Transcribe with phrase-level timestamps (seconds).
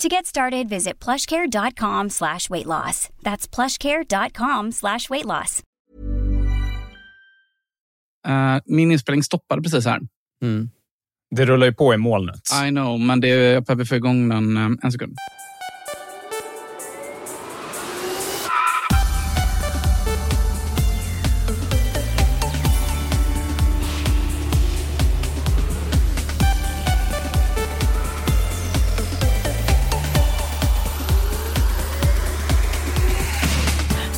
[0.00, 3.08] To get started, visit plushcare.com slash weight loss.
[3.22, 5.62] That's plushcare.com slash weight loss.
[8.28, 10.00] Uh, min inspelning stoppade precis här.
[11.30, 12.40] Det rullar ju på i molnet.
[12.66, 15.16] I know, men det, jag behöver få igång den eh, en sekund.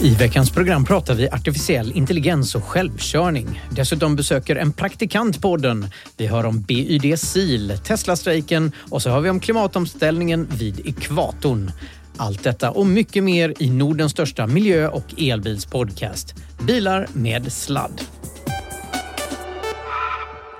[0.03, 3.63] I veckans program pratar vi artificiell intelligens och självkörning.
[3.71, 5.87] Dessutom besöker en praktikant podden.
[6.17, 11.73] Vi hör om BYD Sil, Tesla-strejken och så hör vi om klimatomställningen vid ekvatorn.
[12.17, 16.35] Allt detta och mycket mer i Nordens största miljö och elbilspodcast.
[16.67, 18.01] Bilar med sladd.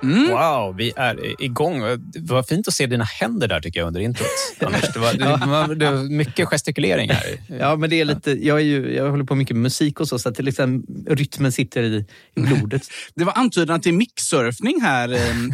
[0.03, 1.81] Wow, vi är igång.
[1.97, 4.27] Det var fint att se dina händer där tycker jag under introt.
[4.59, 4.93] Anders.
[4.93, 7.23] Det, var, det, var, det var mycket gestikulering här.
[7.59, 10.07] Ja, men det är lite, jag, är ju, jag håller på mycket med musik och
[10.07, 12.05] så, så att det liksom, rytmen sitter i,
[12.35, 12.81] i blodet.
[13.15, 15.09] Det var antydan till mixsurfning här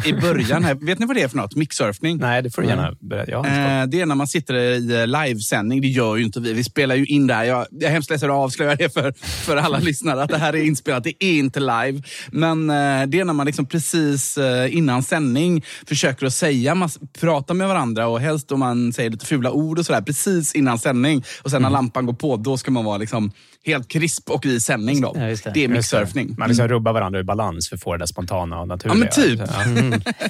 [0.06, 0.64] i början.
[0.64, 0.74] Här.
[0.74, 1.56] Vet ni vad det är för något?
[1.56, 2.18] Mixsurfning?
[2.18, 3.38] Nej, det får du gärna berätta.
[3.38, 3.58] Inte koll.
[3.58, 5.80] Eh, det är när man sitter i eh, livesändning.
[5.80, 6.52] Det gör ju inte vi.
[6.52, 7.44] Vi spelar ju in det här.
[7.44, 10.52] Jag, jag är hemskt ledsen att avslöja det för, för alla lyssnare att det här
[10.52, 11.04] är inspelat.
[11.04, 12.02] Det är inte live.
[12.30, 14.38] Men eh, det är när man liksom precis
[14.70, 19.26] innan sändning försöker att säga, mass, prata med varandra och helst om man säger lite
[19.26, 21.24] fula ord och sådär precis innan sändning.
[21.42, 23.32] Och sen när lampan går på, då ska man vara liksom
[23.64, 25.00] helt krisp och i sändning.
[25.00, 25.12] Då.
[25.14, 25.44] Ja, det.
[25.44, 25.68] det är det.
[25.68, 26.34] mixsurfning.
[26.38, 29.08] Man liksom rubbar varandra i balans för att få det där spontana och naturliga.
[29.14, 29.40] Ja, men typ.
[29.40, 30.10] Ja.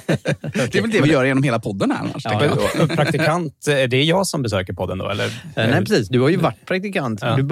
[0.71, 2.25] Det är väl det vi gör genom hela podden här annars.
[2.25, 5.09] Ja, Praktikant, är det jag som besöker podden då?
[5.09, 5.43] Eller?
[5.55, 6.09] Nej, precis.
[6.09, 7.19] Du har ju varit praktikant.
[7.21, 7.35] Ja.
[7.35, 7.43] Du,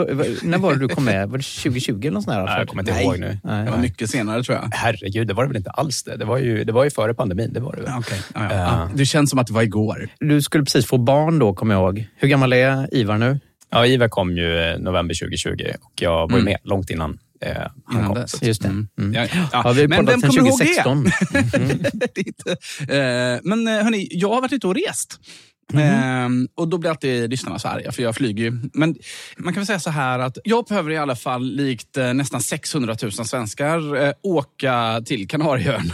[0.44, 1.30] när var det du kom med?
[1.30, 2.46] Var det 2020 eller något sånt där?
[2.46, 3.04] Nej, jag kommer inte Nej.
[3.04, 3.40] ihåg nu.
[3.44, 3.66] Nej.
[3.66, 4.70] Det var mycket senare tror jag.
[4.72, 6.18] Herregud, det var det väl inte alls det.
[6.18, 7.54] Det var ju, det var ju före pandemin.
[7.54, 7.92] Det var det väl.
[7.92, 8.20] Ja, okej.
[8.34, 8.50] Ja, ja.
[8.56, 8.58] Ja.
[8.58, 10.10] Ja, Det känns som att det var igår.
[10.20, 12.08] Du skulle precis få barn då, kommer jag ihåg.
[12.18, 13.40] Hur gammal är Ivar nu?
[13.72, 15.52] Ja, Ivar kom ju eh, november 2020
[15.82, 18.16] och jag var ju med långt innan eh, han Innan kom.
[18.16, 18.42] dess.
[18.42, 18.68] Just det.
[18.68, 18.88] Mm.
[19.00, 19.14] Mm.
[19.14, 19.50] Ja, ja.
[19.64, 20.66] Ja, vi har Men vem kommer ihåg det?
[20.84, 21.04] 2016.
[22.14, 22.52] Det inte-
[22.96, 25.20] Eh, Men eh, hörni, jag har varit ute och rest.
[25.74, 28.62] Ehm, och Då blir alltid lyssnarna så arga, för jag flyger ju.
[28.74, 28.96] Men
[29.38, 32.42] man kan väl säga så här att jag behöver i alla fall, likt eh, nästan
[32.42, 35.94] 600 000 svenskar, eh, åka till Kanarieöarna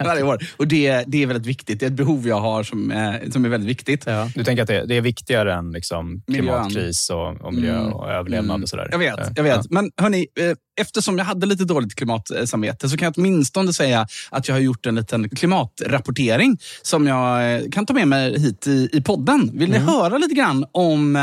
[0.04, 0.38] varje år.
[0.56, 1.80] Och det, det är väldigt viktigt.
[1.80, 4.06] Det är ett behov jag har som, eh, som är väldigt viktigt.
[4.06, 4.30] Ja.
[4.34, 8.62] Du tänker att det, det är viktigare än liksom klimatkris och, och miljö och överlevnad
[8.62, 8.88] och sådär?
[8.92, 9.02] Mm.
[9.02, 9.56] Jag vet, jag vet.
[9.56, 9.62] Ja.
[9.70, 14.48] Men hörni, eh, eftersom jag hade lite dåligt klimatsamvete så kan jag åtminstone säga att
[14.48, 18.88] jag har gjort en liten klimatrapportering som jag eh, kan ta med mig hit i,
[18.92, 19.50] i podden.
[19.58, 19.80] Vill Mm.
[19.86, 21.22] ni höra lite grann om eh,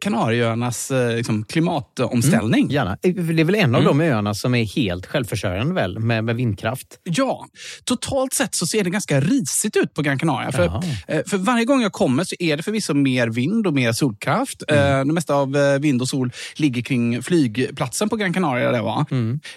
[0.00, 2.70] Kanarieöarnas eh, liksom, klimatomställning?
[2.70, 2.98] Gärna.
[3.02, 6.86] Det är väl en av de öarna som är helt självförsörjande väl, med, med vindkraft?
[7.04, 7.46] Ja,
[7.84, 10.52] totalt sett så ser det ganska risigt ut på Gran Canaria.
[10.52, 10.82] För, Jaha.
[11.08, 14.62] eh, för varje gång jag kommer så är det förvisso mer vind och mer solkraft.
[14.68, 18.72] Eh, Det mesta av vind och sol ligger kring flygplatsen på Gran Canaria.
[18.72, 19.06] Där, va?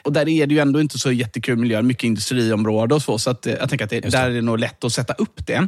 [0.03, 3.19] Och där är det ju ändå inte så jättekul miljö, mycket industriområde och så.
[3.19, 5.68] Så att, jag tänker att det, där är det nog lätt att sätta upp det.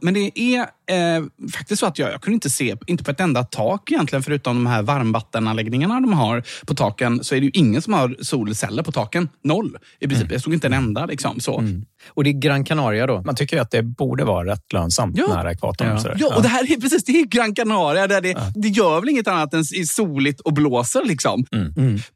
[0.00, 0.60] Men det är
[0.90, 4.22] eh, faktiskt så att jag, jag kunde inte se, inte på ett enda tak egentligen,
[4.22, 8.16] förutom de här varmvattenanläggningarna de har på taken, så är det ju ingen som har
[8.20, 9.28] solceller på taken.
[9.44, 10.32] Noll i princip.
[10.32, 11.06] Jag såg inte en enda.
[11.06, 11.64] Liksom, så.
[12.08, 13.22] Och det är Gran Canaria då?
[13.22, 15.26] Man tycker ju att det borde vara rätt lönsamt Ja.
[15.34, 15.88] nära ekvatorn.
[16.04, 16.14] Ja.
[16.18, 18.06] Ja, och det här är precis det är Gran Canaria.
[18.06, 21.04] Där det, det gör väl inget annat än är soligt och blåser.
[21.04, 21.44] Liksom.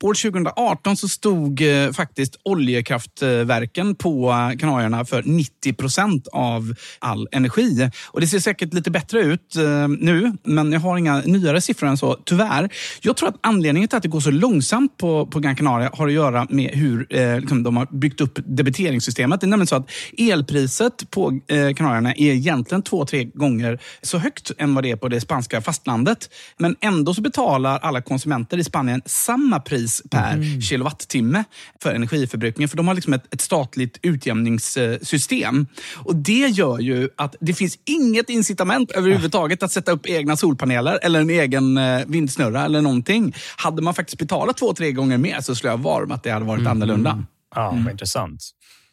[0.00, 6.75] På år 2018 så stod eh, faktiskt oljekraftverken på eh, Kanarierna för 90 procent av
[6.99, 7.91] all energi.
[8.06, 11.89] Och Det ser säkert lite bättre ut eh, nu, men jag har inga nyare siffror
[11.89, 12.69] än så, tyvärr.
[13.00, 16.06] Jag tror att anledningen till att det går så långsamt på, på Gran Canaria har
[16.06, 19.41] att göra med hur eh, liksom, de har byggt upp debiteringssystemet.
[19.41, 24.19] Det är nämligen så att elpriset på eh, Kanarierna är egentligen två, tre gånger så
[24.19, 26.31] högt än vad det är på det spanska fastlandet.
[26.58, 31.44] Men ändå så betalar alla konsumenter i Spanien samma pris per kilowattimme
[31.82, 32.69] för energiförbrukningen.
[32.69, 35.67] För de har liksom ett, ett statligt utjämningssystem.
[35.94, 40.99] Och det gör ju att det finns inget incitament överhuvudtaget att sätta upp egna solpaneler
[41.02, 43.34] eller en egen eh, vindsnurra eller någonting.
[43.56, 46.31] Hade man faktiskt betalat två, tre gånger mer så skulle jag vara om att det
[46.31, 47.25] hade varit annorlunda.
[47.55, 48.40] Ja, vad intressant.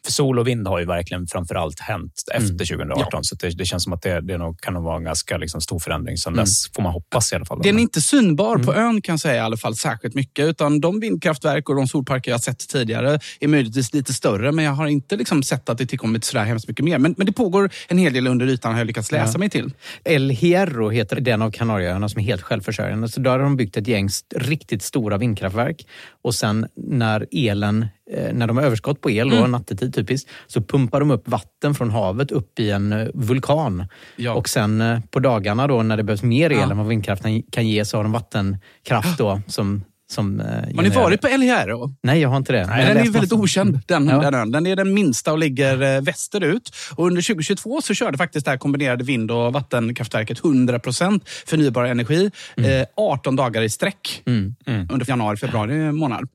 [0.04, 3.24] För sol och vind har ju verkligen framför allt hänt efter 2018.
[3.24, 5.60] Så det, det känns som att det, det nog, kan nog vara en ganska liksom,
[5.60, 6.16] stor förändring.
[6.16, 7.62] Sen dess får man hoppas i alla fall.
[7.62, 10.44] Den är inte synbar på ön kan jag säga i alla fall särskilt mycket.
[10.46, 14.52] Utan de vindkraftverk och de solparker jag har sett tidigare är möjligtvis lite större.
[14.52, 16.98] Men jag har inte liksom sett att det tillkommit sådär hemskt mycket mer.
[16.98, 19.72] Men, men det pågår en hel del under ytan har jag lyckats läsa mig till.
[20.04, 23.08] El Hierro heter den av Kanarieöarna som är helt självförsörjande.
[23.08, 25.86] Så där har de byggt ett gäng riktigt stora vindkraftverk.
[26.22, 27.86] Och sen när elen,
[28.32, 31.90] när de har överskott på el, då, nattetid typiskt, så pumpar de upp vatten från
[31.90, 33.86] havet upp i en eh, vulkan.
[34.16, 34.34] Ja.
[34.34, 36.70] Och sen eh, på dagarna då när det behövs mer el Ja.
[36.70, 40.46] än vad vindkraften kan ge så har de vattenkraft då som, som eh,
[40.76, 41.94] Har ni varit på El Hierro?
[42.02, 42.58] Nej, jag har inte det.
[42.58, 44.20] Jag den är läst väldigt okänd, den, Ja.
[44.20, 44.50] den ön.
[44.50, 46.70] Den är den minsta och ligger eh, västerut.
[46.94, 52.30] Och under 2022 så körde faktiskt det här kombinerade vind och vattenkraftverket 100% förnybar energi.
[52.56, 54.54] Eh, 18 dagar i sträck Mm.
[54.92, 56.28] under januari, februari månad.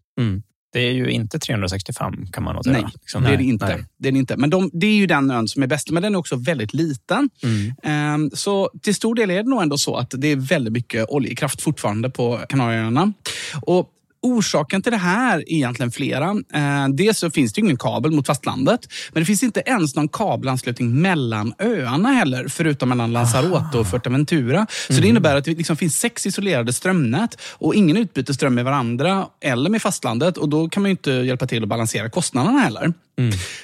[0.76, 2.74] Det är ju inte 365 kan man notera.
[2.74, 3.24] Nej, Liksom.
[3.24, 3.66] det är det inte.
[3.68, 3.86] nej.
[3.98, 4.38] Det är det inte.
[4.38, 6.74] Men de, det är ju den ön som är bäst, men den är också väldigt
[6.74, 7.30] liten.
[7.44, 7.74] Mm.
[7.84, 11.06] Ehm, Så till stor del är det nog ändå så att det är väldigt mycket
[11.10, 13.14] oljekraft fortfarande på Kanarieöarna.
[13.62, 13.90] Och
[14.26, 16.30] Orsaken till det här är egentligen flera.
[16.54, 18.80] Eh, dels så finns det ingen kabel mot fastlandet.
[19.14, 22.48] Men det finns inte ens någon kabelanslutning mellan öarna heller.
[22.48, 24.68] Förutom mellan Lanzarote och Fuerteventura.
[24.90, 27.42] Så det innebär att det liksom finns sex isolerade strömnät.
[27.52, 30.38] Och ingen utbyter ström med varandra eller med fastlandet.
[30.38, 32.94] Och då kan man ju inte hjälpa till att balansera kostnaderna heller.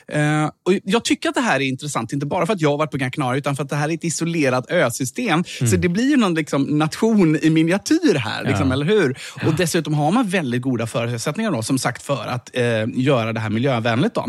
[0.07, 2.77] Eh, och jag tycker att det här är intressant, inte bara för att jag har
[2.77, 5.43] varit på Gran Canaria, utan för att det här är ett isolerat ösystem.
[5.43, 9.17] Så det blir ju någon liksom, nation i miniatyr här, liksom, eller hur?
[9.45, 13.39] Och dessutom har man väldigt goda förutsättningar, då, som sagt, för att eh, göra det
[13.39, 14.13] här miljövänligt.
[14.15, 14.25] Då.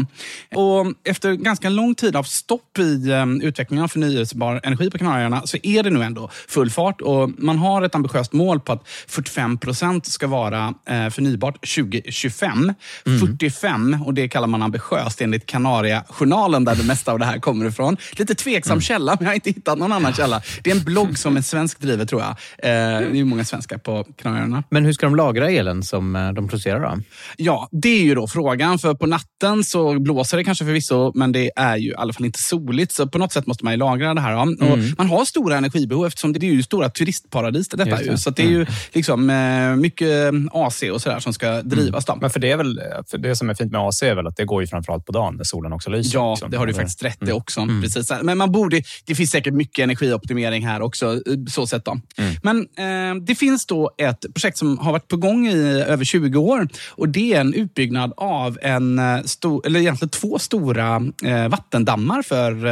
[0.55, 5.47] Och efter ganska lång tid av stopp i eh, utvecklingen av förnyelsebar energi på Kanarieöarna
[5.47, 7.00] så är det nu ändå full fart.
[7.00, 12.75] Och man har ett ambitiöst mål på att 45 procent ska vara eh, förnybart 2025.
[13.05, 17.67] 45, och det kallar man ambitiöst enligt Kanariajournalen där det mesta av det här kommer
[17.67, 17.97] ifrån.
[18.12, 20.43] Lite tveksam källa, men jag har inte hittat någon annan källa.
[20.62, 22.31] Det är en blogg som är svensk drivet tror jag.
[22.31, 24.64] Eh, det är många svenskar på Kanarieöarna.
[24.69, 27.02] Men hur ska de lagra elen som eh, de producerar då?
[27.37, 28.78] Ja, det är ju då frågan.
[28.78, 32.26] För på natten så blåser det kanske förvisso, men det är ju i alla fall
[32.26, 32.92] inte soligt.
[32.92, 34.33] Så på något sätt måste man ju lagra det här.
[34.33, 34.66] Då.
[34.66, 37.90] Och man har stora energibehov eftersom det är ju stora turistparadis detta.
[37.90, 38.11] Just det.
[38.11, 38.16] Ju.
[38.16, 42.04] Så det är ju liksom eh, mycket AC och sådär som ska drivas.
[42.04, 42.16] Då.
[42.21, 44.37] Men för det, är väl, för det som är fint med AC är väl att
[44.37, 46.19] det går ju framförallt på dagen när solen också lyser.
[46.19, 46.50] Ja, liksom.
[46.50, 47.66] det har du faktiskt rätt i också.
[47.83, 48.12] Precis.
[48.23, 51.12] Men man borde, det finns säkert mycket energioptimering här också.
[51.12, 52.00] eh, så sätt då.
[52.42, 56.28] Men eh, det finns då ett projekt som har varit på gång i över över
[56.28, 56.68] 20 år.
[56.90, 62.23] Och Det är en utbyggnad av en eh, stor, eller egentligen två stora eh, vattendammar
[62.23, 62.66] för,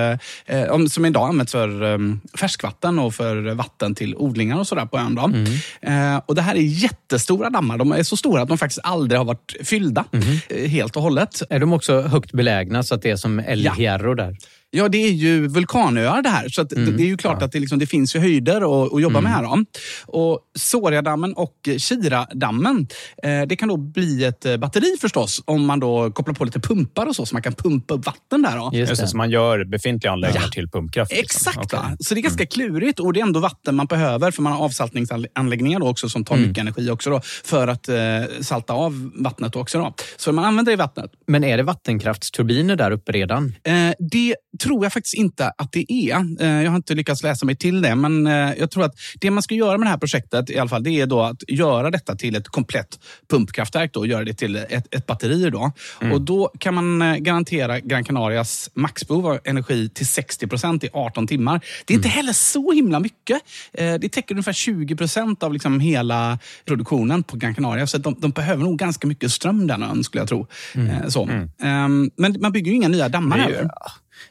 [0.47, 1.99] eh, som idag används för eh,
[2.35, 5.19] färskvatten och för vatten till odlingar och sådär på ön.
[5.19, 5.45] Mm.
[5.83, 7.79] Eh, och Det här är jättestora dammar.
[7.79, 10.69] De är så stora att de faktiskt aldrig har varit fyllda mm.
[10.71, 11.43] helt och hållet.
[11.51, 14.37] Är de också högt belägna så att det är som El Hierro där?
[14.73, 16.49] Ja, det är ju vulkanöar det här.
[16.49, 16.97] Så mm.
[16.97, 17.47] det är ju klart ja.
[17.47, 19.25] att det, liksom, det, finns ju höjder att, att jobba mm.
[19.25, 19.43] med här.
[19.43, 19.65] Då.
[20.07, 22.87] Och Soriadammen och Kiradammen,
[23.23, 25.43] eh, det kan då bli ett eh, batteri förstås.
[25.45, 28.43] Om man då kopplar på lite pumpar och så, så man kan pumpa upp vatten
[28.43, 28.57] där.
[28.57, 28.71] Då.
[28.73, 29.09] Just det.
[29.09, 30.53] Så man gör befintliga anläggningar ja.
[30.53, 31.13] till pumpkraft?
[31.13, 31.51] Liksom.
[31.51, 31.75] Exakt.
[31.75, 31.97] Okay.
[32.01, 32.49] Så det är ganska mm.
[32.49, 36.25] klurigt och det är ändå vatten man behöver för man har avsaltningsanläggningar då också som
[36.25, 36.49] tar mm.
[36.49, 37.97] mycket energi också då, för att eh,
[38.41, 39.79] salta av vattnet också.
[39.79, 39.95] Då.
[40.17, 41.11] Så man använder det i vattnet.
[41.27, 43.55] Men är det vattenkraftsturbiner där uppe redan?
[43.65, 46.43] Eh, det tror jag faktiskt inte att det är.
[46.43, 49.31] Eh, jag har inte lyckats läsa mig till det, men eh, jag tror att det
[49.31, 51.91] man ska göra med det här projektet i alla fall, det är då att göra
[51.91, 52.99] detta till ett komplett
[53.31, 55.51] pumpkraftverk och göra det till ett, ett batteri.
[55.51, 55.73] Då.
[56.01, 56.13] Mm.
[56.13, 60.89] Och då kan man eh, garantera Gran Canarias maxbehov av energi till 60 procent i
[60.93, 61.61] 18 timmar.
[61.85, 62.17] Det är inte mm.
[62.17, 63.41] heller så himla mycket.
[63.73, 67.87] Det täcker ungefär 20 procent av liksom hela produktionen på Gran Canaria.
[67.87, 70.47] Så de, de behöver nog ganska mycket ström den ön, skulle jag tro.
[70.75, 71.11] Mm.
[71.11, 71.23] Så.
[71.23, 71.51] Mm.
[71.63, 73.71] Ehm, men man bygger ju inga nya dammar här.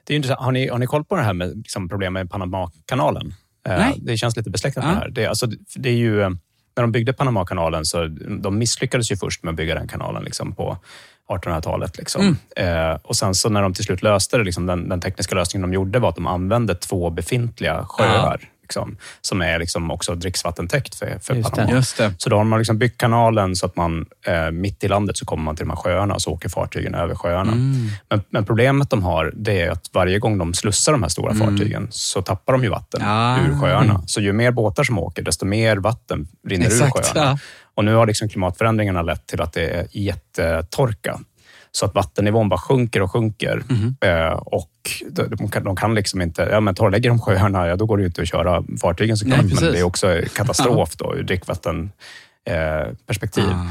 [0.04, 0.42] Det är intressant.
[0.42, 3.34] Har, ni, har ni koll på det här med liksom, problem med Panamakanalen?
[3.68, 3.96] Eh, Nej.
[4.02, 5.10] Det känns lite besläktat med det här.
[5.10, 6.30] Det, alltså, det är ju, eh,
[6.76, 8.08] när de byggde Panamakanalen så
[8.42, 10.78] de misslyckades ju först med att bygga den kanalen liksom, på
[11.30, 11.98] 1800-talet.
[11.98, 12.38] Liksom.
[12.56, 12.92] Mm.
[12.92, 15.70] Eh, och sen så när de till slut löste det, liksom, den, den, tekniska lösningen
[15.70, 20.96] de gjorde var att de använde två befintliga sjöar liksom, som är liksom också dricksvattentäkt
[20.96, 21.72] för, för Just Panama.
[21.72, 22.14] Just det.
[22.18, 25.26] Så då har man liksom byggt kanalen så att man eh, mitt i landet så
[25.26, 27.52] kommer man till de här sjöarna och så åker fartygen över sjöarna.
[27.52, 27.88] Mm.
[28.10, 31.32] Men, men, problemet de har det är att varje gång de slussar de här stora
[31.32, 31.48] mm.
[31.48, 33.38] fartygen så tappar de ju vatten ah.
[33.40, 34.04] ur sjöarna.
[34.06, 37.32] Så ju mer båtar som åker, desto mer vatten rinner Exakt, ur sjöarna.
[37.32, 37.38] Ja.
[37.76, 41.20] Och nu har liksom klimatförändringarna lett till att det är jättetorka.
[41.72, 43.64] Så att vattennivån bara sjunker och sjunker.
[43.70, 43.96] Mm.
[44.02, 44.72] Eh, och
[45.38, 46.48] de kan, de kan liksom inte...
[46.52, 49.44] Ja, men torrlägger de sjöarna, ja, då går det inte att köra fartygen såklart.
[49.44, 53.44] Nej, men det är också katastrof då, ur drickvattenperspektiv.
[53.44, 53.66] Eh.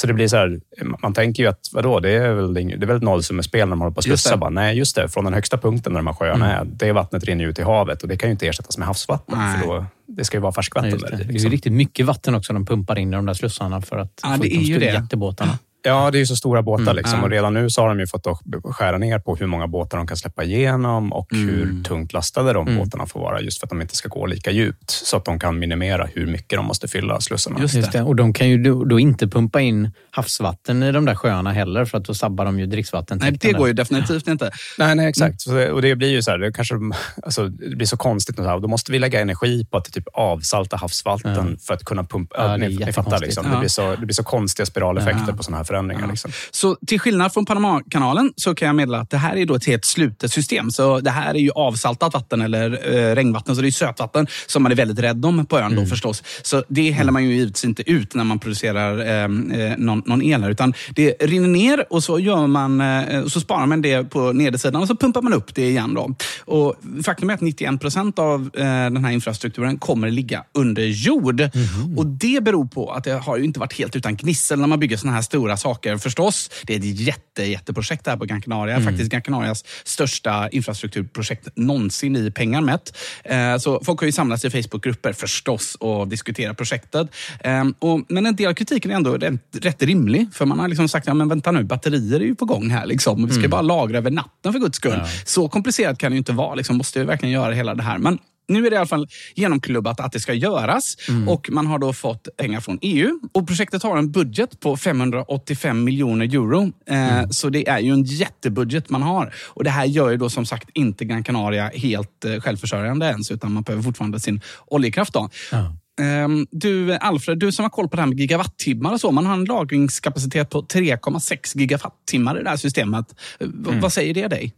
[0.00, 0.60] Så det blir så här,
[1.02, 3.80] man tänker ju att vadå, det är väl, det är väl ett nollsummespel när man
[3.80, 4.36] håller på att slussa.
[4.36, 5.08] Bara, nej, just det.
[5.08, 6.68] Från den högsta punkten där de här sjöarna mm.
[6.68, 9.38] är, det vattnet rinner ut i havet och det kan ju inte ersättas med havsvatten.
[9.38, 9.60] Nej.
[9.60, 10.90] För då, det ska ju vara färskvatten.
[10.90, 11.16] Nej, det.
[11.16, 11.34] Där, liksom.
[11.34, 14.20] det är riktigt mycket vatten också de pumpar in i de där slussarna för att
[14.22, 15.58] ja, få ut de stora jättebåtarna.
[15.86, 16.82] Ja, det är ju så stora båtar.
[16.82, 17.24] Mm, liksom.
[17.24, 18.26] Och redan nu så har de ju fått
[18.64, 21.48] skära ner på hur många båtar de kan släppa igenom och mm.
[21.48, 22.78] hur tungt lastade de mm.
[22.78, 24.90] båtarna får vara, just för att de inte ska gå lika djupt.
[24.90, 27.60] Så att de kan minimera hur mycket de måste fylla slussarna.
[27.60, 27.74] Just.
[27.74, 28.02] Just det.
[28.02, 31.84] Och de kan ju då, då, inte pumpa in havsvatten i de där sjöarna heller,
[31.84, 33.18] för att då sabbar de ju dricksvatten.
[33.22, 34.50] Nej, det går ju definitivt inte.
[34.78, 35.46] Nej, nej exakt.
[35.46, 35.74] Mm.
[35.74, 36.74] och det blir ju så här, det, kanske,
[37.22, 38.38] alltså, det blir så konstigt.
[38.38, 41.64] Och så här, då måste vi lägga energi på att typ avsalta havsvatten ja.
[41.66, 42.34] för att kunna pumpa...
[42.38, 43.46] Ja, ni, ni fattar, liksom.
[43.46, 43.52] ja.
[43.52, 46.08] det, blir så, det blir så konstiga spiraleffekter på sådana här förändringar.
[46.08, 46.30] Liksom.
[46.50, 49.66] Så till skillnad från Panamakanalen så kan jag meddela att det här är då ett
[49.66, 50.70] helt slutet system.
[50.70, 54.62] Så det här är ju avsaltat vatten eller eh, regnvatten, så det är sötvatten som
[54.62, 55.84] man är väldigt rädd om på ön mm.
[55.84, 56.22] då förstås.
[56.42, 60.22] Så det häller man ju givetvis inte ut när man producerar eh, eh någon, någon
[60.22, 64.04] el här, utan det rinner ner och så, gör man, eh, så sparar man det
[64.04, 65.94] på nedersidan och så pumpar man upp det igen.
[65.94, 66.14] Då.
[66.44, 71.40] Och faktum är att 91 procent av eh, den här infrastrukturen kommer ligga under jord.
[71.40, 71.98] Mm.
[71.98, 74.80] Och Det beror på att det har ju inte varit helt utan gnissel när man
[74.80, 78.76] bygger såna här stora saker förstås det är ett jätte, jätteprojekt här på Gran Canaria.
[78.76, 78.86] Mm.
[78.86, 82.96] Faktiskt Gran Canarias största infrastrukturprojekt någonsin i pengar mätt.
[83.24, 87.08] Eh, så folk har ju samlats i Facebookgrupper förstås och diskuterat projektet.
[87.40, 87.74] Ehm,
[88.08, 89.18] men en del av kritiken är ändå
[89.60, 90.26] rätt rimlig.
[90.32, 92.86] För man har liksom sagt, ja men vänta nu, batterier är ju på gång här.
[92.86, 93.26] Liksom.
[93.26, 93.50] Vi ska mm.
[93.50, 94.98] bara lagra över natten för guds skull.
[94.98, 95.08] Ja.
[95.24, 96.54] Så komplicerat kan det ju inte vara.
[96.54, 96.76] Liksom.
[96.76, 97.98] Måste vi verkligen göra hela det här?
[97.98, 101.28] Men nu är det i alla fall genomklubbat att det ska göras mm.
[101.28, 103.20] och man har då fått pengar från EU.
[103.32, 106.72] Och Projektet har en budget på 585 miljoner euro.
[106.86, 107.32] Eh, mm.
[107.32, 109.34] Så det är ju en jättebudget man har.
[109.48, 113.30] Och Det här gör ju då som sagt inte Gran Canaria helt eh, självförsörjande ens,
[113.30, 115.12] utan man behöver fortfarande sin oljekraft.
[115.12, 115.30] Då.
[115.52, 115.76] Ja.
[116.00, 119.10] Ehm, du, Alfred, du som har koll på det här med gigawattimmar och så.
[119.10, 123.06] Man har en lagringskapacitet på 3,6 gigawattimmar i det här systemet.
[123.40, 123.80] Mm.
[123.80, 124.54] Vad säger det dig?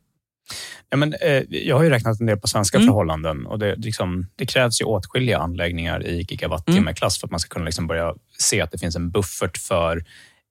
[0.90, 2.88] Ja, men, eh, jag har ju räknat en del på svenska mm.
[2.88, 7.20] förhållanden och det, liksom, det, krävs ju åtskilliga anläggningar i gigawattimme-klass mm.
[7.20, 10.04] för att man ska kunna liksom börja se att det finns en buffert för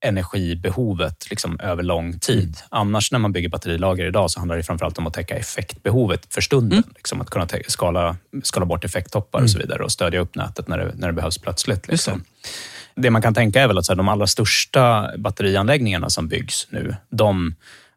[0.06, 2.44] energibehovet liksom, över lång tid.
[2.44, 2.54] Mm.
[2.70, 6.42] Annars när man bygger batterilager idag så handlar det framförallt om att täcka effektbehovet för
[6.42, 6.78] stunden.
[6.78, 6.94] Mm.
[6.96, 9.68] Liksom, att kunna skala, skala bort effekttoppar och så mm.
[9.68, 11.88] vidare och stödja upp nätet när det, när det behövs plötsligt.
[11.88, 12.24] Liksom.
[12.96, 13.02] Det.
[13.02, 13.10] det.
[13.10, 16.96] man kan tänka är väl att så här, de allra största batterianläggningarna som byggs nu,
[17.10, 17.56] de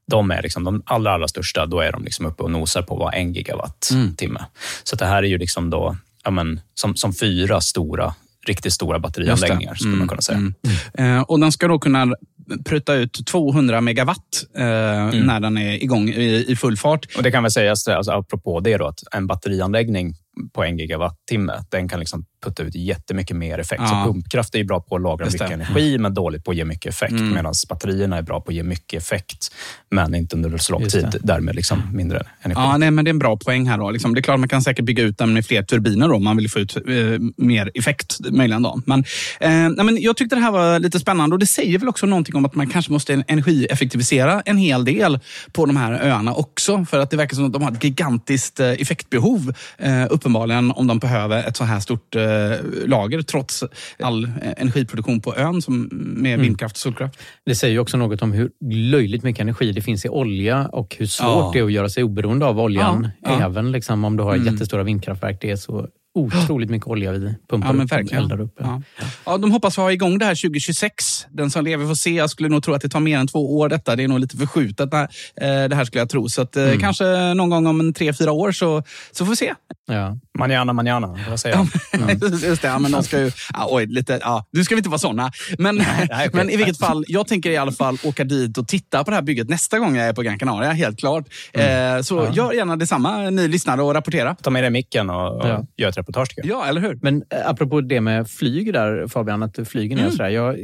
[0.09, 2.97] de är liksom de allra, allra största, då är de liksom uppe och nosar på
[2.97, 4.41] vad en gigawattimme.
[4.41, 4.43] Mm.
[4.83, 8.15] Så det här är ju liksom då, ja men, som, som fyra stora
[8.47, 10.39] riktigt stora batterianläggningar, skulle man kunna säga.
[10.39, 10.55] Mm.
[10.95, 12.15] Eh, och den ska då kunna
[12.65, 14.63] prutta ut 200 megawatt eh,
[15.25, 17.07] när den är igång i, i full fart.
[17.17, 20.15] Och Det kan väl sägas, alltså, apropå det, då, att en batterianläggning
[20.53, 23.83] på en gigawattimme, den kan liksom putta ut jättemycket mer effekt.
[23.83, 23.89] Ja.
[23.89, 26.95] Så pumpkraft är bra på att lagra mycket energi, men dåligt på att ge mycket
[26.95, 27.13] effekt.
[27.13, 27.35] Mm.
[27.35, 29.55] Medan batterierna är bra på att ge mycket effekt,
[29.91, 31.09] men inte under så lång Just tid.
[31.13, 31.19] det.
[31.23, 32.61] Därmed liksom mindre energi.
[32.61, 33.79] Ja, nej, men det är en bra poäng här.
[33.79, 33.91] Då.
[33.91, 36.25] Liksom, det är klart man kan säkert bygga ut den med fler turbiner då, om
[36.25, 36.83] man vill få ut eh,
[37.37, 38.63] mer effekt möjligen.
[38.63, 38.83] Då.
[38.87, 38.99] Men,
[39.41, 42.07] eh, nej, men jag tyckte det här var lite spännande och det säger väl också
[42.07, 45.21] någonting om att man kanske måste energieffektivisera en hel del
[45.53, 46.85] på de här öarna också.
[46.85, 50.87] För att det verkar som att de har ett gigantiskt eh, effektbehov, eh, uppenbarligen, om
[50.87, 52.23] de behöver ett så här stort eh,
[52.87, 53.65] lager trots
[54.03, 57.19] all energiproduktion på ön som med vindkraft och solkraft.
[57.47, 60.97] Det säger ju också något om hur löjligt mycket energi det finns i olja och
[60.99, 61.51] hur svårt Ja.
[61.53, 63.09] det är att göra sig oberoende av oljan.
[63.23, 63.45] Ja, ja.
[63.47, 64.47] Även liksom om du har Mm.
[64.53, 65.39] jättestora vindkraftverk.
[65.41, 68.55] Det är så otroligt mycket olja vi pumpar Ja, men upp och eldar upp.
[68.61, 68.83] Ja.
[69.27, 71.27] Ja, de hoppas ha igång det här 2026.
[71.31, 72.11] Den som lever får se.
[72.11, 73.97] Jag skulle nog tro att det tar mer än två år detta.
[73.97, 75.09] Det är nog lite förskjutet eh,
[75.41, 76.29] det här skulle jag tro.
[76.29, 76.81] Så att, eh, Mm.
[76.81, 79.55] kanske någon gång om en tre, fyra år så, så får vi se.
[79.87, 80.17] Ja.
[80.39, 81.19] Manana, manana.
[81.31, 81.57] Vad säger
[81.93, 82.33] jag?
[82.43, 83.31] Just det, ja, men de ska ju...
[83.53, 85.33] Ja, oj, lite, ja, du ska vi inte vara såna.
[85.59, 86.31] Men, okej.
[86.33, 89.15] men i vilket fall, jag tänker i alla fall åka dit och titta på det
[89.15, 91.25] här bygget nästa gång jag är på Gran Canaria, helt klart.
[91.53, 94.35] Eh, så gör gärna detsamma, ni lyssnare, och rapportera.
[94.43, 95.65] Ta med dig micken och, och Ja.
[95.77, 96.59] gör ett reportage tycker jag.
[96.59, 96.99] Ja, eller hur?
[97.03, 100.29] Men eh, apropå det med flyg där Fabian, att flyger ner och sådär.
[100.29, 100.57] Jag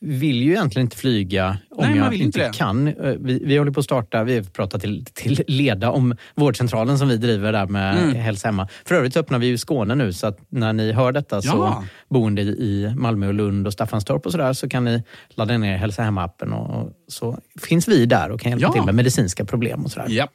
[0.00, 2.88] vill ju egentligen inte flyga om Nej, jag inte inte kan.
[2.88, 6.98] Eh, Vi, vi håller på att starta, vi har pratat till, till Leda om vårdcentralen
[6.98, 8.14] som vi driver där med Mm.
[8.14, 8.68] Hälsa Hemma.
[8.84, 11.84] För övrigt öppnar vi ju Skåne nu så att när ni hör detta så Ja.
[12.12, 16.02] Boende i Malmö och Lund och Staffanstorp och sådär så kan ni ladda ner Hälsa
[16.02, 18.72] Hemma-appen och, så finns vi där och kan hjälpa Ja.
[18.72, 20.06] till med medicinska problem och sådär.
[20.08, 20.28] Ja.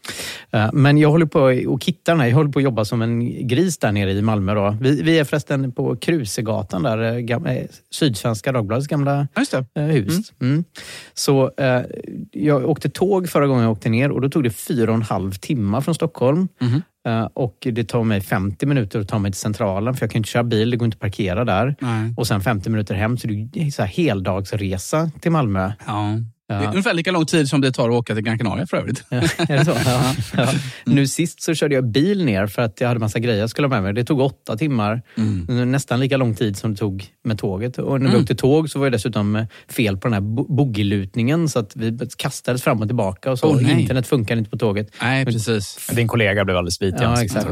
[0.51, 2.27] Eh, Men jag håller på och kittar den här.
[2.27, 4.53] Jag håller på att jobba som en gris där nere i Malmö.
[4.53, 4.77] Då.
[4.81, 9.27] Vi, vi är förresten på Krusegatan, där eh, gam- eh, Sydsvenska Dagbladets gamla
[9.75, 10.33] hus.
[10.41, 10.63] Mm.
[11.13, 11.81] Så eh,
[12.31, 15.01] jag åkte tåg förra gången jag åkte ner och då tog det fyra och en
[15.01, 16.47] halv timme från Stockholm.
[16.61, 16.81] Mhm.
[17.07, 20.19] Eh, och det tar mig 50 minuter att ta mig till Centralen för jag kan
[20.19, 21.75] inte köra bil, det går inte att parkera där.
[21.79, 22.13] Nej.
[22.17, 25.71] Och sen 50 minuter hem, så det är så här heldagsresa till Malmö.
[25.87, 26.17] Ja.
[26.47, 26.69] Det är Ja.
[26.69, 29.03] ungefär lika lång tid som det tar att åka till Gran Canaria för övrigt.
[29.09, 29.71] Ja, är det så?
[29.85, 30.47] Ja, ja.
[30.85, 33.67] Nu sist så körde jag bil ner för att jag hade massa grejer jag skulle
[33.67, 33.93] ha med mig.
[33.93, 35.01] Det tog åtta timmar.
[35.65, 37.77] Nästan lika lång tid som det tog med tåget.
[37.77, 40.55] Och när vi åkte tåg så var det dessutom eh, fel på den här bo-
[40.55, 43.31] boogielutningen så att vi kastades fram och tillbaka.
[43.31, 43.53] Och så.
[43.55, 43.81] Nej.
[43.81, 44.91] Internet funkar inte på tåget.
[45.01, 45.89] Nej, precis.
[45.93, 47.47] Din kollega blev alldeles vit i Ja, exakt.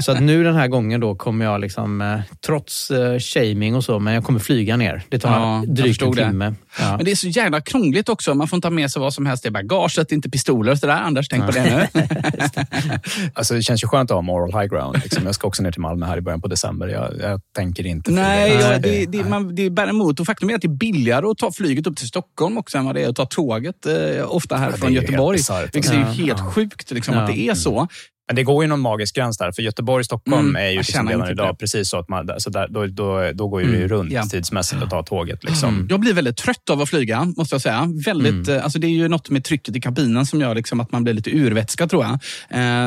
[0.00, 3.84] Så att nu den här gången då kommer jag, liksom, eh, trots eh, shaming och
[3.84, 5.02] så, men jag kommer flyga ner.
[5.08, 6.54] Det tar Ja, drygt en timme.
[6.78, 6.96] Ja.
[6.96, 8.34] Men det är så jävla krångligt också.
[8.34, 10.94] Man får inte ha med sig vad som helst i bagaget, inte pistoler och sådär.
[10.94, 12.00] Anders, tänk på det nu.
[13.34, 15.00] Alltså, det känns ju skönt att ha moral high ground.
[15.02, 15.26] Liksom.
[15.26, 16.88] Jag ska också ner till Malmö här i början på december.
[16.88, 18.10] Jag, jag tänker inte.
[18.10, 20.20] Nej, Nej, ja, det, det, man, det bär emot.
[20.20, 22.84] Och faktum är att det är billigare att ta flyget upp till Stockholm också än
[22.86, 23.94] vad det är att ta tåget eh,
[24.28, 25.36] ofta här Ja, det är från Göteborg.
[25.36, 26.50] bisarrt, Vilket är ju helt Ja.
[26.50, 27.20] sjukt liksom, Ja.
[27.20, 27.88] att det är så.
[28.26, 29.52] Men det går ju någon magisk gräns där.
[29.52, 31.58] För Göteborg Stockholm Mm, är ju liksom redan idag det.
[31.58, 34.22] precis så att man, så där, då, då, då går ju det Mm, runt ja.
[34.22, 35.44] tidsmässigt att ta tåget.
[35.44, 35.86] Liksom.
[35.90, 37.88] Jag blir väldigt trött av att flyga, måste jag säga.
[38.06, 40.92] Väldigt, eh, alltså det är ju något med trycket i kabinen som gör liksom att
[40.92, 42.12] man blir lite urvätskad, tror jag.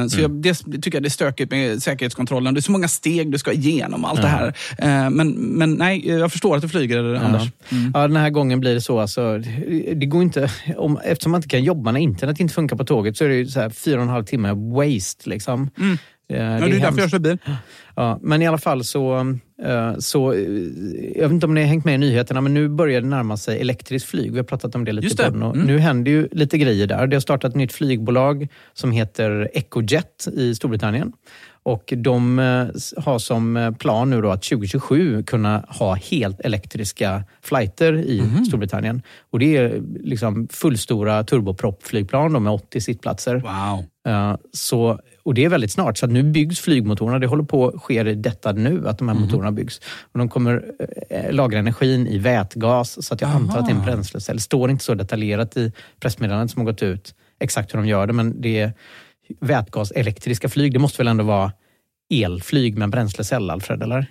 [0.02, 2.54] Eh, så jag, det tycker jag det är stökigt med säkerhetskontrollen.
[2.54, 4.48] Det är så många steg du ska igenom, allt det här.
[4.78, 7.50] Eh, men, men nej, jag förstår att du flyger, Anders.
[7.70, 7.92] Mm.
[7.94, 9.00] Ja, den här gången blir det så.
[9.00, 9.38] Alltså,
[9.96, 13.18] det går inte, om, eftersom man inte kan jobba när internet inte funkar på tåget
[13.18, 15.27] så är det ju så här fyra och en halv timme waste.
[15.28, 15.70] Liksom.
[15.78, 15.98] Eh, Mm.
[16.30, 17.38] Ja, det är därför jag kör bil.
[17.96, 19.18] Ja, men i alla fall så,
[19.66, 20.34] eh, så...
[20.34, 20.40] eh,
[21.16, 23.38] Jag vet inte om ni har hängt med i nyheterna, men nu börjar det närma
[23.38, 24.32] sig elektriskt flyg.
[24.32, 25.26] Vi har pratat om det lite Just det.
[25.26, 25.52] Mm.
[25.60, 27.08] Nu händer ju lite grejer där.
[27.08, 31.14] Det har startat ett nytt flygbolag som heter Ecojet i Storbritannien.
[31.64, 32.68] Och de eh,
[33.04, 38.46] har som eh, plan nu då att 2027 kunna ha helt elektriska flighter i Mhm.
[38.46, 39.02] Storbritannien.
[39.32, 43.36] Och det är liksom fullstora turboproppflygplan då med 80 sittplatser.
[43.36, 43.86] Wow.
[44.14, 47.20] Eh, Så, och det är väldigt snart, så att nu byggs flygmotorerna.
[47.20, 49.24] Det håller på att ske detta nu, att de här Mhm.
[49.24, 49.82] motorerna byggs.
[50.12, 50.66] Och de kommer
[51.10, 54.36] eh, lagra energin i vätgas, så att jag antar att det är en bränslecell.
[54.36, 58.08] Det står inte så detaljerat i pressmeddelandet som har gått ut exakt hur de gör
[58.08, 58.74] det, men det är
[59.40, 60.74] vätgas, elektriska flyg.
[60.74, 61.52] Det måste väl ändå vara
[62.14, 63.84] elflyg med bränslecell, Alfred?
[63.84, 64.06] Eller?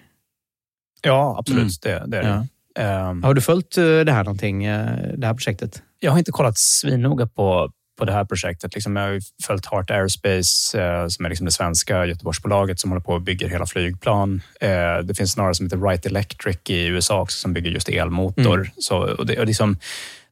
[1.03, 1.85] Ja, absolut.
[1.87, 2.01] Mm.
[2.01, 2.29] Det, det är det.
[2.75, 2.83] Ja.
[2.83, 5.83] Ehm, Har du följt eh, det här någonting, eh, det här projektet?
[6.01, 8.75] Jag har inte kollat svinnoga på, på det här projektet.
[8.75, 13.03] Liksom jag har följt Heart Aerospace, eh, som är liksom det svenska Göteborgsbolaget som håller
[13.03, 14.43] på och bygger hela flygplan.
[14.61, 18.59] Eh, det finns några som heter Wright Electric i USA också, som bygger just elmotor.
[18.59, 18.71] Mm.
[18.79, 19.79] Så, och det, och liksom,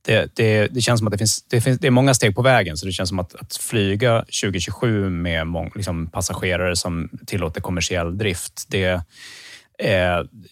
[0.07, 2.43] det, det, det känns som att det finns, det finns det är många steg på
[2.43, 7.61] vägen, så det känns som att, att flyga 2027 med mång, liksom passagerare som tillåter
[7.61, 9.03] kommersiell drift, det,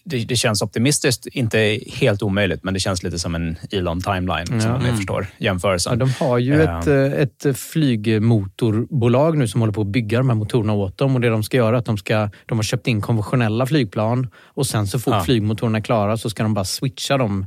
[0.03, 4.47] det, det, känns optimistiskt, inte helt omöjligt, men det känns lite som en Elon timeline,
[4.51, 4.59] ja.
[4.59, 4.97] som mm.
[4.97, 5.91] förstår jämförelsen.
[5.91, 10.29] Ja, de har ju ett, eh, ett flygmotorbolag nu som håller på att bygga de
[10.29, 12.63] här motorerna åt dem och det de ska göra är att de, ska, de har
[12.63, 15.23] köpt in konventionella flygplan och sen så fort ja.
[15.23, 17.45] flygmotorerna är klara så ska de bara switcha de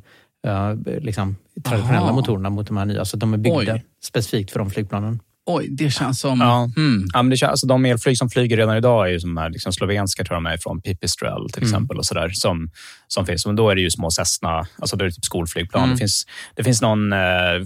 [1.01, 2.13] liksom, traditionella Aha.
[2.13, 3.05] motorerna mot de här nya.
[3.05, 3.85] Så de är byggda Oj.
[4.03, 5.21] specifikt för de flygplanen.
[5.49, 6.41] Oj, det känns som...
[6.41, 6.71] Ja.
[6.77, 7.07] Mm.
[7.13, 9.51] Ja, men det känns, alltså, de elflyg som flyger redan idag är ju som här,
[9.51, 11.75] liksom, slovenska, tror jag de är, från Pipistrel till mm.
[11.75, 11.99] exempel.
[11.99, 12.71] och så där, som,
[13.09, 13.47] som finns.
[13.47, 15.85] Men då är det ju små Cessna, alltså då är det typ skolflygplan.
[15.85, 15.95] Mm.
[15.95, 17.19] Det, finns, det finns någon eh,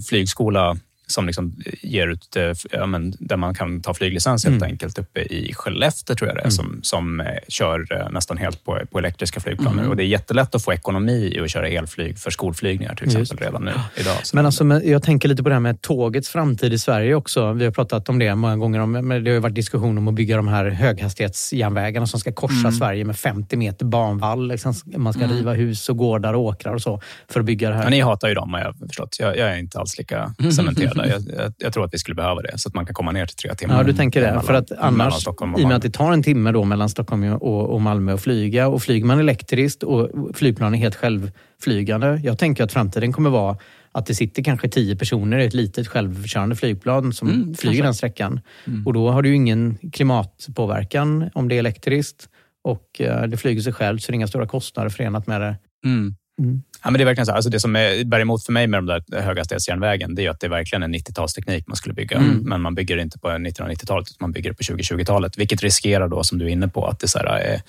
[0.09, 0.77] flygskola
[1.11, 2.37] som liksom ger ut,
[2.71, 4.71] ja, men, där man kan ta flyglicens helt mm.
[4.71, 6.51] enkelt uppe i Skellefteå, tror jag det är, mm.
[6.51, 9.89] som, som eh, kör eh, nästan helt på, på elektriska flygplan mm.
[9.89, 13.21] Och Det är jättelätt att få ekonomi i att köra elflyg för skolflygningar till exempel
[13.21, 13.41] Just.
[13.41, 14.17] redan nu idag.
[14.33, 17.53] Men alltså, jag tänker lite på det här med tågets framtid i Sverige också.
[17.53, 18.79] Vi har pratat om det många gånger.
[18.79, 22.59] Om, men det har varit diskussion om att bygga de här höghastighetsjärnvägarna som ska korsa
[22.59, 22.71] mm.
[22.71, 24.47] Sverige med 50 meter banvall.
[24.47, 24.73] Liksom.
[24.97, 25.37] Man ska mm.
[25.37, 27.83] riva hus och gårdar och åkrar och så för att bygga det här.
[27.83, 29.17] Men ni hatar ju dem har jag förstått.
[29.19, 32.41] Jag, jag är inte alls lika cementerad jag, jag, jag, tror att vi skulle behöva
[32.41, 33.77] det, så att man kan komma ner till tre timmar.
[33.77, 34.41] Ja, du tänker det.
[34.41, 37.69] För att annars, i och med att det tar en timme då mellan Stockholm och,
[37.69, 42.21] och Malmö att flyga och flyger man elektriskt och flygplanen är helt självflygande.
[42.23, 43.57] Jag tänker att framtiden kommer vara
[43.91, 47.83] att det sitter kanske tio personer i ett litet självkörande flygplan som mm, flyger kanske.
[47.83, 48.39] den sträckan.
[48.67, 48.87] Mm.
[48.87, 52.29] Och då har du ingen klimatpåverkan om det är elektriskt
[52.63, 55.55] och eh, det flyger sig själv så det är inga stora kostnader förenat med det.
[55.85, 56.15] Mm.
[56.43, 56.61] Mm.
[56.83, 57.31] Ja, men det är verkligen så.
[57.31, 60.39] Alltså det som är, bär emot för mig med de där höghastighetsjärnvägen, det är att
[60.39, 62.17] det är verkligen en 90-talsteknik man skulle bygga.
[62.17, 62.37] Mm.
[62.37, 65.37] Men man bygger inte på 1990-talet, man bygger på 2020-talet.
[65.37, 67.61] Vilket riskerar då, som du är inne på, att det så är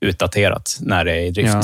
[0.00, 1.62] utdaterat när det är i drift ja.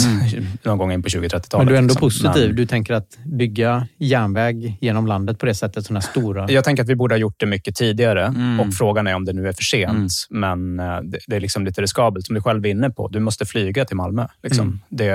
[0.63, 1.53] någon gång in på 2030-talet.
[1.53, 2.01] Men du är ändå liksom.
[2.01, 2.47] positiv.
[2.47, 6.51] Men, du tänker att bygga järnväg genom landet på det sättet, sådana stora...
[6.51, 8.61] Jag tänker att vi borde ha gjort det mycket tidigare mm.
[8.61, 10.13] och frågan är om det nu är för sent.
[10.31, 10.67] Mm.
[10.67, 13.09] Men eh, det, det, är liksom lite riskabelt, som du själv är inne på.
[13.09, 14.27] Du måste flyga till Malmö.
[14.43, 14.67] Liksom.
[14.67, 14.81] Mm.
[14.89, 15.13] Det,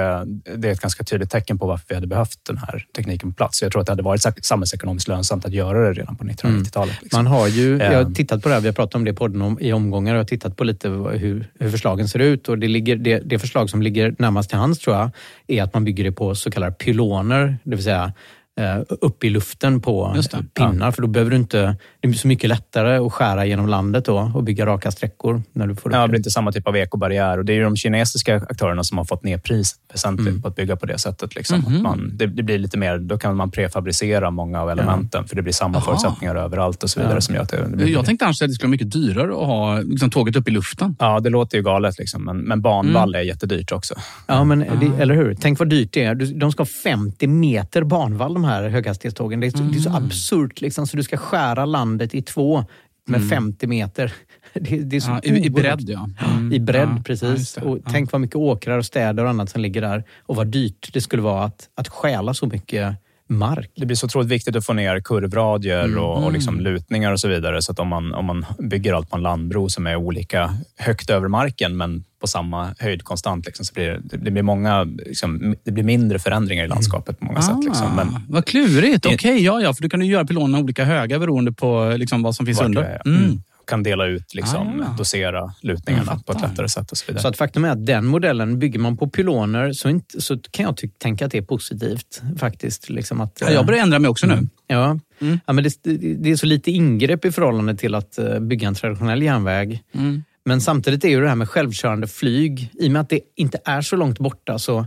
[0.58, 3.36] det, är ett ganska tydligt tecken på varför vi hade behövt den här tekniken på
[3.36, 3.62] plats.
[3.62, 6.96] Jag tror att det hade varit samhällsekonomiskt lönsamt att göra det redan på 1990-talet.
[7.02, 7.24] Liksom.
[7.24, 8.14] Man har ju, jag har ehm.
[8.14, 10.18] tittat på det här, vi har pratat om det i podden om, i omgångar och
[10.18, 13.39] jag har tittat på lite hur, hur förslagen ser ut och det ligger det, det
[13.39, 15.12] förslag som ligger närmast till hands tror jag
[15.47, 18.13] är att man bygger det på så kallade pyloner, det vill säga
[18.60, 20.15] Eh, upp i luften på
[20.54, 20.86] pinnar.
[20.86, 20.91] Ja.
[20.91, 21.78] För då behöver du inte...
[22.02, 25.44] Det är så mycket lättare att skära genom landet då och bygga raka sträckor.
[25.54, 27.38] När du får ja, det blir inte samma typ av ekobarriär.
[27.38, 30.42] Och det är de kinesiska aktörerna som har fått ner priset väsentligt mm.
[30.42, 31.36] på att bygga på det sättet.
[31.36, 31.66] Liksom.
[31.68, 35.28] Mm man, det, det, blir lite mer, då kan man prefabricera många av elementen, ja.
[35.28, 35.86] för det blir samma Aha.
[35.86, 37.16] förutsättningar överallt och så vidare.
[37.16, 37.22] Ja.
[37.22, 39.80] Som gör det, det Jag tänkte annars att det skulle vara mycket dyrare att ha
[39.80, 40.96] liksom, tåget upp i luften.
[41.00, 42.00] Ja, det låter ju galet.
[42.00, 42.26] Liksom.
[42.26, 43.22] Men, men banvall mm.
[43.22, 43.96] är jättedyrt också.
[44.28, 45.36] Ja, men det, eller hur?
[45.36, 46.16] Tänk vad dyrt det är.
[46.16, 49.40] De ska ha 50 meter banvall, de här höghastighetstågen tågen.
[49.40, 49.72] Det är, mm.
[49.72, 50.06] det är så mm.
[50.06, 52.66] absurt, liksom, så du ska skära landet i två
[53.08, 53.30] med mm.
[53.30, 54.14] 50 meter.
[54.54, 56.10] Det, det är så ja, i, I bredd, ja.
[56.26, 56.54] Mm.
[56.54, 57.58] I bredd, ja, precis.
[57.58, 60.48] Ja, och Tänk vad mycket åkrar och städer och annat som ligger där och vad
[60.48, 62.96] dyrt det skulle vara att, att stjäla så mycket
[63.32, 63.72] mark.
[63.76, 66.04] Det blir så otroligt viktigt att få ner kurvradier mm.
[66.04, 66.63] och, och liksom mm.
[66.63, 67.62] lutningar och så vidare.
[67.62, 71.10] Så att om man, om man bygger allt på en landbro som är olika högt
[71.10, 75.56] över marken, men på samma höjd konstant, liksom, så blir det, det, blir många, liksom,
[75.63, 76.76] det blir mindre förändringar i mm.
[76.76, 77.63] landskapet på många ah, sätt.
[77.65, 77.96] Liksom.
[77.96, 79.06] Men, vad klurigt.
[79.06, 82.24] Okej, okay, ja, ja, för du kan ju göra pylonerna olika höga beroende på liksom,
[82.24, 83.02] vad som finns under.
[83.06, 83.41] Mm
[83.72, 84.98] kan dela ut, liksom, ah.
[84.98, 87.22] dosera lutningarna på ett lättare sätt och så vidare.
[87.22, 90.66] Så att faktum är att den modellen, bygger man på pyloner så, inte, så kan
[90.66, 92.90] jag tänka att det är positivt faktiskt.
[92.90, 94.48] Liksom att, ja, jag börjar ändra mig också nu.
[94.68, 95.40] Ja, mm.
[95.46, 95.84] ja men det,
[96.18, 99.84] det, är så lite ingrepp i förhållande till att eh, bygga en traditionell järnväg.
[99.94, 100.24] Mm.
[100.46, 103.60] Men samtidigt är ju det här med självkörande flyg, i och med att det inte
[103.66, 104.86] är så långt borta så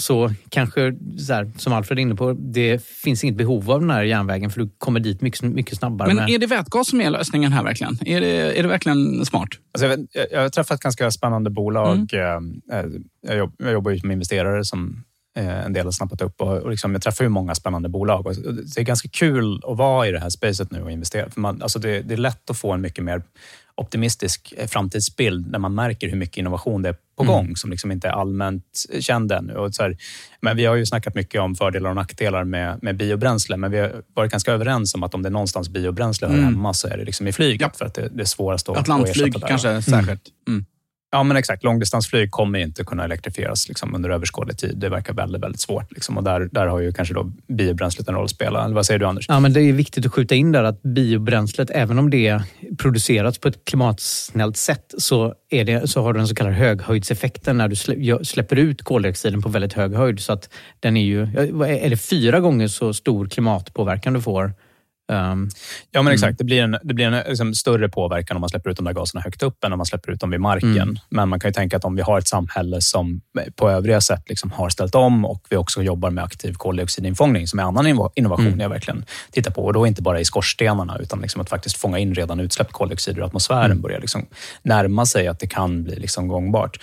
[0.00, 3.90] så kanske, så här, som Alfred är inne på, det finns inget behov av den
[3.90, 6.08] här järnvägen för du kommer dit mycket, mycket snabbare.
[6.08, 6.30] Men med...
[6.30, 7.98] är det vätgas som är lösningen här verkligen?
[8.06, 9.48] Är det, är det verkligen smart?
[9.74, 12.12] Alltså jag, jag, jag har träffat ganska spännande bolag.
[12.12, 12.60] Mm.
[12.72, 12.86] Eh, eh,
[13.26, 15.04] jag, jobb, jag jobbar ju som investerare som
[15.36, 18.26] eh, en del har snappat upp och, och liksom jag träffar ju många spännande bolag.
[18.26, 21.30] Och det är ganska kul att vara i det här spacet nu och investera.
[21.30, 23.22] För man, alltså det, det är lätt att få en mycket mer
[23.74, 27.34] optimistisk eh, framtidsbild när man märker hur mycket innovation det är på mm.
[27.34, 29.54] gång som liksom inte är allmänt känd ännu.
[29.54, 29.96] Och så här,
[30.40, 33.78] men vi har ju snackat mycket om fördelar och nackdelar med, med biobränsle, men vi
[33.78, 36.44] har varit ganska överens om att om det är någonstans biobränsle hör mm.
[36.44, 37.78] hemma så är det liksom i flyget, ja.
[37.78, 39.48] för att det, det är svårast att, Atlantflyg att ersätta.
[39.48, 39.82] kanske mm.
[39.82, 40.22] särskilt.
[40.48, 40.64] Mm.
[41.14, 41.64] Ja, men exakt.
[41.64, 44.78] Långdistansflyg kommer inte kunna elektrifieras liksom, under överskådlig tid.
[44.78, 45.92] Det verkar väldigt, väldigt svårt.
[45.92, 46.16] Liksom.
[46.16, 48.64] Och där, där har ju kanske då biobränslet en roll att spela.
[48.64, 49.26] Eller vad säger du, Anders?
[49.28, 52.42] Ja, men det är viktigt att skjuta in där att biobränslet, även om det
[52.78, 57.58] producerats på ett klimatsnällt sätt, så, är det, så har du den så kallade höghöjdseffekten
[57.58, 57.76] när du
[58.24, 60.20] släpper ut koldioxiden på väldigt hög höjd.
[60.20, 60.48] Så att
[60.80, 64.52] den är ju, är det fyra gånger så stor klimatpåverkan du får
[65.12, 65.50] Um,
[65.90, 66.30] ja, men exakt.
[66.30, 66.36] Mm.
[66.38, 68.92] Det blir en, det blir en liksom, större påverkan om man släpper ut de där
[68.92, 70.72] gaserna högt upp än om man släpper ut dem vid marken.
[70.76, 70.98] Mm.
[71.08, 73.20] Men man kan ju tänka att om vi har ett samhälle som
[73.56, 77.58] på övriga sätt liksom har ställt om och vi också jobbar med aktiv koldioxidinfångning som
[77.58, 78.60] är en annan innovation mm.
[78.60, 79.64] jag verkligen tittar på.
[79.64, 83.18] Och då inte bara i skorstenarna utan liksom att faktiskt fånga in redan utsläppt koldioxid
[83.18, 83.80] ur atmosfären mm.
[83.80, 84.26] börjar liksom
[84.62, 86.78] närma sig att det kan bli liksom gångbart.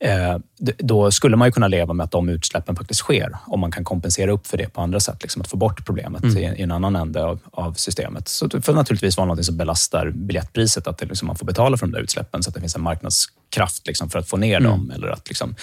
[0.00, 0.38] Eh,
[0.78, 3.84] då skulle man ju kunna leva med att de utsläppen faktiskt sker om man kan
[3.84, 5.22] kompensera upp för det på andra sätt.
[5.22, 6.36] Liksom att få bort problemet mm.
[6.36, 8.28] i, i, en annan ände av, av systemet.
[8.28, 11.76] Så det får naturligtvis vara något som belastar biljettpriset, att det liksom man får betala
[11.76, 14.56] för de där utsläppen så att det finns en marknadskraft liksom för att få ner
[14.56, 14.70] mm.
[14.70, 14.90] dem.
[14.90, 15.54] Eller att liksom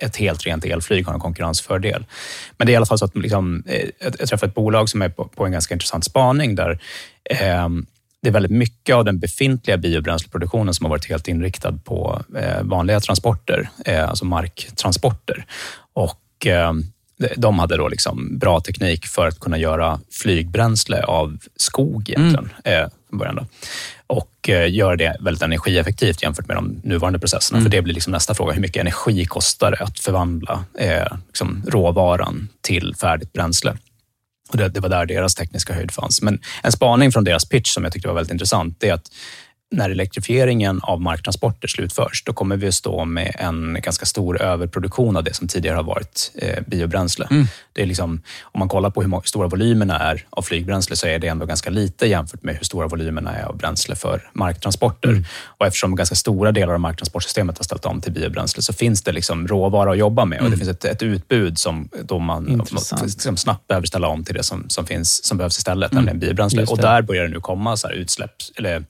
[0.00, 2.04] ett helt rent elflyg har en konkurrensfördel.
[2.56, 5.02] Men det är i alla fall så att liksom, eh, jag träffade ett bolag som
[5.02, 6.78] är på, på en ganska intressant spaning där
[7.30, 7.68] eh,
[8.22, 12.62] det är väldigt mycket av den befintliga biobränsleproduktionen som har varit helt inriktad på eh,
[12.62, 15.46] vanliga transporter, eh, alltså marktransporter.
[15.92, 16.72] Och eh,
[17.36, 22.50] de hade då liksom bra teknik för att kunna göra flygbränsle av skog egentligen.
[22.64, 22.82] Mm.
[22.82, 23.46] Eh, början då.
[24.06, 27.58] Och eh, göra det väldigt energieffektivt jämfört med de nuvarande processerna.
[27.58, 27.64] Mm.
[27.64, 28.52] För det blir liksom nästa fråga.
[28.52, 33.76] Hur mycket energi kostar det att förvandla eh, liksom råvaran till färdigt bränsle?
[34.48, 36.22] Och det, det, var där deras tekniska höjd fanns.
[36.22, 39.10] Men en spaning från deras pitch som jag tyckte var väldigt intressant, det är att
[39.76, 45.16] när elektrifieringen av marktransporter slutförs, då kommer vi att stå med en ganska stor överproduktion
[45.16, 47.26] av det som tidigare har varit eh, biobränsle.
[47.30, 47.46] Mm.
[47.72, 51.18] Det är liksom, om man kollar på hur stora volymerna är av flygbränsle så är
[51.18, 55.08] det ändå ganska lite jämfört med hur stora volymerna är av bränsle för marktransporter.
[55.08, 55.24] Mm.
[55.58, 59.12] Och eftersom ganska stora delar av marktransportsystemet har ställt om till biobränsle så finns det
[59.12, 60.58] liksom råvara att jobba med och det mm.
[60.58, 62.62] finns ett, ett utbud som då man
[63.02, 66.04] liksom snabbt behöver ställa om till det som, som, finns, som behövs istället, mm.
[66.04, 66.64] nämligen biobränsle.
[66.64, 68.84] Och där börjar det nu komma så utsläpp, eller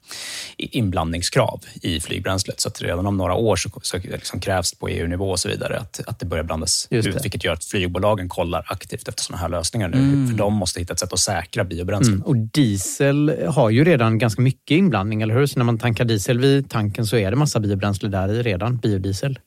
[0.77, 2.61] inblandningskrav i flygbränslet.
[2.61, 5.49] Så att redan om några år så, så liksom krävs det på EU-nivå och så
[5.49, 9.43] vidare att, att det börjar blandas ut, vilket gör att flygbolagen kollar aktivt efter sådana
[9.43, 9.99] här lösningar nu.
[9.99, 10.29] Mm.
[10.29, 12.15] För de måste hitta ett sätt att säkra biobränslen.
[12.15, 12.27] Mm.
[12.27, 15.47] Och diesel har ju redan ganska mycket inblandning, eller hur?
[15.47, 18.77] Så när man tankar diesel vid tanken så är det massa biobränsle där i redan,
[18.77, 19.39] biodiesel.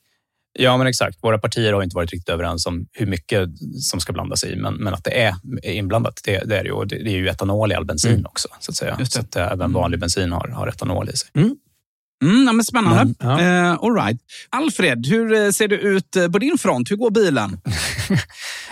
[0.58, 1.18] Ja, men exakt.
[1.22, 3.48] Våra partier har inte varit riktigt överens om hur mycket
[3.80, 6.84] som ska blandas i, men, men att det är inblandat, det, det är det ju.
[6.84, 8.26] Det, det är ju etanol i all bensin mm.
[8.26, 8.98] också, så att säga.
[9.04, 9.72] Så att även mm.
[9.72, 11.30] vanlig bensin har, har etanol i sig.
[11.34, 11.56] Mm.
[12.24, 13.00] Mm, ja, men spännande.
[13.00, 13.72] Mm, ja.
[13.72, 14.20] uh, all right.
[14.50, 16.90] Alfred, hur eh, ser det ut eh, på din front?
[16.90, 17.60] Hur går bilen?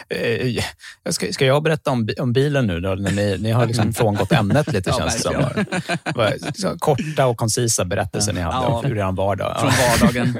[1.10, 2.80] ska, ska jag berätta om, om bilen nu?
[2.80, 5.20] Då, ni, ni har liksom frångått ämnet lite, ja, känns det
[6.54, 6.78] som.
[6.78, 9.60] Korta och koncisa berättelser ni hade ja, ur er vardag.
[9.60, 10.38] Från vardagen.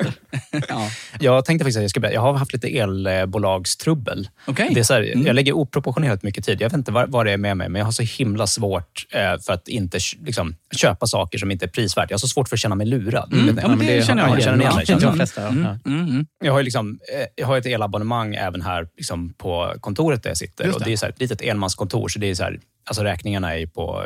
[0.69, 0.91] ja.
[1.21, 4.29] Jag tänkte faktiskt att jag, ska, jag har haft lite elbolagstrubbel.
[4.47, 4.75] Okay.
[4.75, 5.27] Det är så här, mm.
[5.27, 6.61] Jag lägger oproportionerligt mycket tid.
[6.61, 9.07] Jag vet inte vad, det är med mig, men jag har så himla svårt
[9.47, 12.11] för att inte liksom, köpa saker som inte är prisvärt.
[12.11, 13.33] Jag har så svårt för att känna mig lurad.
[13.33, 13.59] Mm.
[13.63, 16.27] Ja, men det, känner jag, jag känner igen.
[16.45, 20.37] Jag har, liksom, eh, jag har ett elabonnemang även här liksom på kontoret där jag
[20.37, 20.65] sitter.
[20.65, 20.73] Det.
[20.73, 23.59] Och det är så här, ett litet enmanskontor, så det är så här, alltså räkningarna
[23.59, 24.05] är på...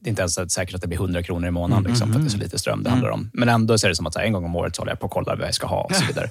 [0.00, 2.18] Det är inte ens säkert att det blir 100 kronor i månaden mm, liksom, för
[2.18, 3.30] att det är så lite ström det handlar om.
[3.32, 5.00] Men ändå så är det som att här, en gång om året så håller jag
[5.00, 6.30] på och kollar vad jag ska ha och så vidare.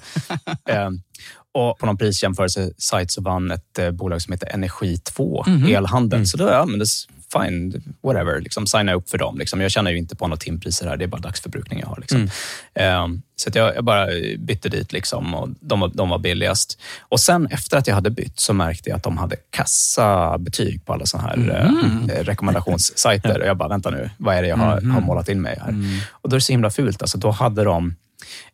[0.68, 0.90] eh,
[1.52, 6.16] och på någon prisjämförelsesajt så vann ett eh, bolag som heter Energi2 mm elhandel.
[6.16, 6.26] Mm.
[6.26, 6.44] Så då
[6.78, 6.86] det
[7.32, 8.40] fine, whatever.
[8.40, 9.38] Liksom, signa upp för dem.
[9.38, 9.60] Liksom.
[9.60, 10.96] Jag tjänar ju inte på några timpriser här.
[10.96, 11.98] Det är bara dagsförbrukning jag har.
[12.00, 12.28] Liksom.
[12.74, 13.04] Mm.
[13.04, 14.06] Um, så jag, jag, bara
[14.38, 16.80] bytte dit liksom, och de, de var billigast.
[17.00, 20.92] Och sen efter att jag hade bytt så märkte jag att de hade kassabetyg på
[20.92, 22.10] alla såna här mm.
[22.10, 23.40] eh, rekommendationssajter.
[23.40, 24.90] Och jag bara, vänta nu, vad är det jag har, mm.
[24.90, 25.68] har målat in mig här?
[25.68, 25.98] Mm.
[26.10, 27.02] Och då är det så himla fult.
[27.02, 27.94] Alltså, då hade de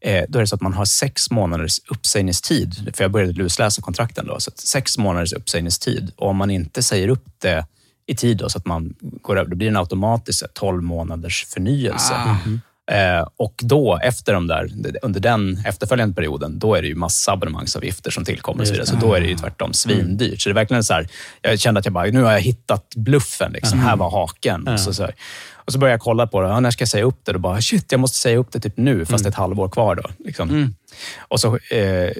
[0.00, 2.96] eh, då är det så att man har sex månaders uppsägningstid.
[2.96, 4.40] För jag började lusläsa kontrakten då.
[4.40, 6.12] Så sex månaders uppsägningstid.
[6.16, 7.66] Och om man inte säger upp det
[8.06, 9.50] i tid då, så att man går över.
[9.50, 12.14] Då blir det en automatisk 12 månaders förnyelse.
[12.14, 12.36] Ah.
[12.44, 12.60] Mm.
[12.90, 14.70] Eh, och då, efter de där,
[15.02, 18.60] under den efterföljande perioden, då är det ju massa abonnemangsavgifter som tillkommer.
[18.60, 18.86] Och så, vidare.
[18.86, 20.40] så då är det ju tvärtom svindyrt.
[20.40, 21.08] Så det är verkligen så här,
[21.42, 23.52] jag kände att jag bara, nu har jag hittat bluffen.
[23.52, 23.78] Liksom.
[23.78, 23.88] Mm.
[23.88, 24.60] Här var haken.
[24.60, 24.74] Mm.
[24.74, 25.14] Och, så, så här.
[25.54, 26.48] och så började jag kolla på det.
[26.48, 27.32] Ja, när ska jag säga upp det?
[27.32, 29.28] Och bara, shit, jag måste säga upp det typ nu, fast mm.
[29.28, 29.94] ett halvår kvar.
[29.94, 30.50] Då, liksom.
[30.50, 30.74] Mm.
[31.18, 32.10] Och så eh,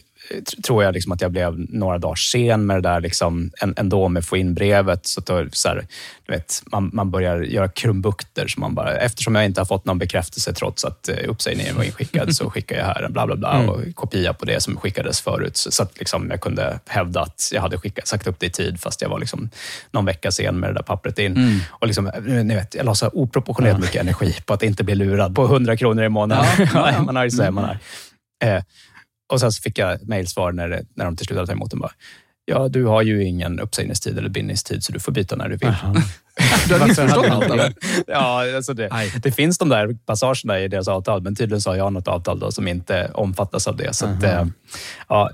[0.66, 4.20] tror jag liksom att jag blev några dagar sen med det där, liksom, ändå med
[4.20, 5.06] att få in brevet.
[5.06, 5.86] Så, då, så här,
[6.26, 8.48] du vet, man, man börjar göra krumbukter.
[8.48, 11.84] Så man bara, eftersom jag inte har fått någon bekräftelse trots att eh, uppsägningen var
[11.84, 13.68] inskickad så skickar jag här en bla bla bla mm.
[13.68, 15.56] och kopia på det som skickades förut.
[15.56, 18.50] Så, så att liksom jag kunde hävda att jag hade skickat, sagt upp det i
[18.50, 19.50] tid fast jag var liksom
[19.90, 21.36] någon vecka sen med det där pappret in.
[21.36, 21.58] Mm.
[21.70, 25.34] Och liksom, ni vet, jag la så oproportionerligt mycket energi på att inte bli lurad
[25.34, 26.44] på 100 kronor i månaden.
[26.74, 27.12] Ja, ja.
[27.12, 27.78] man ju så här, man har.
[28.44, 28.62] Eh,
[29.26, 31.80] och sen så fick jag mejlsvar när, när de till slut hade tagit emot den.
[31.80, 31.92] Bara,
[32.46, 35.74] ja, du har ju ingen uppsägningstid eller bindningstid så du får byta när du vill.
[36.68, 37.74] Du har missförstått allt eller?
[38.06, 38.90] Ja, alltså det,
[39.22, 42.38] det, finns de där passagerna i deras avtal, men tydligen så har jag något avtal
[42.38, 43.94] då som inte omfattas av det.
[43.94, 44.44] Så att, uh
[45.09, 45.30] ja,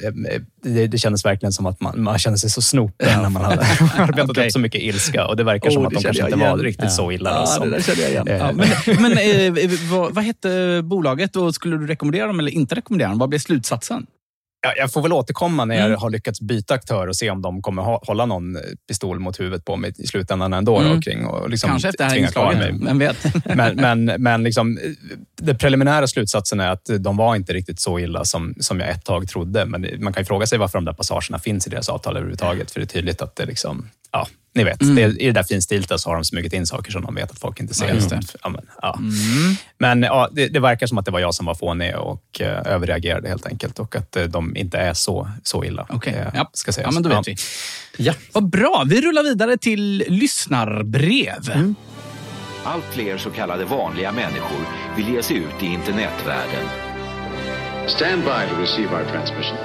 [0.62, 3.44] det, det kändes verkligen som att man, man kände sig så snopen ja, när man
[3.44, 3.61] hade
[3.96, 4.46] arbetat okay.
[4.46, 5.27] upp så mycket ilska.
[5.27, 6.90] Och det verkar oh, som att de kanske inte var riktigt ja.
[6.90, 7.31] så illa.
[7.31, 8.27] Ja, som, det där kände jag igen.
[8.29, 8.68] Ja, men
[9.03, 13.18] men eh, vad, vad hette bolaget och skulle du rekommendera dem eller inte rekommendera dem?
[13.18, 14.07] Vad blev slutsatsen?
[14.64, 16.01] Ja, jag får väl återkomma när jag mm.
[16.01, 19.77] har lyckats byta aktör och se om de kommer hålla någon pistol mot huvudet på
[19.77, 20.79] mig i slutändan ändå.
[20.79, 21.03] Mm.
[21.03, 23.16] Kring och liksom Kanske efter det här inslaget, vem vet?
[23.57, 24.79] men men, men liksom,
[25.40, 29.05] den preliminära slutsatsen är att de var inte riktigt så illa som, som jag ett
[29.05, 29.66] tag trodde.
[29.66, 32.70] Men man kan ju fråga sig varför de där passagerna finns i deras avtal överhuvudtaget.
[32.70, 34.95] För det är tydligt att det liksom, ja, ni vet, mm.
[34.95, 37.38] det, i det där finstilta så har de smugit in saker som de vet att
[37.38, 37.95] folk inte ser.
[38.11, 38.99] Ja, ja, men ja.
[38.99, 39.57] Mm.
[39.79, 42.47] men ja, det, det, verkar som att det var jag som var fånig och uh,
[42.47, 45.87] överreagerade helt enkelt och att uh, de inte är så, så illa.
[45.88, 46.25] Okej, okay.
[46.25, 46.51] uh, ja.
[46.53, 46.87] ska sägas.
[46.87, 47.37] ja, men då vet vi.
[47.97, 48.15] Ja.
[48.33, 48.85] Vad bra.
[48.87, 51.51] Vi rullar vidare till lyssnarbrev.
[51.55, 51.75] Mm.
[52.65, 56.69] Allt fler så kallade vanliga människor vill ge sig ut i internetvärlden.
[57.88, 59.59] Stand by to receive our transmission.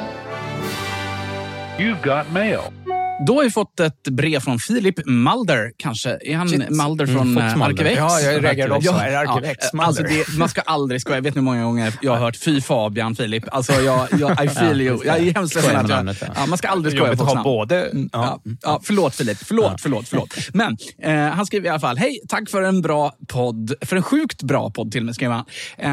[1.78, 2.77] You've got mail.
[3.20, 5.72] Då har vi fått ett brev från Filip Mulder.
[5.78, 6.70] Kanske är han Shit.
[6.70, 7.98] Mulder mm, från mm, Arkivex?
[7.98, 8.92] Ja, jag reagerade också.
[8.92, 11.18] Ja, är det Arkivex ja, alltså det, Man ska aldrig skoja.
[11.18, 13.44] Jag vet hur många gånger jag har hört Fy Fabian, Filip.
[13.52, 15.00] Alltså jag, jag, I feel you.
[15.06, 16.16] Jag är hemskt ledsen att jag...
[16.36, 17.86] Ja, man ska aldrig skoja på ha både.
[17.86, 18.42] Mm, ja.
[18.62, 19.38] Ja, förlåt Filip.
[19.38, 20.38] Förlåt, förlåt, förlåt.
[20.54, 21.98] Men eh, han skriver i alla fall.
[21.98, 23.74] Hej, tack för en bra podd.
[23.82, 25.46] För en sjukt bra podd till och med, skriver han.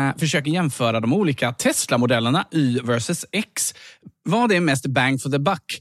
[0.09, 3.75] Eh, försöker jämföra de olika Tesla-modellerna Y versus X.
[4.25, 5.81] Vad är mest bang for the buck?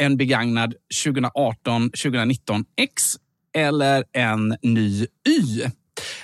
[0.00, 3.16] En begagnad 2018-2019 X
[3.54, 5.64] eller en ny Y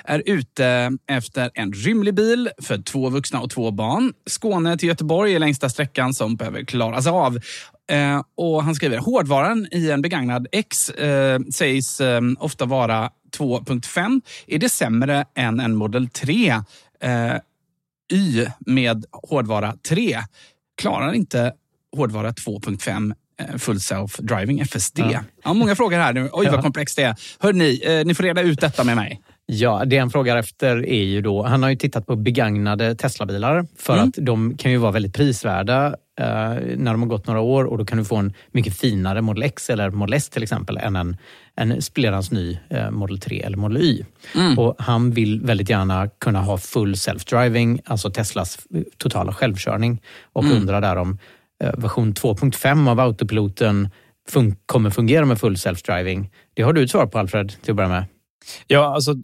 [0.05, 4.13] är ute efter en rymlig bil för två vuxna och två barn.
[4.27, 7.39] Skåne till Göteborg är längsta sträckan som behöver klaras av.
[7.91, 14.21] Eh, och Han skriver hårdvaran i en begagnad X eh, sägs eh, ofta vara 2.5.
[14.47, 16.51] Är det sämre än en Model 3
[17.01, 17.35] eh,
[18.13, 20.19] Y med hårdvara 3?
[20.77, 21.53] Klarar inte
[21.97, 23.15] hårdvara 2.5
[23.59, 24.99] full self-driving, FSD.
[24.99, 25.21] Ja.
[25.45, 25.55] ja.
[25.55, 26.29] många frågor här nu.
[26.33, 27.15] Oj, vad komplext det är.
[27.39, 29.21] Hör ni, eh, ni får reda ut detta med mig.
[29.49, 33.67] Ja, det han frågar efter är ju då, han har ju tittat på begagnade Teslabilar
[33.79, 34.09] för mm.
[34.09, 35.87] att de kan ju vara väldigt prisvärda
[36.21, 36.27] eh,
[36.77, 39.43] när de har gått några år och då kan du få en mycket finare Model
[39.43, 41.17] X eller Model S till exempel än en,
[41.57, 44.05] en splirrans ny eh, Model 3 eller Model Y.
[44.35, 44.59] Mm.
[44.59, 48.59] Och han vill väldigt gärna kunna ha full self-driving, alltså Teslas
[48.97, 50.57] totala självkörning och mm.
[50.57, 53.89] undrar där om Eh, Eh, version 2.5 av autopiloten
[54.29, 56.31] fun kommer fungera med full self-driving.
[56.55, 58.05] Det har du ett svar på Alfred, till att börja med.
[58.67, 59.15] Ja, alltså,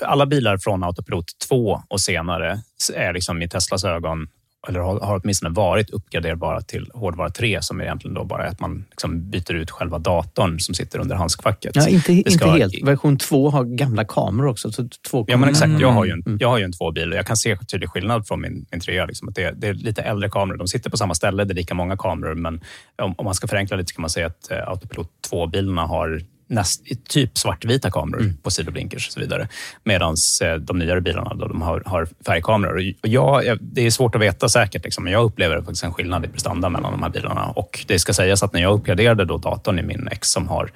[0.00, 2.60] alla bilar från Autopilot 2 och senare
[2.94, 4.28] är liksom i Teslas ögon
[4.68, 8.84] eller har, åtminstone varit uppgraderbara till hårdvara 3 som är egentligen då bara att man
[8.90, 11.76] liksom byter ut själva datorn som sitter under handskfacket.
[11.76, 12.82] Ja, inte, inte helt.
[12.82, 14.72] Version 2 har gamla kameror också.
[14.72, 15.80] Så två ja, men exakt.
[15.80, 16.38] Jag har ju en, mm.
[16.40, 19.06] jag har ju en tvåbil och jag kan se tydlig skillnad från min, min 3.
[19.06, 20.58] Liksom, att det, det, är lite äldre kameror.
[20.58, 22.60] De sitter på samma ställe, det är lika många kameror, men
[23.02, 26.82] om, om man ska förenkla lite kan man säga att uh, Autopilot 2-bilarna har näst,
[27.08, 28.36] typ svartvita kameror mm.
[28.42, 29.48] på sidoblinkers och så vidare.
[29.84, 32.94] Medan eh, de nyare bilarna då, de har, har färgkameror.
[33.02, 36.24] Och jag, det är svårt att veta säkert, liksom, men jag upplever faktiskt en skillnad
[36.24, 37.46] i prestanda mellan de här bilarna.
[37.46, 40.70] Och det ska sägas att när jag uppgraderade då datorn i min X som har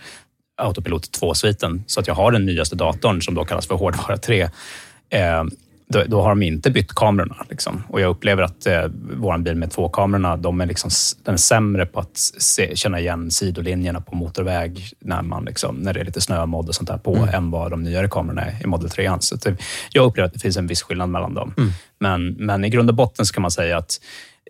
[0.57, 4.43] Autopilot 2-sviten, så att jag har den nyaste datorn som då kallas för hårdvara 3,
[5.11, 5.45] eh,
[5.93, 7.37] då, då, har de inte bytt kamerorna.
[7.49, 7.83] Liksom.
[7.89, 8.83] Och jag upplever att eh,
[9.17, 10.91] vår bil med två kamerorna, de är, liksom,
[11.25, 15.93] den är sämre på att se, känna igen sidolinjerna på motorväg när, man liksom, när
[15.93, 17.29] det är lite snömodd och sånt där på, mm.
[17.29, 19.11] än vad de nyare kamerorna är i Model 3.
[19.21, 19.57] Så det,
[19.93, 21.55] jag upplever att det finns en viss skillnad mellan dem.
[21.59, 21.71] Mm.
[22.01, 24.01] Men, men i grund och botten så kan man säga att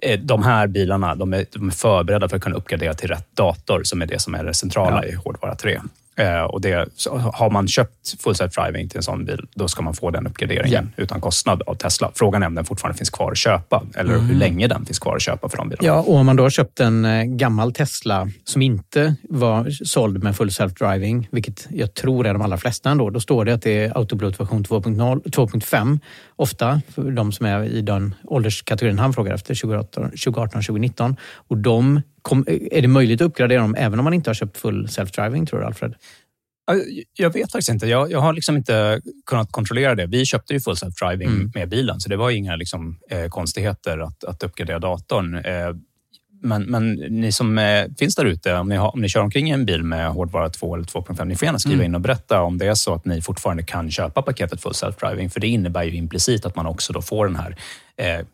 [0.02, 3.36] eh, de här bilarna de är, de är förberedda för att kunna uppgradera till rätt
[3.36, 5.12] dator, som är det som är det centrala ja.
[5.12, 5.80] i hårdvara 3.
[6.16, 6.88] Eh, och det,
[7.32, 10.72] har man köpt full self-driving till en sån bil, då ska man få den uppgraderingen
[10.72, 10.84] yeah.
[10.96, 12.10] utan kostnad av Tesla.
[12.14, 14.26] Frågan är om den fortfarande finns kvar att köpa eller mm.
[14.26, 15.86] hur länge den finns kvar att köpa för de bilarna.
[15.86, 20.22] Ja, och om man då har köpt en eh, gammal Tesla som inte var såld
[20.22, 23.62] med full self-driving, vilket jag tror är de allra flesta ändå, då står det att
[23.62, 25.98] det är Autopilot version 2.5
[26.36, 31.16] ofta för de som är i den ålderskategorin han frågar efter, 2018-2019.
[31.48, 34.56] Och de kom, är det möjligt att uppgradera dem även om man inte har köpt
[34.56, 35.94] full self-driving, tror du Alfred?
[37.16, 37.86] Jag vet faktiskt inte.
[37.86, 40.06] Jag, jag har liksom inte kunnat kontrollera det.
[40.06, 41.52] Vi köpte ju full self-driving mm.
[41.54, 45.34] med bilen, så det var inga liksom, eh, konstigheter att, att uppgradera datorn.
[45.34, 45.74] Eh,
[46.42, 49.64] men, men ni som eh, finns där ute, om, om ni kör omkring i en
[49.64, 51.86] bil med hårdvara 2 eller 2.5, ni får gärna skriva mm.
[51.86, 55.28] in och berätta om det är så att ni fortfarande kan köpa paketet full self-driving.
[55.28, 57.56] För det innebär ju implicit att man också då får den här
[57.96, 58.26] eh,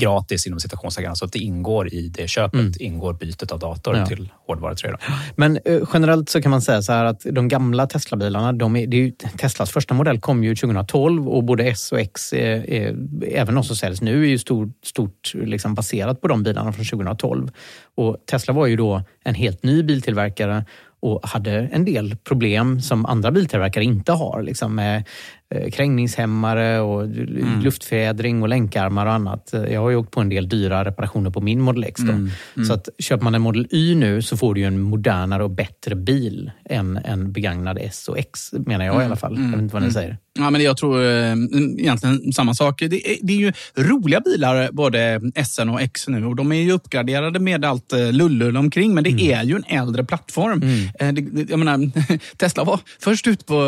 [0.00, 1.10] gratis inom citationstecken.
[1.10, 2.72] Alltså att det ingår i det köpet, mm.
[2.78, 4.06] ingår bytet av dator ja.
[4.06, 4.90] till hårdvara 3.
[5.36, 8.94] Men eh, generellt så kan man säga så här att de gamla Tesla-bilarna, de är,
[8.94, 12.96] är Teslas första modell kom ju 2012 och både S och X, är, är,
[13.28, 16.84] även de som säljs nu, är ju stor, stort liksom baserat på de bilarna från
[16.84, 17.50] 2012.
[17.94, 20.64] Och Tesla var ju då en helt ny biltillverkare
[21.00, 24.42] och hade en del problem som andra biltillverkare inte har.
[24.42, 27.60] Liksom med Eh, krängningshämmare och mm.
[27.60, 29.54] luftfjädring och länkarmar och annat.
[29.70, 32.00] Jag har ju åkt på en del dyra reparationer på min Model X.
[32.00, 32.30] Mm.
[32.56, 32.66] Mm.
[32.66, 35.94] Så att köper man en Model Y nu så får du en modernare och bättre
[35.94, 39.06] bil än en begagnad S och X, menar jag i mm.
[39.06, 39.36] alla fall.
[39.38, 39.92] Jag vet inte vad ni mm.
[39.92, 40.18] säger.
[40.38, 41.32] Ja, men jag tror eh,
[41.78, 42.80] egentligen samma sak.
[42.80, 46.26] Det är, det är ju roliga bilar, både S och X nu.
[46.26, 49.30] Och de är ju uppgraderade med allt eh, lullull omkring, men det mm.
[49.30, 50.62] är ju en äldre plattform.
[50.62, 51.14] Mm.
[51.14, 51.90] Det, jag menar,
[52.36, 53.62] Tesla var först ut på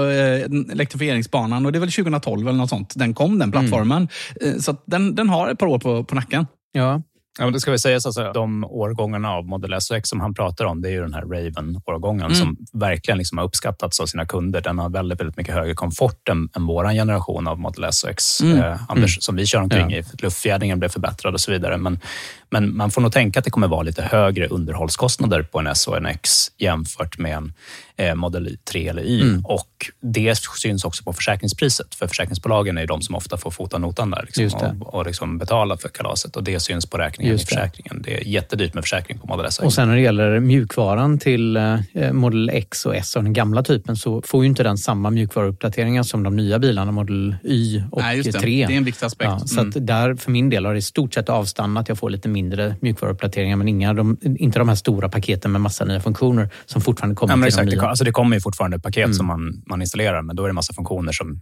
[0.72, 2.92] elektrifieringsbanan och det är väl 2012 eller något sånt.
[2.96, 4.08] Den kom, den plattformen.
[4.40, 4.60] Mm.
[4.60, 6.46] Så den, den har ett par år på, på nacken.
[6.72, 7.02] Ja,
[7.38, 10.34] Ja, det ska vi säga, alltså, de årgångarna av Model S och X som han
[10.34, 12.34] pratar om, det är ju den här Raven-årgången mm.
[12.34, 14.60] som verkligen liksom har uppskattats av sina kunder.
[14.60, 18.10] Den har väldigt, väldigt mycket högre komfort än, än vår generation av Model S och
[18.10, 18.40] X.
[18.40, 18.58] Mm.
[18.58, 19.20] Eh, Anders, mm.
[19.20, 19.98] som vi kör omkring ja.
[19.98, 20.04] i.
[20.18, 21.76] Luftfjädringen blev förbättrad och så vidare.
[21.76, 21.98] Men,
[22.50, 25.88] men man får nog tänka att det kommer vara lite högre underhållskostnader på en S
[25.88, 27.52] och en X jämfört med en
[27.96, 29.22] eh, Model 3 eller Y.
[29.22, 29.44] Mm.
[29.44, 31.94] Och det syns också på försäkringspriset.
[31.94, 35.76] För försäkringsbolagen är de som ofta får fota notan där liksom, och, och liksom betala
[35.76, 36.36] för kalaset.
[36.36, 38.02] Och det syns på räkningen i försäkringen.
[38.02, 38.10] Det.
[38.10, 39.58] det är jättedyrt med försäkring på Model S.
[39.58, 43.62] Och sen när det gäller mjukvaran till eh, Model X och S och den gamla
[43.62, 48.00] typen så får ju inte den samma mjukvaruuppdateringar som de nya bilarna Model Y och
[48.00, 48.38] Nej, just det.
[48.38, 48.66] 3.
[48.66, 49.30] Det är en viktig aspekt.
[49.30, 49.86] Ja, så mm.
[49.86, 51.88] där för min del har det i stort sett avstannat.
[51.88, 55.84] Jag får lite mindre mjukvaruuppdateringar men inga, de, inte de här stora paketen med massa
[55.84, 57.85] nya funktioner som fortfarande kommer ja, till de nya.
[57.88, 59.14] Alltså det kommer ju fortfarande paket mm.
[59.14, 61.40] som man, man installerar, men då är det massa funktioner som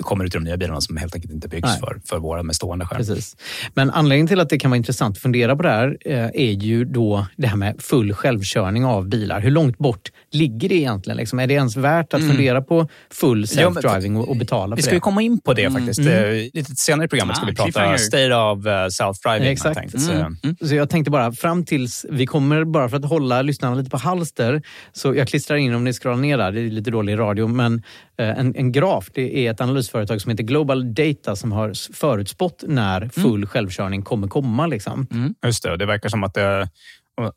[0.00, 2.56] kommer ut i de nya bilarna som helt enkelt inte byggs för, för våra med
[2.56, 2.98] stående skärm.
[2.98, 3.36] Precis.
[3.74, 6.52] Men anledningen till att det kan vara intressant att fundera på det här eh, är
[6.52, 9.40] ju då det här med full självkörning av bilar.
[9.40, 11.16] Hur långt bort ligger det egentligen?
[11.16, 12.36] Liksom, är det ens värt att mm.
[12.36, 14.76] fundera på full self-driving och, och, betala för det?
[14.76, 15.00] Vi ska det?
[15.00, 15.74] komma in på det mm.
[15.74, 16.08] faktiskt.
[16.08, 16.50] Mm.
[16.54, 19.50] Lite senare i programmet ah, ska vi prata state of uh, self-driving.
[19.50, 19.94] Exakt.
[19.94, 20.36] Mm.
[20.42, 20.56] Mm.
[20.60, 23.96] Så jag tänkte bara fram tills vi kommer, bara för att hålla lyssnarna lite på
[23.96, 24.62] halster,
[24.92, 27.82] så jag klistrar in om ni scrollar ner där, det är lite dålig radio, men
[28.15, 29.08] Eh, en, en graf.
[29.14, 33.46] Det är ett analysföretag som heter Global Data som har förutspått när full mm.
[33.46, 34.66] självkörning kommer komma.
[34.66, 35.06] Liksom.
[35.10, 35.34] Mm.
[35.46, 36.68] Just det, det verkar som att det,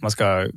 [0.01, 0.47] man ska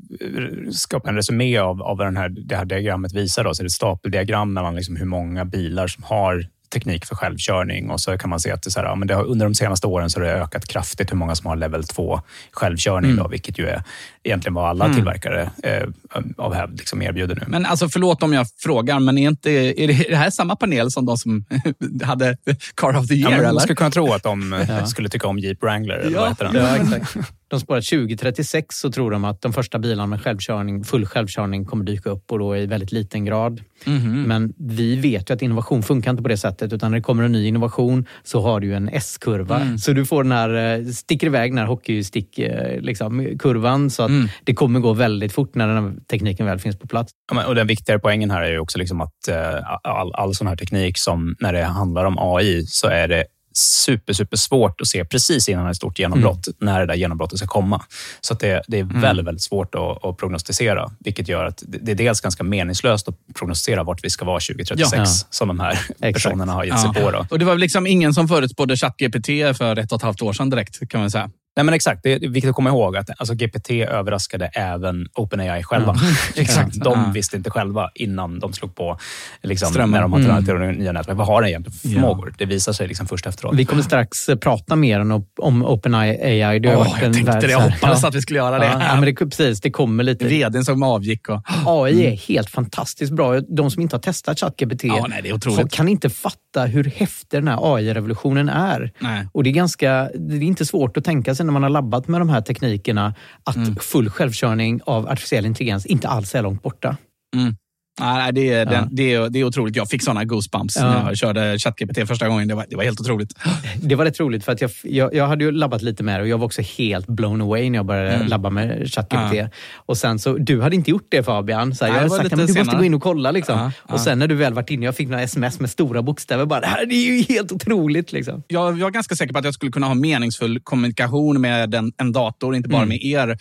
[0.73, 3.45] skapa en resumé av, av vad den här, det här diagrammet visar.
[3.45, 3.55] Då.
[3.55, 7.91] Så det är ett stapeldiagram mellan liksom hur många bilar som har teknik för självkörning
[7.91, 9.55] och så kan man se att det, så här, ja, men det har, under de
[9.55, 12.21] senaste åren så har det ökat kraftigt hur många som har level 2
[12.51, 13.23] självkörning, mm.
[13.23, 13.83] då, vilket ju är
[14.25, 14.97] egentligen vad alla mm.
[14.97, 15.89] tillverkare eh,
[16.37, 17.43] av hävd liksom erbjuder nu.
[17.49, 21.07] Men alltså, förlåt om jag frågar, men är, inte, är det här samma panel som
[21.07, 21.45] de som
[22.03, 22.37] hade
[22.75, 23.43] Car of the Year?
[23.43, 24.87] Ja, man skulle kunna tro att de ja.
[24.87, 25.95] skulle tycka om Jeep Wrangler.
[25.95, 26.35] Eller ja.
[26.39, 27.17] vad ja, exakt.
[27.53, 31.65] De spår att 2036 så tror de att de första bilarna med självkörning, full självkörning
[31.65, 33.61] kommer dyka upp och då i väldigt liten grad.
[33.85, 34.23] Mm.
[34.23, 37.23] Men vi vet ju att innovation funkar inte på det sättet utan när det kommer
[37.23, 39.61] en ny innovation så har du en S-kurva.
[39.61, 39.79] Mm.
[39.79, 44.29] Så du får den här, eh, sticker iväg den här hockeystick-kurvan liksom, så att mm.
[44.45, 47.13] det kommer gå väldigt fort när den här tekniken väl finns på plats.
[47.33, 49.37] Ja, och den viktigare poängen här är ju också liksom att eh,
[49.83, 54.13] all, all sån här teknik som när det handlar om AI så är det super,
[54.13, 56.57] super svårt att se precis innan ett stort genombrott, mm.
[56.59, 57.83] när det där genombrottet ska komma.
[58.21, 59.01] Så det, det, är mm.
[59.01, 63.15] väldigt, väldigt svårt att, att, prognostisera, vilket gör att det är dels ganska meningslöst att
[63.35, 65.07] prognostisera vart vi ska vara 2036, ja.
[65.31, 65.79] som de här
[66.13, 67.11] personerna har gett sig på.
[67.11, 67.27] Då.
[67.31, 70.51] Och Det var liksom ingen som förutspådde ChatGPT för ett och ett halvt år sedan
[70.51, 71.31] direkt, kan man säga.
[71.57, 72.03] Nej, men exakt.
[72.03, 75.93] Det är viktigt att komma ihåg att alltså, GPT överraskade även OpenAI själva.
[75.93, 76.15] Mm.
[76.37, 76.75] exakt.
[76.75, 78.99] De visste inte själva innan de slog på
[79.43, 80.75] liksom, när de har tränat mm.
[80.75, 81.17] nya nätverk.
[81.17, 82.29] Vad har den egentligen för förmågor?
[82.29, 82.35] Ja.
[82.39, 83.55] Det visar sig liksom först efteråt.
[83.55, 86.59] Vi kommer strax eh, prata mer om, om OpenAI.
[86.59, 87.51] Det oh, jag tänkte det.
[87.51, 88.09] Jag hoppades ja.
[88.09, 88.67] att vi skulle göra det.
[88.67, 90.25] Ja, men det, precis, det kommer lite.
[90.25, 91.29] Vdn som avgick.
[91.29, 91.43] Och...
[91.67, 92.19] AI är mm.
[92.29, 93.41] helt fantastiskt bra.
[93.41, 95.33] De som inte har testat ChatGPT ja, nej,
[95.71, 98.93] kan inte fatta hur häftig den här AI-revolutionen är.
[98.99, 99.27] Nej.
[99.33, 102.09] Och det är, ganska, det är inte svårt att tänka sig när man har labbat
[102.09, 103.15] med de här teknikerna
[103.45, 103.77] att mm.
[103.77, 106.97] full självkörning av artificiell intelligens inte alls är långt borta.
[107.37, 107.57] Mm.
[108.01, 108.89] Nej, det, är, ja.
[108.91, 109.77] det, är, det är otroligt.
[109.77, 110.89] Jag fick såna goosebumps ja.
[110.89, 112.49] när jag körde ChatGPT första gången.
[112.49, 113.35] Det var, det var helt otroligt.
[113.83, 116.23] Det var rätt roligt för att jag, jag, jag hade ju labbat lite med det
[116.23, 118.29] och jag var också helt blown away när jag började mm.
[118.29, 119.35] labba med ChatGPT.
[119.35, 119.49] Ja.
[119.77, 121.75] Och sen så, du hade inte gjort det Fabian.
[121.75, 123.31] Så här, Nej, jag hade sagt att du måste gå in och kolla.
[123.31, 123.71] Liksom.
[123.83, 126.45] Och sen när du väl varit inne, jag fick några sms med stora bokstäver.
[126.45, 128.13] Bara, det här är ju helt otroligt.
[128.13, 128.43] Liksom.
[128.49, 131.93] Jag, jag var ganska säker på att jag skulle kunna ha meningsfull kommunikation med en,
[131.97, 132.89] en dator, inte bara mm.
[132.89, 133.39] med er,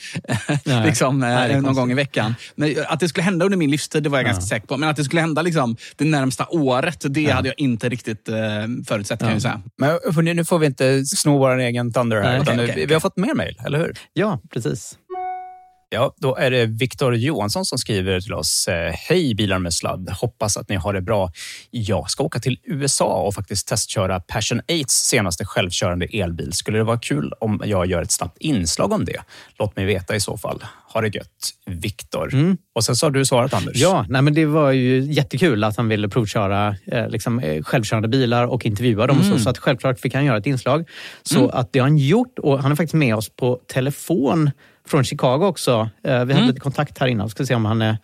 [0.85, 2.35] liksom, Nej, någon gång i veckan.
[2.55, 4.77] Men att det skulle hända under min livstid, det var jag ganska ganska säker på.
[4.77, 8.35] Men att det skulle hända liksom, det närmsta året, det hade jag inte riktigt eh,
[8.87, 9.61] förutsett kan jag säga.
[9.77, 12.23] Men hörni, nu får vi inte sno vår egen thunder här.
[12.23, 12.41] Nej.
[12.41, 13.93] utan Okej, nu, okej, vi har fått mer mejl, eller hur?
[14.13, 14.97] Ja, precis.
[15.93, 18.67] Ja, då är det Viktor Johansson som skriver till oss.
[18.67, 20.09] eh, Hej bilar med sladd.
[20.09, 21.31] Hoppas att ni har det bra.
[21.71, 26.53] Jag ska åka till USA och faktiskt testköra Passion 8s senaste självkörande elbil.
[26.53, 29.17] Skulle det vara kul om jag gör ett snabbt inslag om det?
[29.59, 30.63] Låt mig veta i så fall.
[30.93, 31.49] Ha det gött.
[31.65, 32.55] Viktor.
[32.75, 33.77] Och sen så har du svarat Anders.
[33.77, 38.07] Ja, nej, men det var ju jättekul att han ville provköra eh, liksom, eh, självkörande
[38.07, 39.19] bilar och intervjua dem.
[39.19, 39.31] Mm.
[39.31, 40.89] Så, så att självklart fick han göra ett inslag.
[41.23, 41.49] Så Mm.
[41.53, 44.51] att det har han gjort och han är faktiskt med oss på telefon
[44.87, 45.71] från Chicago också.
[45.71, 46.47] Eh, vi hade Mm.
[46.47, 47.29] lite kontakt här innan.
[47.29, 47.97] Ska se om han är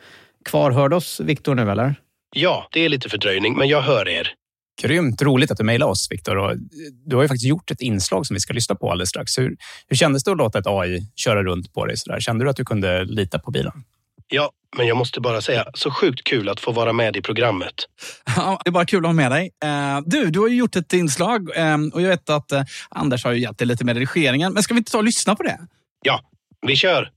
[0.45, 0.71] kvar.
[0.71, 1.95] Hörde oss Viktor nu eller?
[2.35, 4.33] Ja, det är lite fördröjning, men jag hör er.
[4.81, 6.57] Grymt roligt att du mejlade oss, Viktor.
[7.05, 9.37] Du har ju faktiskt gjort ett inslag som vi ska lyssna på alldeles strax.
[9.37, 9.57] Hur,
[9.87, 11.97] hur kändes det att låta ett AI köra runt på dig?
[11.97, 12.19] Sådär?
[12.19, 13.73] Kände du att du kunde lita på bilen?
[14.29, 17.73] Ja, men jag måste bara säga, så sjukt kul att få vara med i programmet.
[18.35, 19.51] Ja, det är bara kul att ha med dig.
[19.63, 23.23] Eh, Du, du har ju gjort ett inslag eh, och jag vet att eh, Anders
[23.23, 24.53] har ju hjälpt dig lite med redigeringen.
[24.53, 25.57] Men ska vi inte ta och lyssna på det?
[26.01, 26.21] Ja,
[26.61, 27.11] vi kör!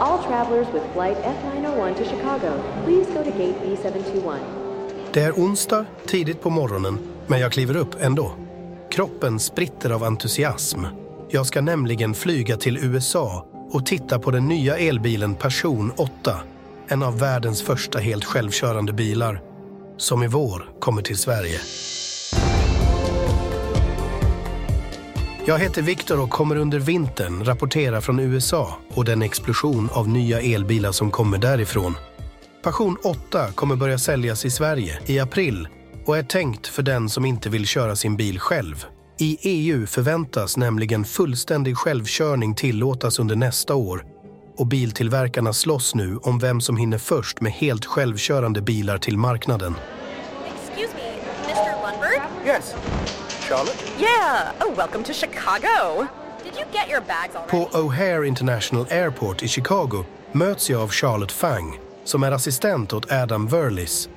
[0.00, 4.38] All travelers with flight F901 to Chicago, please go to gate B721.
[5.12, 8.32] Det är onsdag, tidigt på morgonen, men jag kliver upp ändå.
[8.90, 10.84] Kroppen spritter av entusiasm.
[11.30, 16.36] Jag ska nämligen flyga till USA och titta på den nya elbilen Passion 8.
[16.88, 19.40] En av världens första helt självkörande bilar.
[19.96, 21.60] Som i vår kommer till Sverige.
[25.46, 30.40] Jag heter Viktor och kommer under vintern rapportera från USA och den explosion av nya
[30.40, 31.94] elbilar som kommer därifrån.
[32.64, 35.68] Passion 8 kommer börja säljas i Sverige i april
[36.06, 38.84] och är tänkt för den som inte vill köra sin bil själv.
[39.18, 44.04] I EU förväntas nämligen fullständig självkörning tillåtas under nästa år
[44.56, 49.74] och biltillverkarna slåss nu om vem som hinner först med helt självkörande bilar till marknaden.
[50.46, 51.90] Excuse me, Mr.
[51.90, 52.20] Lundberg?
[52.46, 52.74] Yes.
[53.52, 53.84] Charlotte?
[53.98, 54.52] Yeah.
[54.60, 56.08] Oh, welcome to Chicago.
[56.44, 57.50] Did you get your bags already?
[57.50, 63.12] På O'Hare International Airport i Chicago möts jag av Charlotte Fang som är assistent åt
[63.12, 64.08] Adam Verlis,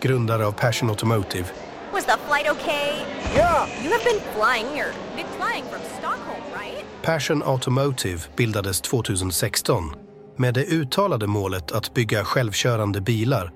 [0.00, 1.44] grundare av Passion Automotive.
[1.92, 2.92] Was the flight okay?
[3.34, 3.68] Yeah.
[3.84, 4.78] You have been flying.
[4.78, 6.84] You're been flying from Stockholm, right?
[7.02, 9.94] Passion Automotive bildades 2016
[10.36, 13.52] med det uttalade målet att bygga självkörande bilar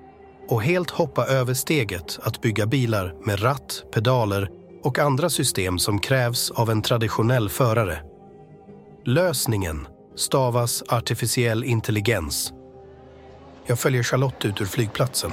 [0.47, 5.99] och helt hoppa över steget att bygga bilar med ratt, pedaler och andra system som
[5.99, 8.01] krävs av en traditionell förare.
[9.05, 12.53] Lösningen stavas artificiell intelligens.
[13.65, 15.31] Jag följer Charlotte ut ur flygplatsen.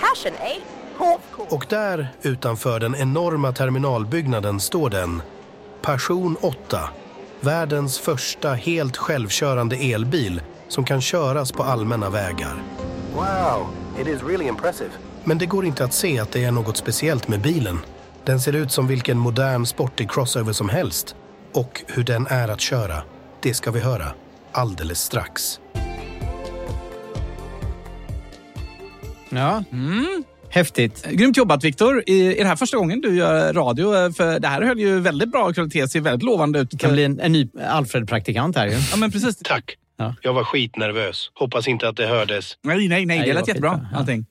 [0.00, 1.12] Passion, eh?
[1.14, 1.54] Of course.
[1.54, 5.22] Och där utanför den enorma terminalbyggnaden står den
[5.82, 6.80] Passion 8.
[7.40, 12.62] Världens första helt självkörande elbil som kan köras på allmänna vägar.
[13.14, 13.66] Wow,
[14.00, 14.90] it is really impressive.
[15.28, 17.78] Men det går inte att se att det är något speciellt med bilen.
[18.24, 21.16] Den ser ut som vilken modern sportig crossover som helst.
[21.52, 23.02] Och hur den är att köra,
[23.42, 24.06] det ska vi höra
[24.52, 25.60] alldeles strax.
[29.28, 29.64] Ja.
[29.72, 30.24] Mm.
[30.50, 31.06] Häftigt.
[31.10, 32.02] Grymt jobbat Viktor.
[32.06, 34.12] Är det här första gången du gör radio?
[34.12, 36.70] För det här höll ju väldigt bra kvalitet, ser väldigt lovande ut.
[36.70, 38.76] Det kan bli en, en ny Alfred-praktikant här ju.
[38.90, 39.36] Ja, men precis.
[39.36, 39.76] Tack.
[40.00, 40.14] Ja.
[40.22, 41.30] Jag var skitnervös.
[41.34, 42.58] Hoppas inte att det hördes.
[42.62, 43.06] Nej, nej, nej.
[43.06, 43.70] Nej, Det lät jättebra.
[43.70, 43.88] skitbra.
[43.92, 43.98] Ja.
[43.98, 44.26] Allting.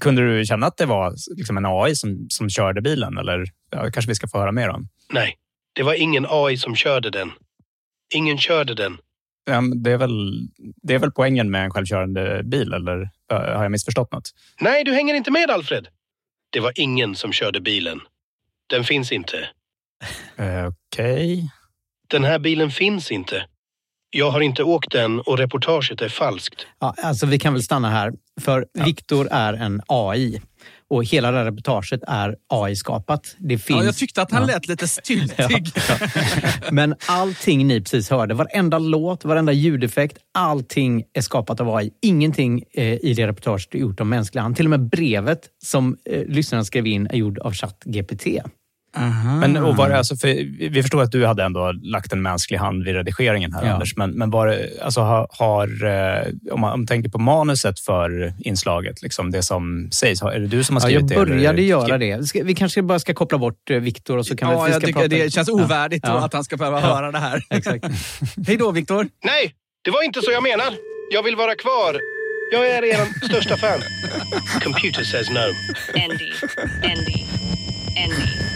[0.00, 3.18] Kunde du känna att det var liksom en AI som, som körde bilen?
[3.18, 4.88] Eller ja, kanske vi ska få höra mer om?
[5.12, 5.36] Nej,
[5.72, 7.32] det var ingen AI som körde den.
[8.14, 8.98] Ingen körde den.
[9.82, 10.48] Det, är väl,
[10.82, 14.30] det är väl poängen med en självkörande bil, eller har jag missförstått något?
[14.60, 15.88] Nej, du hänger inte med Alfred.
[16.50, 18.00] Det var ingen som körde bilen.
[18.66, 19.48] Den finns inte.
[20.36, 21.50] Eh, Okej.
[22.08, 23.46] Den här bilen finns inte.
[24.16, 26.66] Jag har inte åkt den och reportaget är falskt.
[26.80, 28.12] Ja, alltså vi kan väl stanna här.
[28.40, 30.40] För Viktor är en AI.
[30.90, 33.36] Och hela det här reportaget är AI-skapat.
[33.38, 33.78] Det finns...
[33.80, 34.46] Ja, jag tyckte att han Ja.
[34.46, 35.72] lät lite styltig.
[36.70, 41.90] Men allting ni precis hörde, varenda låt, varenda ljudeffekt, allting är skapat av AI.
[42.02, 44.56] Ingenting eh, i det reportaget är gjort av mänsklig hand.
[44.56, 48.26] Till och med brevet som eh, lyssnaren skrev in är gjord av ChatGPT.
[49.40, 50.28] Men och var det, alltså, för
[50.70, 53.72] vi förstår att du hade ändå lagt en mänsklig hand vid redigeringen här, Ja.
[53.72, 53.96] Anders.
[53.96, 57.80] Men, men var det, alltså, har, har, eh, om man om man tänker på manuset
[57.80, 61.30] för inslaget, liksom det som sägs, är det du som har Ja, skrivit jag det?
[61.30, 62.34] började eller- göra det.
[62.44, 64.80] Vi kanske bara ska koppla bort eh, Viktor och så kan vi, Ja, vi jag
[64.80, 66.12] tycker prata- det känns ovärdigt Ja.
[66.12, 66.86] då att han ska behöva Ja.
[66.86, 67.42] höra det här.
[67.50, 67.84] Exakt.
[68.46, 69.08] Hej då, Viktor.
[69.24, 70.74] Nej, det var inte så jag menar.
[71.12, 71.96] Jag vill vara kvar.
[72.52, 73.80] Jag är er största fan.
[74.64, 75.46] Computer says no.
[75.94, 76.32] Andy,
[76.82, 77.22] Andy,
[78.04, 78.55] Andy.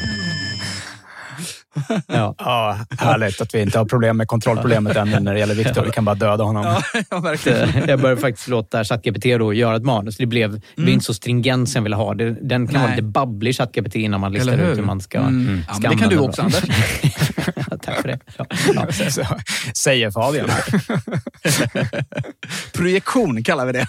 [2.07, 2.35] Ja.
[2.39, 5.85] ja, härligt att vi inte har problem med kontrollproblemet än när det gäller Viktor.
[5.85, 6.65] Vi kan bara döda honom.
[6.65, 7.89] Ja, ja, verkligen.
[7.89, 10.17] Jag började faktiskt låta ChatGPT göra ett manus.
[10.17, 10.95] Det blev, det blev Mm.
[10.95, 12.15] inte så stringent som jag ville ha.
[12.15, 12.91] Den kan vara Nej.
[12.91, 15.63] lite babblig, ChatGPT, innan man listar ut hur man ska, Mm.
[15.73, 16.43] ska Ja, det kan du också.
[16.43, 16.63] Anders.
[17.83, 18.19] Tack för det.
[18.37, 18.47] Ja.
[19.11, 19.23] Så,
[19.75, 20.49] Säger Fabian.
[22.73, 23.87] Projektion kallar vi det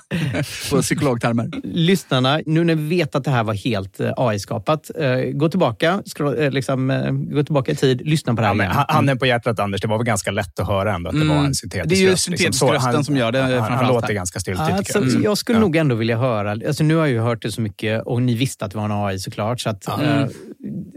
[0.69, 1.49] på psykologtermer.
[1.63, 6.01] Lyssnarna, nu när vi vet att det här var helt eh, AI-skapat, eh, gå tillbaka,
[6.15, 6.87] scroll, eh, liksom,
[7.31, 9.81] gå tillbaka i tid, lyssna på det här Ja, men handen på hjärtat, Anders.
[9.81, 11.37] Det var väl ganska lätt att höra ändå att det Mm.
[11.37, 12.53] var en syntetisk Det är ju röst, liksom.
[12.53, 14.97] syntetisk rösten som gör det, Han, han låter ganska stiltig, Alltså.
[15.01, 15.23] Mm.
[15.23, 15.61] Jag skulle Ja.
[15.61, 18.35] nog ändå vilja höra, alltså nu har jag ju hört det så mycket och ni
[18.35, 19.59] visste att det var en AI såklart.
[19.61, 20.25] Så att, eh,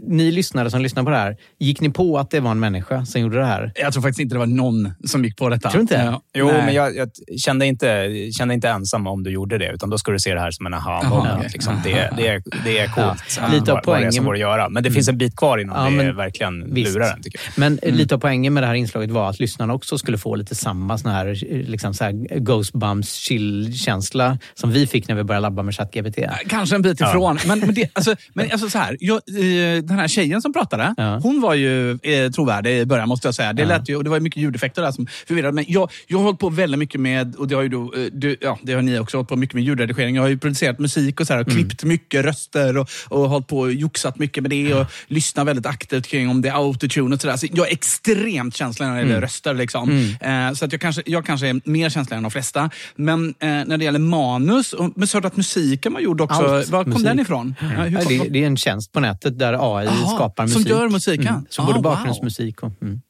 [0.07, 3.05] ni lyssnare som lyssnar på det här, gick ni på att det var en människa
[3.05, 3.71] som gjorde det här?
[3.75, 5.69] Jag tror faktiskt inte det var någon som gick på detta.
[5.69, 5.95] Tror du inte?
[5.95, 6.21] Ja.
[6.33, 6.65] Jo, Nej.
[6.65, 10.11] men jag, jag kände, inte, kände inte ensam om du gjorde det, utan då ska
[10.11, 11.33] du se det här som en aha-moment.
[11.37, 11.49] okej.
[11.53, 11.73] Liksom.
[11.83, 13.39] Det, det, är, det är coolt.
[13.41, 14.69] Ja, lite av vad, vad det är som poängen- går att göra.
[14.69, 16.93] Men det finns en bit kvar innan Ja, det men- verkligen visst.
[16.95, 17.59] lurar en, tycker jag.
[17.59, 20.35] Men eh, lite av poängen med det här inslaget var att lyssnarna också skulle få
[20.35, 21.25] lite samma sån här,
[21.67, 26.19] liksom så här Ghostbumps chill-känsla som vi fick när vi började labba med ChatGPT.
[26.47, 27.09] Kanske en bit Ja.
[27.09, 27.37] ifrån.
[27.47, 30.95] Men, men, det, alltså, men alltså så här, jag, eh, den här tjejen som pratade,
[31.23, 33.53] hon var ju eh, trovärdig i början måste jag säga.
[33.53, 33.67] Det, Ja.
[33.67, 35.65] lät ju, och det var mycket ljudeffekter där som förvirrade mig.
[35.67, 38.37] Jag, jag har hållit på väldigt mycket med, och det har ju du, eh, du,
[38.41, 40.15] ja, det har ni också hållit på mycket med ljudredigering.
[40.15, 43.47] Jag har ju producerat musik och, så här, och klippt mycket röster och, och hållit
[43.47, 47.15] på och joxat mycket med det och lyssnat väldigt aktivt kring om det är autotune
[47.15, 47.37] och sådär.
[47.37, 49.21] Så jag är extremt känslig när det gäller Mm.
[49.21, 49.53] röster.
[49.53, 50.15] Liksom.
[50.21, 52.69] Eh, så att jag, kanske, jag kanske är mer känslig än de flesta.
[52.95, 56.41] Men eh, när det gäller manus, och, men så att musiken var gjord också.
[56.43, 57.07] Allt Var kom musik.
[57.07, 57.55] den ifrån?
[57.61, 60.71] Ja, Ja, det, det är en tjänst på nätet där AI Jaha, skapar som musik.
[60.73, 61.27] gör musiken?
[61.27, 62.63] Mm, så Ah, både wow musik.
[62.63, 62.81] och...
[62.81, 63.01] Mm.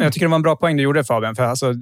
[0.00, 1.34] Jag tycker det var en bra poäng du gjorde Fabian.
[1.36, 1.74] För alltså,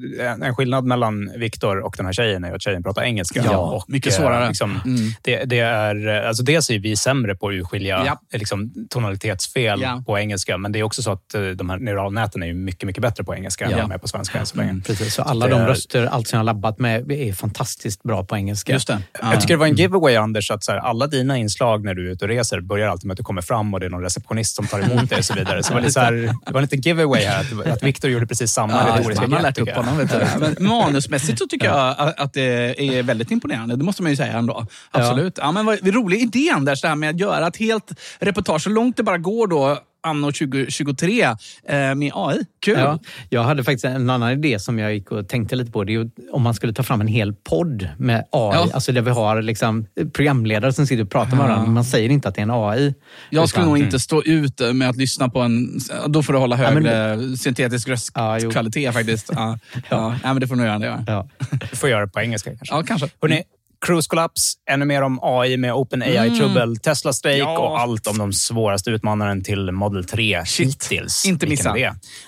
[0.43, 3.43] en, skillnad mellan Viktor och den här tjejen är att tjejen pratar engelska.
[3.45, 4.49] Ja, och, mycket eh, svårare.
[4.49, 4.97] Liksom, Mm.
[5.23, 8.39] det, det är, alltså dels är vi sämre på att urskilja Ja.
[8.39, 10.03] liksom, tonalitetsfel Ja.
[10.07, 10.59] på engelska.
[10.59, 13.35] Men det är också så att eh, de här neuralnäten är mycket, mycket bättre på
[13.35, 14.71] engelska än de är på svenska än så länge.
[14.71, 18.03] Mm, precis, så alla de är- röster, allt som jag har labbat med, är fantastiskt
[18.03, 18.73] bra på engelska.
[18.73, 19.03] Just det.
[19.23, 22.09] Jag tycker det var en giveaway, Anders, att så här, alla dina inslag när du
[22.09, 24.03] är ute och reser börjar alltid med att du kommer fram och det är någon
[24.03, 25.63] receptionist som tar emot dig och så vidare.
[25.63, 28.11] Så det var, lite så här, det var en liten giveaway här, att, att Viktor
[28.11, 29.99] gjorde precis samma Ja, retoriska man har lärt upp honom.
[29.99, 30.27] Vet du.
[30.41, 33.77] Men manusmässigt så tycker jag att det är väldigt imponerande.
[33.77, 34.67] Det måste man ju säga ändå.
[34.91, 35.39] Absolut.
[35.39, 35.53] Ja.
[35.53, 38.71] men vad, vad rolig idé Anders, det här med att göra ett helt reportage så
[38.71, 42.39] långt det bara går då anno 2023 eh, med AI.
[42.65, 42.79] Kul!
[42.79, 42.99] Ja,
[43.29, 45.85] jag hade faktiskt en annan idé som jag gick och tänkte lite på.
[45.85, 48.25] Det är ju om man skulle ta fram en hel podd med AI.
[48.31, 48.69] Ja.
[48.75, 51.63] Alltså där vi har liksom programledare som sitter och pratar med varandra.
[51.65, 52.95] men Man säger inte att det är en AI.
[53.31, 55.79] Jag skulle Utan- nog inte stå ut med att lyssna på en...
[56.07, 59.31] Då får du hålla Ja, men- högre syntetisk röstkvalitet faktiskt.
[59.35, 59.59] Ja.
[59.91, 60.15] Ja.
[60.23, 60.79] Ja, men det får du nog göra.
[60.79, 61.29] Det, ja.
[61.71, 62.75] Du får göra det på engelska kanske.
[62.75, 63.09] Ja, kanske.
[63.23, 63.43] Hörrni,
[63.87, 67.59] Cruise Collapse, ännu mer om AI med OpenAI-trubbel, Tesla Strike Ja.
[67.59, 71.25] och allt om de svåraste utmanaren till Model 3 hittills.
[71.27, 71.75] Inte missa.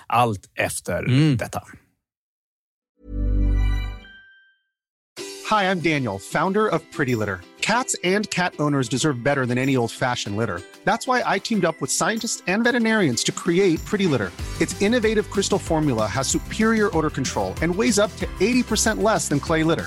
[0.06, 1.02] Allt efter
[1.36, 1.62] detta.
[5.50, 7.40] Hi, I'm Daniel, founder of Pretty Litter.
[7.60, 10.60] Cats and cat owners deserve better than any old fashioned litter.
[10.84, 14.30] That's why I teamed up with scientists and veterinarians to create Pretty Litter.
[14.60, 19.40] Its innovative crystal formula has superior odor control and weighs up to 80% less than
[19.40, 19.86] clay litter.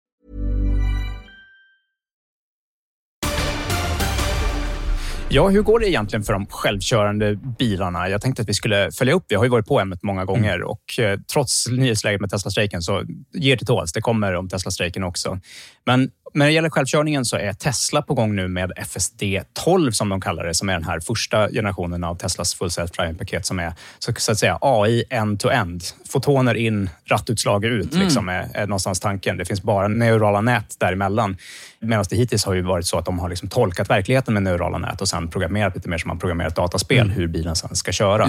[5.33, 8.09] Ja, hur går det egentligen för de självkörande bilarna?
[8.09, 9.25] Jag tänkte att vi skulle följa upp.
[9.27, 13.03] Vi har ju varit på ämnet många gånger och eh, trots nyhetsläget med Tesla-strejken så
[13.33, 13.93] ger till tåls.
[13.93, 15.39] Det kommer om Tesla-strejken också.
[15.85, 19.23] Men när det gäller självkörningen så är Tesla på gång nu med FSD
[19.63, 23.45] 12 som de kallar det, som är den här första generationen av Teslas full self-driving-paket
[23.45, 25.83] som är så, så att säga AI end-to-end.
[26.09, 28.03] Fotoner in, rattutslag ut, Mm.
[28.03, 29.37] liksom är, är någonstans tanken.
[29.37, 31.37] Det finns bara neurala nät däremellan.
[31.83, 34.77] Medan det hittills har ju varit så att de har liksom tolkat verkligheten med neurala
[34.77, 37.91] nät och sen programmerat lite mer som man programmerar ett dataspel, hur bilen sen ska
[37.91, 38.27] köra.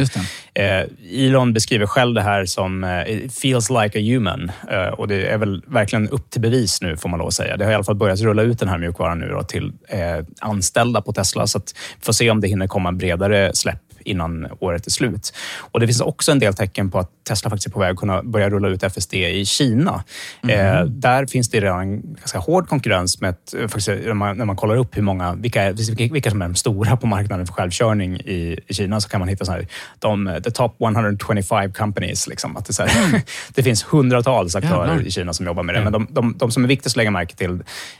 [0.55, 0.85] Eh,
[1.27, 5.39] Elon beskriver själv det här som eh, feels like a human eh, och det är
[5.39, 7.57] väl verkligen upp till bevis nu får man lov att säga.
[7.57, 10.25] Det har i alla fall börjat rulla ut den här mjukvaran nu då, till eh,
[10.41, 14.49] anställda på Tesla så att får se om det hinner komma en bredare släpp innan
[14.61, 15.35] året är slut.
[15.59, 17.97] Och Det finns också en del tecken på att Tesla faktiskt är på väg att
[17.97, 20.05] kunna börja rulla ut FSD i Kina.
[20.43, 20.77] Mm.
[20.77, 24.57] Eh, där finns det redan ganska hård konkurrens med att, faktiskt, när, man, när man
[24.57, 28.59] kollar upp hur många, vilka, vilka som är de stora på marknaden för självkörning i,
[28.67, 29.67] i Kina så kan man hitta så här,
[29.99, 32.29] de, the top 125 companies.
[32.29, 33.21] Liksom, att det, så här, mm.
[33.55, 35.07] det finns hundratals aktörer Jävlar.
[35.07, 35.85] i Kina som jobbar med det.
[35.85, 37.53] Men de, de, de som är viktigast att lägga märke till,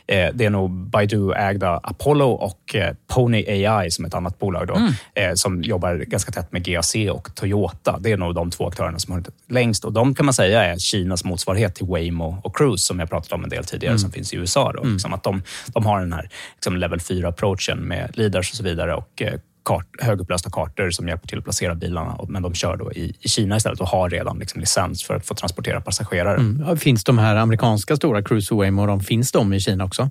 [0.07, 4.67] eh, det är nog Baidu-ägda Apollo och eh, Pony AI som är ett annat bolag
[4.67, 4.93] då, mm.
[5.15, 7.99] eh, som jobbar ganska tätt med GAC och Toyota.
[7.99, 10.63] Det är nog de två aktörerna som har hunnit längst och de kan man säga
[10.63, 13.99] är Kinas motsvarighet till Waymo och Cruise som jag pratat om en del tidigare, mm.
[13.99, 14.71] som finns i USA.
[14.73, 14.93] Då, mm.
[14.93, 18.95] liksom att de, de har den här liksom level 4-approachen med leaders och så vidare
[18.95, 22.19] och eh, kart, högupplösta kartor som hjälper till att placera bilarna.
[22.27, 25.25] Men de kör då i, i Kina istället och har redan liksom licens för att
[25.25, 26.37] få transportera passagerare.
[26.37, 26.77] Mm.
[26.77, 30.09] Finns de här amerikanska stora Cruise och Waymo, finns de i Kina också?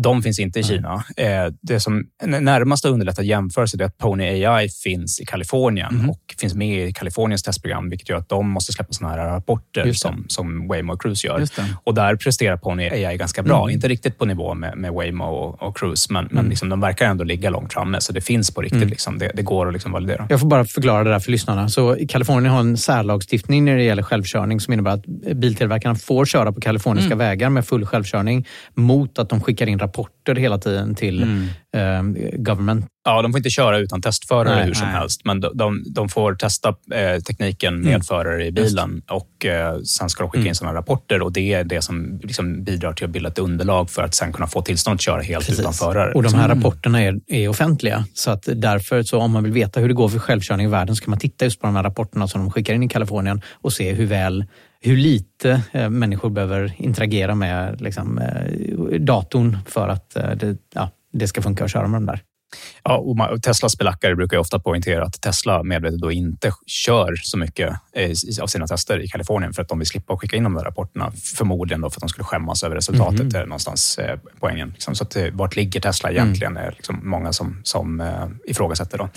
[0.00, 1.04] De finns inte i Kina.
[1.16, 1.26] Eh,
[1.62, 6.10] det som närmast underlättar jämförelse är att Pony AI finns i Kalifornien mm.
[6.10, 9.92] och finns med i Kaliforniens testprogram, vilket gör att de måste släppa såna här rapporter
[9.92, 11.44] som, som Waymo och Cruise gör.
[11.84, 13.62] Och där presterar Pony AI ganska bra.
[13.62, 13.74] Mm.
[13.74, 16.36] Inte riktigt på nivå med, med Waymo och, och Cruise, men, mm.
[16.36, 18.76] men liksom, de verkar ändå ligga långt framme, så det finns på riktigt.
[18.76, 18.88] Mm.
[18.88, 19.18] Liksom.
[19.18, 20.26] Det, det, går att liksom validera.
[20.30, 21.68] Jag får bara förklara det där för lyssnarna.
[21.68, 26.52] Så Kalifornien har en särlagstiftning när det gäller självkörning som innebär att biltillverkarna får köra
[26.52, 27.18] på kaliforniska mm.
[27.18, 32.16] vägar med full självkörning mot att de skickar in rapporter hela tiden till mm.
[32.16, 32.86] eh, government.
[33.04, 34.96] Ja, de får inte köra utan testförare nej, hur som nej.
[34.96, 38.00] helst, men de, de, de får testa eh, tekniken med mm.
[38.00, 40.54] förare i bilen och eh, sen ska de skicka in mm.
[40.54, 44.02] sådana rapporter och det är det som liksom bidrar till att bilda ett underlag för
[44.02, 45.60] att sen kunna få tillstånd att köra helt Precis.
[45.60, 46.12] utan förare.
[46.12, 49.80] Och de här rapporterna är, är offentliga, så att därför så om man vill veta
[49.80, 51.82] hur det går för självkörning i världen så kan man titta just på de här
[51.82, 54.44] rapporterna som de skickar in i Kalifornien och se hur väl
[54.80, 60.90] hur lite eh, människor behöver interagera med liksom, eh, datorn för att eh, det, ja,
[61.12, 62.22] det ska funka att köra med dem där.
[62.84, 67.72] Ja, och Teslas belackare brukar ofta poängtera att Tesla medvetet då inte kör så mycket
[68.42, 71.12] av sina tester i Kalifornien för att de vill slippa skicka in de där rapporterna.
[71.36, 73.48] Förmodligen då för att de skulle skämmas över resultatet, mm.
[73.48, 73.98] någonstans
[74.40, 74.70] poängen.
[74.70, 76.52] Liksom, så att, vart ligger Tesla egentligen?
[76.52, 76.64] Mm.
[76.64, 78.02] är liksom många som, som
[78.46, 78.98] ifrågasätter.
[78.98, 79.08] Då.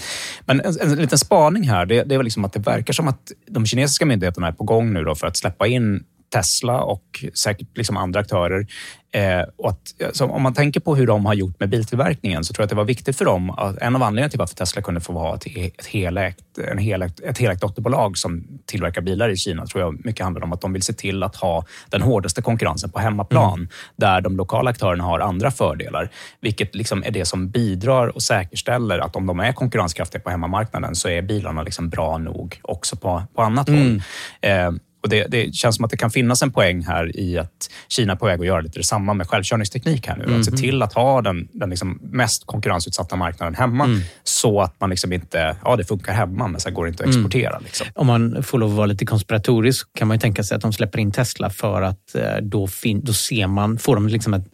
[0.46, 3.08] Men en, en liten spaning här, det, det är väl liksom att det verkar som
[3.08, 6.04] att de kinesiska myndigheterna är på gång nu då för att släppa in
[6.34, 8.68] Tesla och säkert liksom andra aktörer.
[9.16, 12.62] Eh, att, alltså, om man tänker på hur de har gjort med biltillverkningen så tror
[12.62, 13.50] jag att det var viktigt för dem.
[13.50, 17.20] Att, en av anledningarna till varför Tesla kunde få vara ett, ett, helägt, en helägt,
[17.20, 20.74] ett helägt dotterbolag som tillverkar bilar i Kina tror jag mycket handlar om att de
[20.74, 23.70] vill se till att ha den hårdaste konkurrensen på hemmaplan mm.
[23.96, 26.10] där de lokala aktörerna har andra fördelar.
[26.42, 30.96] Vilket liksom är det som bidrar och säkerställer att om de är konkurrenskraftiga på hemmamarknaden
[30.96, 33.82] så är bilarna liksom bra nog också på, på annat mm.
[33.82, 34.02] håll.
[34.42, 34.72] Eh,
[35.04, 38.14] och det, det, känns som att det kan finnas en poäng här i att Kina
[38.14, 40.24] är på väg att göra lite detsamma med självkörningsteknik här nu.
[40.24, 40.40] Mm.
[40.40, 40.60] Att se mhm.
[40.60, 44.02] till att ha den, den liksom mest konkurrensutsatta marknaden hemma mm.
[44.24, 47.10] så att man liksom inte, ja det funkar hemma men sen går det inte att
[47.10, 47.20] mm.
[47.20, 47.56] exportera.
[47.56, 47.64] Mm.
[47.64, 47.88] Liksom.
[47.96, 50.74] Om man får lov att vara lite konspiratorisk kan man ju tänka sig att de
[50.74, 54.46] släpper in Tesla för att eh, då, fin, då ser man, får de liksom ett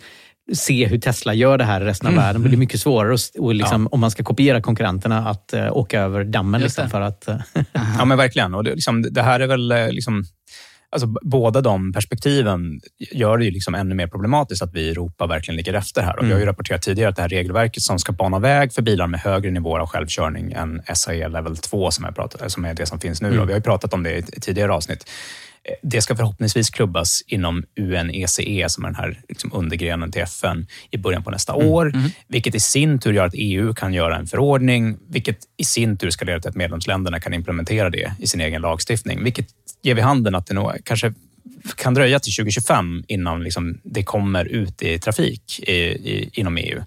[0.53, 2.25] se hur Tesla gör det här i resten av mm.
[2.25, 2.41] världen.
[2.43, 3.89] Det blir mycket svårare och, och liksom, ja.
[3.91, 6.61] om man ska kopiera konkurrenterna att uh, åka över dammen.
[6.61, 7.63] Liksom, för att, uh,
[7.97, 8.53] ja, men verkligen.
[8.53, 10.25] Och det, liksom, det här är väl uh, liksom,
[10.91, 12.81] Alltså, båda de perspektiven
[13.11, 16.13] gör det ju liksom ännu mer problematiskt att vi i Europa verkligen ligger efter här.
[16.13, 16.27] Och mm.
[16.27, 16.51] Vi har ju mm.
[16.51, 19.79] rapporterat tidigare att det här regelverket som ska bana väg för bilar med högre nivåer
[19.79, 23.27] av självkörning än SAE Level 2 som, pratat, som är det som finns nu.
[23.27, 23.47] Mm.
[23.47, 25.09] Vi har ju pratat om det i tidigare avsnitt.
[25.81, 30.67] Det ska förhoppningsvis klubbas inom UNECE, e, som är den här liksom undergrenen till FN,
[30.91, 31.67] i början på nästa mm.
[31.67, 31.95] år.
[31.95, 32.09] Mm.
[32.27, 36.09] Vilket i sin tur gör att EU kan göra en förordning, vilket i sin tur
[36.09, 39.23] ska leda till att medlemsländerna kan implementera det i sin egen lagstiftning.
[39.23, 39.47] Vilket
[39.81, 41.13] ger vid handen att det nog kanske
[41.75, 46.79] kan dröja till 2025 innan liksom det kommer ut i trafik i, i, inom EU.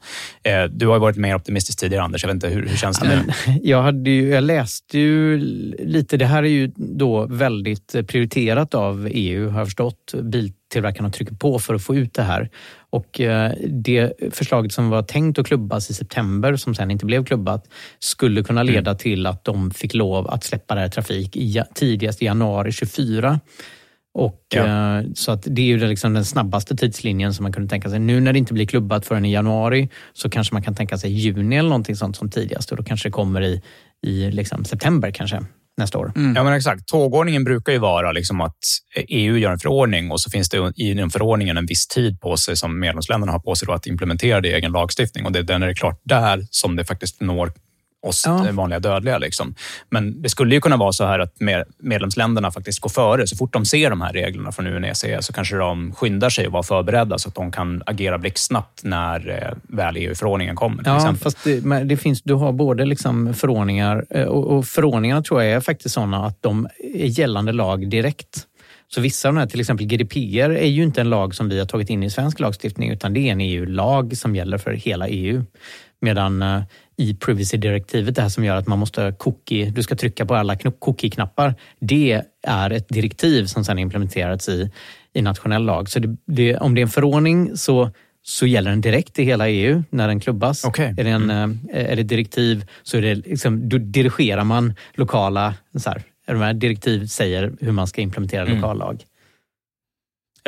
[0.43, 2.23] Eh, du har varit mer optimistisk tidigare, Anders.
[2.23, 3.25] Jag vet inte, hur, hur känns det?
[3.47, 5.39] Ja, jag, hade ju, jag läste ju
[5.79, 6.17] lite.
[6.17, 10.15] Det här är ju då väldigt prioriterat av EU, har jag förstått.
[10.23, 12.51] Biltillverkarna trycker på för att få ut det här.
[12.91, 17.25] Och eh, det förslaget som var tänkt att klubbas i september, som sen inte blev
[17.25, 17.65] klubbat,
[17.99, 18.99] skulle kunna leda mm.
[18.99, 23.41] till att de fick lov att släppa det här trafik i, tidigast i januari 24.
[24.15, 24.99] Och, ja.
[24.99, 27.99] eh, så att det är ju liksom den snabbaste tidslinjen som man kunde tänka sig.
[27.99, 31.13] Nu när det inte blir klubbat förrän i januari så kanske man kan tänka sig
[31.13, 32.71] juni eller någonting sånt som tidigast.
[32.71, 33.63] Och då kanske det kommer i,
[34.07, 35.41] i liksom september kanske
[35.77, 36.13] nästa år.
[36.17, 36.37] Mm.
[36.37, 36.89] Ja, men exakt.
[36.89, 38.59] Tågordningen brukar ju vara liksom att
[39.09, 42.37] EU gör en förordning och så finns det i den förordningen en viss tid på
[42.37, 45.27] sig som medlemsländerna har på sig att implementera det i egen lagstiftning.
[45.27, 47.53] Och det är när det är klart där som det faktiskt når
[48.03, 48.47] oss ja.
[48.53, 49.19] vanliga dödliga.
[49.19, 49.55] Liksom.
[49.91, 51.35] Men det skulle ju kunna vara så här att
[51.79, 53.27] medlemsländerna faktiskt går före.
[53.27, 56.53] Så fort de ser de här reglerna från UNECE så kanske de skyndar sig och
[56.53, 60.83] vara förberedda så att de kan agera blixtsnabbt när eh, väl EU-förordningen kommer.
[60.87, 61.23] ja, exempel.
[61.23, 65.53] fast det, det, finns, du har både liksom förordningar eh, och, och förordningarna tror jag
[65.53, 68.47] är faktiskt sådana att de är gällande lag direkt.
[68.95, 71.59] Så vissa av de här, till exempel GDPR, är ju inte en lag som vi
[71.59, 75.09] har tagit in i svensk lagstiftning utan det är en EU-lag som gäller för hela
[75.09, 75.45] EU.
[76.03, 76.63] Medan uh,
[76.97, 80.57] i privacy-direktivet, det här som gör att man måste cookie, du ska trycka på alla
[80.57, 84.71] cookie-knappar, det är ett direktiv som sedan implementerats i,
[85.13, 85.91] i nationell lag.
[85.91, 87.91] Så det, det, om det är en förordning så
[88.25, 90.65] så gäller den direkt i hela EU när den klubbas.
[90.65, 90.87] Okay.
[90.87, 91.59] Är, det en, mm.
[91.73, 96.03] är det direktiv så är det liksom, då dirigerar man lokala så här
[96.53, 98.57] direktiv säger hur man ska implementera mm.
[98.57, 99.05] lokal lag.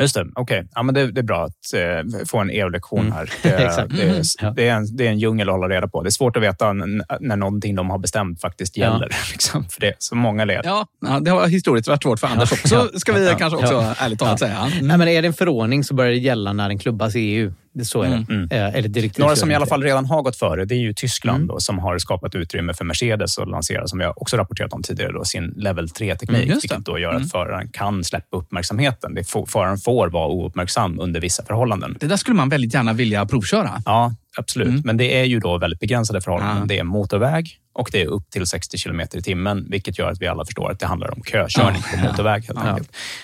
[0.01, 0.59] Just det, okej.
[0.59, 0.69] Okay.
[0.75, 3.11] Ja, det, det, är bra att eh, få en EU-lektion mm.
[3.11, 3.29] här.
[3.43, 6.03] Det, det, det, är en, det är en djungel att hålla reda på.
[6.03, 9.07] Det är svårt att veta när, någonting de har bestämt faktiskt gäller.
[9.11, 9.17] Ja.
[9.31, 10.61] Liksom, för det är så många led.
[10.63, 13.73] Ja, ja, det har historiskt varit svårt för Anders också, ska vi ja, kanske också
[13.73, 13.95] ja.
[13.97, 14.57] ärligt talat säga.
[14.57, 14.87] Mm.
[14.87, 17.53] Nej, men är det en förordning så börjar det gälla när den klubbas i EU.
[17.83, 18.25] Så är det.
[18.33, 18.47] Mm.
[18.51, 20.93] Eh, eller direktiv Några som i alla fall redan har gått före, det är ju
[20.93, 21.47] Tyskland mm.
[21.47, 25.11] då, som har skapat utrymme för Mercedes att lansera, som jag också rapporterat om tidigare,
[25.11, 27.29] då, sin level 3-teknik, mm, vilket då gör att mm.
[27.29, 29.13] föraren kan släppa uppmärksamheten.
[29.13, 31.97] Det får, föraren får vara ouppmärksam under vissa förhållanden.
[31.99, 33.81] Det där skulle man väldigt gärna vilja provköra.
[33.85, 34.67] Ja, absolut.
[34.67, 34.81] Mm.
[34.85, 36.63] Men det är ju då väldigt begränsade förhållanden.
[36.63, 36.65] Ah.
[36.65, 40.21] Det är motorväg och det är upp till 60 kilometer i timmen, vilket gör att
[40.21, 41.97] vi alla förstår att det handlar om kökörning ah.
[41.97, 42.43] på motorväg.
[42.43, 42.79] Helt ah.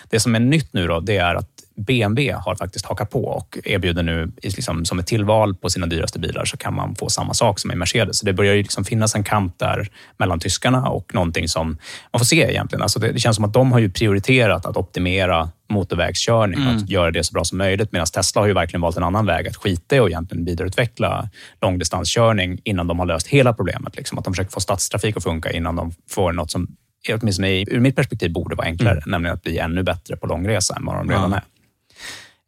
[0.09, 3.57] Det som är nytt nu då, det är att BMW har faktiskt hakat på och
[3.63, 7.33] erbjuder nu liksom, som ett tillval på sina dyraste bilar så kan man få samma
[7.33, 8.17] sak som i Mercedes.
[8.17, 11.67] Så det börjar ju liksom finnas en kamp där mellan tyskarna och någonting som
[12.13, 12.81] man får se egentligen.
[12.81, 16.77] Alltså det, det känns som att de har ju prioriterat att optimera motorvägskörning, mm.
[16.77, 17.91] att göra det så bra som möjligt.
[17.91, 21.29] Medan Tesla har ju verkligen valt en annan väg, att skita i och egentligen vidareutveckla
[21.61, 23.95] långdistanskörning innan de har löst hela problemet.
[23.95, 24.17] Liksom.
[24.17, 26.67] Att de försöker få stadstrafik att funka innan de får något som
[27.09, 29.03] åtminstone ur mitt perspektiv borde vara enklare, mm.
[29.05, 31.37] nämligen att bli ännu bättre på långresa än vad de redan ja.
[31.37, 31.43] är.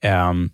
[0.03, 0.49] Um,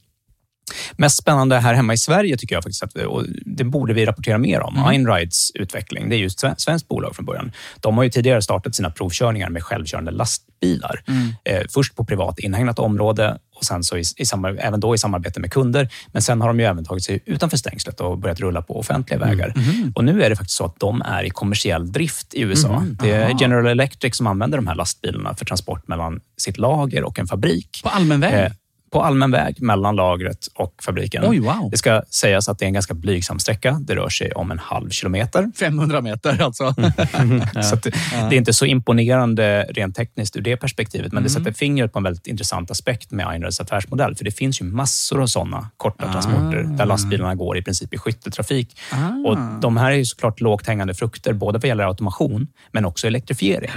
[0.97, 4.37] mest spännande här hemma i Sverige tycker jag faktiskt att och det borde vi rapportera
[4.37, 4.75] mer om.
[4.75, 4.87] Mm.
[4.87, 7.51] Einrides utveckling, det är ju ett svenskt bolag från början.
[7.79, 11.03] De har ju tidigare startat sina provkörningar med självkörande lastbilar.
[11.07, 11.33] Mm.
[11.45, 14.25] Eh, först på privat inhägnat område och sen så i, i
[14.59, 15.89] även då i samarbete med kunder.
[16.11, 19.17] Men sen har de ju även tagit sig utanför stängslet och börjat rulla på offentliga
[19.17, 19.29] mm.
[19.29, 19.53] vägar.
[19.55, 19.93] Mm.
[19.95, 22.75] Och nu är det faktiskt så att de är i kommersiell drift i USA.
[22.75, 22.97] Mm.
[23.01, 27.19] Det är General Electric som använder de här lastbilarna för transport mellan sitt lager och
[27.19, 27.79] en fabrik.
[27.83, 28.45] På allmän väg?
[28.45, 28.51] Eh,
[28.91, 31.23] på allmän väg mellan lagret och fabriken.
[31.27, 31.69] Oj, wow.
[31.71, 33.77] Det ska sägas att det är en ganska blygsam sträcka.
[33.81, 35.51] Det rör sig om en halv kilometer.
[35.59, 36.73] 500 meter alltså.
[37.13, 37.41] Mm.
[37.63, 37.89] så det,
[38.29, 41.23] det, är inte så imponerande rent tekniskt ur det perspektivet, men mm.
[41.23, 44.15] det sätter fingret på en väldigt intressant aspekt med Einreds affärsmodell.
[44.15, 46.11] För det finns ju massor av sådana korta ah.
[46.11, 48.79] transporter där lastbilarna går i princip i skytteltrafik.
[48.91, 49.29] Ah.
[49.29, 53.07] Och de här är ju såklart lågt hängande frukter, både vad gäller automation men också
[53.07, 53.71] elektrifiering.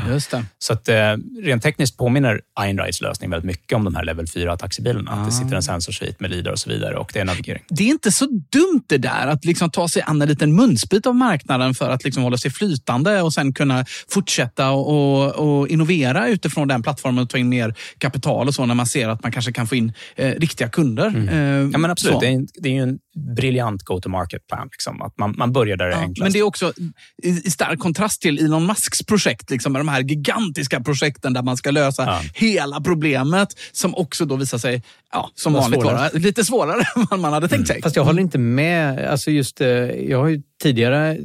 [0.58, 0.94] Så att, eh,
[1.42, 5.18] rent tekniskt påminner Einrides lösning väldigt mycket om de här level 4 taxibilarna bilen.
[5.18, 7.62] Att det sitter en sensorsvit med LIDAR och så vidare och det är navigering.
[7.68, 11.06] Det är inte så dumt det där att liksom ta sig an en liten munsbit
[11.06, 16.28] av marknaden för att liksom hålla sig flytande och sen kunna fortsätta och, och innovera
[16.28, 19.32] utifrån den plattformen och ta in mer kapital och så när man ser att man
[19.32, 21.06] kanske kan få in eh, riktiga kunder.
[21.06, 21.28] Mm.
[21.28, 22.20] Eh, ja, men absolut.
[22.20, 22.98] Det är, det är ju en
[23.36, 24.68] briljant go-to-market-plan.
[24.72, 25.02] Liksom.
[25.02, 26.22] Att man, man börjar där det är enklast.
[26.22, 26.72] Men det är också
[27.22, 31.42] i, i stark kontrast till Elon Musks projekt, liksom, med de här gigantiska projekten där
[31.42, 32.20] man ska lösa ja.
[32.34, 34.82] hela problemet som också då visar sig
[35.12, 37.82] ja, som vanligt vara lite svårare än vad man hade tänkt sig.
[37.82, 39.06] Fast jag håller inte med.
[39.06, 41.18] Alltså just, eh, jag har ju tidigare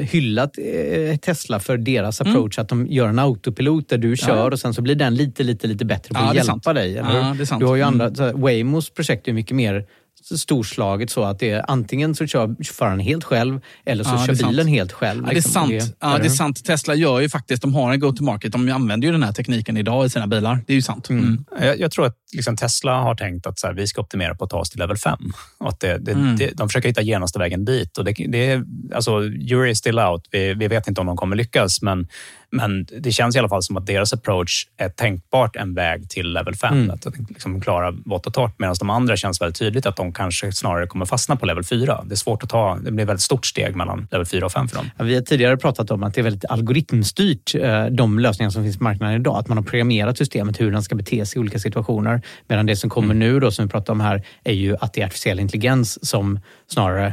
[0.00, 2.32] hyllat eh, Tesla för deras mm.
[2.32, 2.62] approach, mm.
[2.62, 4.52] att de gör en autopilot där du kör ja.
[4.52, 6.64] och sen så blir den lite, lite, lite bättre på ja, att hjälpa sant.
[6.64, 6.98] dig.
[6.98, 7.36] Eller?
[7.50, 8.40] Ja, du har ju andra, mm.
[8.40, 9.86] Waymos projekt är mycket mer
[10.32, 14.48] storslaget så att det är antingen så kör föraren helt själv eller så ja, kör
[14.48, 15.22] bilen helt själv.
[15.22, 15.52] Ja, det, är liksom.
[15.52, 15.70] sant.
[15.70, 16.64] Det, ja, det är sant.
[16.64, 18.52] Tesla gör ju faktiskt, de har en go-to-market.
[18.52, 20.64] De använder ju den här tekniken idag i sina bilar.
[20.66, 21.10] Det är ju sant.
[21.10, 21.24] Mm.
[21.24, 21.44] Mm.
[21.60, 24.44] Jag, jag, tror att liksom Tesla har tänkt att så här, vi ska optimera på
[24.44, 25.18] att ta oss till level 5.
[25.58, 26.38] Och att det, det, mm.
[26.54, 27.98] de försöker hitta genaste vägen dit.
[27.98, 28.64] Och det, det är,
[28.94, 30.28] alltså, jury is still out.
[30.30, 32.08] Vi, vi vet inte om de kommer lyckas, men
[32.50, 36.32] men det känns i alla fall som att deras approach är tänkbart en väg till
[36.32, 36.74] level 5.
[36.74, 36.90] Mm.
[36.90, 38.58] Att liksom klara vått och torrt.
[38.58, 42.04] Medan de andra känns väldigt tydligt att de kanske snarare kommer fastna på level 4.
[42.04, 42.78] Det är svårt att ta.
[42.84, 44.90] Det blir ett väldigt stort steg mellan level 4 och 5 för dem.
[44.96, 48.62] Ja, vi har tidigare pratat om att det är väldigt algoritmstyrt, eh, de lösningar som
[48.62, 49.36] finns på marknaden idag.
[49.36, 52.22] Att man har programmerat systemet hur den ska bete sig i olika situationer.
[52.48, 53.18] Medan det som kommer mm.
[53.18, 56.40] nu, då, som vi pratar om här, är ju att det är artificiell intelligens som
[56.66, 57.06] snarare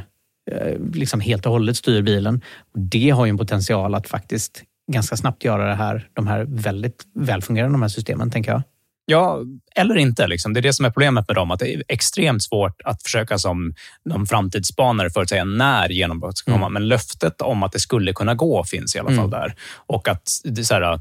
[0.52, 2.42] eh, liksom helt och hållet styr bilen.
[2.74, 6.46] Och det har ju en potential att faktiskt ganska snabbt göra det här, de här
[6.50, 8.62] väldigt välfungerande de här systemen, tänker jag.
[9.06, 9.40] Ja,
[9.76, 10.28] eller inte.
[10.28, 10.54] Liksom.
[10.54, 11.52] Det är det som är problemet med dem.
[11.52, 13.74] Att det är extremt svårt att försöka som
[14.06, 16.66] någon framtidsspanare förutsäga när genombrott ska komma.
[16.66, 16.74] Mm.
[16.74, 19.30] Men löftet om att det skulle kunna gå finns i alla fall mm.
[19.30, 19.56] där.
[19.76, 21.00] Och att det så här,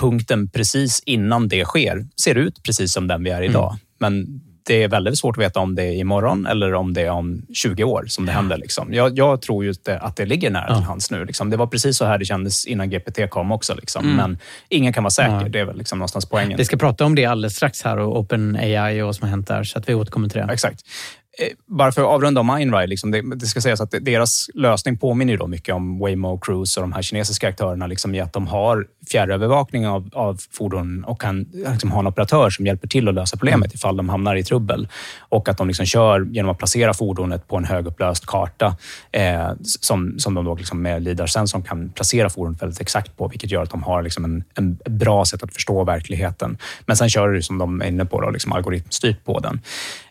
[0.00, 3.70] punkten precis innan det sker ser ut precis som den vi är idag.
[3.70, 3.80] Mm.
[3.98, 7.10] Men det är väldigt svårt att veta om det är imorgon eller om det är
[7.10, 8.36] om 20 år som det ja.
[8.36, 8.56] händer.
[8.56, 8.94] Liksom.
[8.94, 10.74] Jag, jag, tror ju att det, ligger nära ja.
[10.74, 11.24] till hands nu.
[11.24, 11.50] Liksom.
[11.50, 13.74] Det var precis så här det kändes innan GPT kom också.
[13.74, 14.04] Liksom.
[14.04, 14.16] Mm.
[14.16, 14.38] Men
[14.68, 15.40] ingen kan vara säker.
[15.42, 15.48] Ja.
[15.48, 16.58] Det är väl liksom någonstans poängen.
[16.58, 19.48] Vi ska prata om det alldeles strax här och OpenAI och vad som har hänt
[19.48, 20.52] där, så att vi återkommer till det.
[20.52, 20.82] Exakt.
[21.38, 24.98] Eh, bara för att avrunda om Mindride, liksom, det, det, ska sägas att deras lösning
[24.98, 28.46] påminner då mycket om Waymo, Cruise och de här kinesiska aktörerna liksom i att de
[28.46, 33.14] har fjärrövervakning av, av fordon och kan liksom ha en operatör som hjälper till att
[33.14, 33.74] lösa problemet mm.
[33.74, 34.88] ifall de hamnar i trubbel.
[35.18, 38.76] Och att de liksom kör genom att placera fordonet på en högupplöst karta
[39.12, 43.50] eh, som, som de då liksom med LIDAR-sensorn kan placera fordonet väldigt exakt på, vilket
[43.50, 46.58] gör att de har liksom en, en bra sätt att förstå verkligheten.
[46.86, 49.60] Men sen kör det som de är inne på, då, liksom algoritmstyrt på den.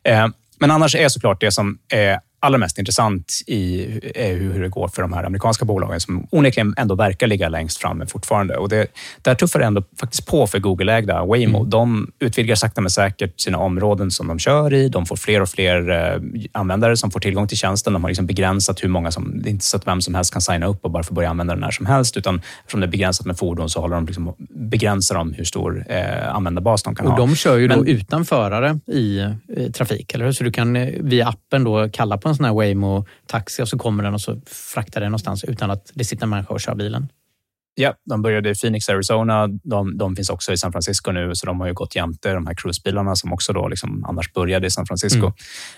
[0.04, 0.28] Eh,
[0.64, 3.86] men annars är såklart det som är allra mest intressant i
[4.16, 8.06] hur det går för de här amerikanska bolagen som onekligen ändå verkar ligga längst framme
[8.06, 8.58] fortfarande.
[8.58, 8.88] Och det,
[9.22, 11.58] där tuffar det ändå faktiskt på för Google-ägda Waymo.
[11.58, 11.70] Mm.
[11.70, 14.90] De utvidgar sakta men säkert sina områden som de kör i.
[14.90, 16.22] De får fler och fler eh,
[16.52, 17.94] användare som får tillgång till tjänsten.
[17.94, 19.42] De har liksom begränsat hur många som...
[19.42, 21.30] Det är inte så att vem som helst kan signa upp och bara få börja
[21.30, 24.06] använda den när som helst, utan eftersom det är begränsat med fordon så håller de
[24.06, 27.20] liksom, begränsar de hur stor eh, användarbas de kan och ha.
[27.20, 30.32] De kör ju men, då utan förare i eh, trafik, eller hur?
[30.32, 33.78] Så du kan eh, via appen då kalla på en sån här Waymo-taxi och så
[33.78, 36.76] kommer den och så fraktar den någonstans utan att det sitter en människa och kör
[36.76, 37.08] bilen.
[37.76, 39.48] Ja, de började i Phoenix, Arizona.
[39.48, 42.48] De, de, finns också i San Francisco nu, så de har ju gått jämte de
[42.48, 45.32] här cruisebilarna som också då liksom annars började i San Francisco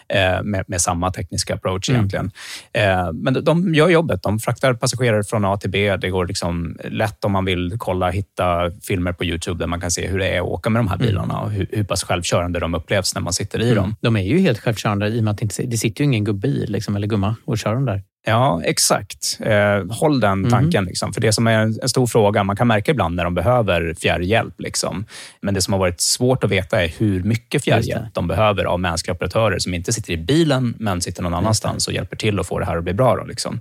[0.07, 0.35] mm.
[0.35, 1.99] eh, med, med, samma tekniska approach mm.
[1.99, 2.31] egentligen.
[2.73, 4.23] Eh, men de, de gör jobbet.
[4.23, 5.97] De fraktar passagerare från A till B.
[5.97, 9.91] Det går liksom lätt om man vill kolla, hitta filmer på Youtube där man kan
[9.91, 11.07] se hur det är att åka med de här mm.
[11.07, 13.75] bilarna och hur, hur pass självkörande de upplevs när man sitter i mm.
[13.75, 13.95] dem.
[14.01, 16.23] De är ju helt självkörande i och med att det, inte, det sitter ju ingen
[16.23, 18.01] gubbe i liksom, eller gumma och kör dem där.
[18.27, 19.39] Ja, exakt.
[19.39, 20.49] Eh, håll den mhm.
[20.49, 20.79] tanken.
[20.79, 20.87] Mm.
[20.87, 21.13] Liksom.
[21.13, 24.53] För Det som är en stor fråga, man kan märka ibland när de behöver fjärrhjälp.
[24.57, 25.05] Liksom.
[25.41, 28.79] Men det som har varit svårt att veta är hur mycket fjärrhjälp de behöver av
[28.79, 32.47] mänskliga operatörer som inte sitter i bilen, men sitter någon annanstans och hjälper till att
[32.47, 33.15] få det här att bli bra.
[33.15, 33.59] Då, liksom.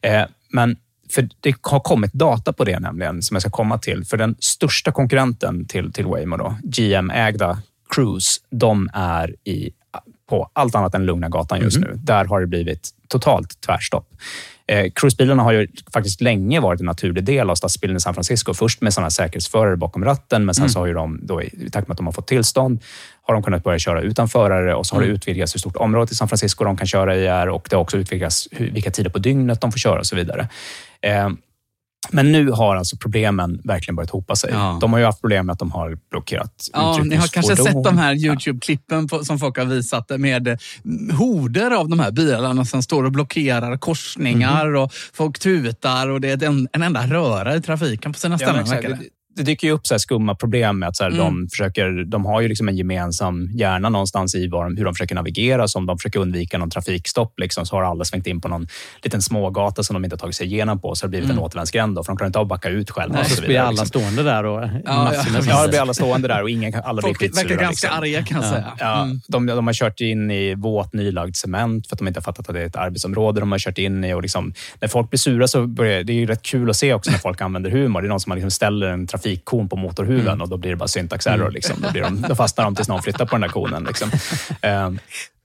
[0.00, 0.76] eh, men
[1.10, 4.04] för det har kommit data på det nämligen, som jag ska komma till.
[4.04, 7.58] För den största konkurrenten till, till Waymo, GM-ägda
[7.94, 9.70] Cruise, de är i
[10.28, 11.90] på allt annat än Lugna gatan just mm.
[11.90, 11.96] nu.
[11.96, 14.08] Där har det blivit totalt tvärstopp.
[14.68, 18.54] Eh, cruisebilarna har ju faktiskt länge varit en naturlig del av stadsbilden i San Francisco.
[18.54, 20.68] Först med sådana säkerhetsförare bakom ratten, men sen mm.
[20.68, 22.80] så har ju de, då, i takt med att de har fått tillstånd,
[23.22, 25.10] har de kunnat börja köra utan förare och så har mm.
[25.10, 27.76] det utvidgats hur stort område i San Francisco de kan köra i är och det
[27.76, 30.48] har också utvidgats hur, vilka tider på dygnet de får köra och så vidare.
[31.00, 31.28] Eh,
[32.10, 34.50] men nu har alltså problemen verkligen börjat hopa sig.
[34.52, 34.78] Ja.
[34.80, 37.84] De har ju haft problem med att de har blockerat Ja, ni har kanske sett
[37.84, 40.58] de här Youtube-klippen som folk har visat med
[41.12, 44.82] horder av de här bilarna som står och blockerar korsningar mm.
[44.82, 48.64] och folk tutar och det är en, en enda röra i trafiken på sina ställen.
[48.66, 48.96] Ja,
[49.36, 51.24] det dyker ju upp så skumma problem med att så här, mm.
[51.24, 55.14] de, försöker, de har ju liksom en gemensam hjärna någonstans i var, hur de försöker
[55.14, 55.68] navigera.
[55.68, 58.66] Så om de försöker undvika någon trafikstopp liksom, så har alla svängt in på någon
[59.02, 60.94] liten smågata som de inte har tagit sig igenom på.
[60.94, 61.38] Så har det blivit mm.
[61.38, 63.16] en återvändsgränd för de klarar inte av att backa ut själva.
[63.16, 63.86] Nej, så blir alla liksom.
[63.86, 64.44] stående där.
[64.44, 65.12] Och ja, ja,
[65.46, 68.02] ja, det blir alla stående där och ingen, alla Folk blir verkar ganska liksom.
[68.02, 68.72] arga kan jag säga.
[68.78, 69.20] Ja, mm.
[69.26, 72.48] de, de, har kört in i våt nylagd cement för att de inte har fattat
[72.48, 74.14] att det är ett arbetsområde de har kört in i.
[74.14, 76.94] Och liksom, när folk blir sura så börjar det är ju rätt kul att se
[76.94, 78.02] också när folk använder humor.
[78.02, 80.40] Det är någon som liksom ställer en trafikkon på motor motorhuven mm.
[80.40, 81.40] och då blir det bara syntax error.
[81.40, 81.52] Mm.
[81.52, 81.76] Liksom.
[81.80, 83.84] Då, blir de, då fastnar de tills någon flyttar på den där konen.
[83.84, 84.10] Liksom.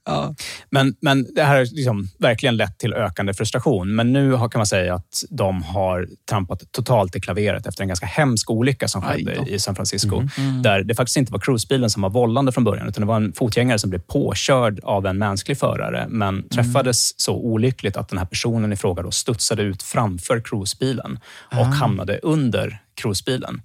[0.05, 0.35] Ja.
[0.69, 3.95] Men, men det här har liksom verkligen lett till ökande frustration.
[3.95, 8.05] Men nu kan man säga att de har trampat totalt i klaveret efter en ganska
[8.05, 10.15] hemsk olycka som skedde i San Francisco.
[10.15, 10.29] Mm.
[10.37, 10.61] Mm.
[10.61, 13.33] Där det faktiskt inte var cruisebilen som var vållande från början, utan det var en
[13.33, 16.49] fotgängare som blev påkörd av en mänsklig förare, men mm.
[16.49, 21.19] träffades så olyckligt att den här personen i fråga då studsade ut framför cruisebilen
[21.51, 21.63] och ah.
[21.63, 23.61] hamnade under cruisebilen.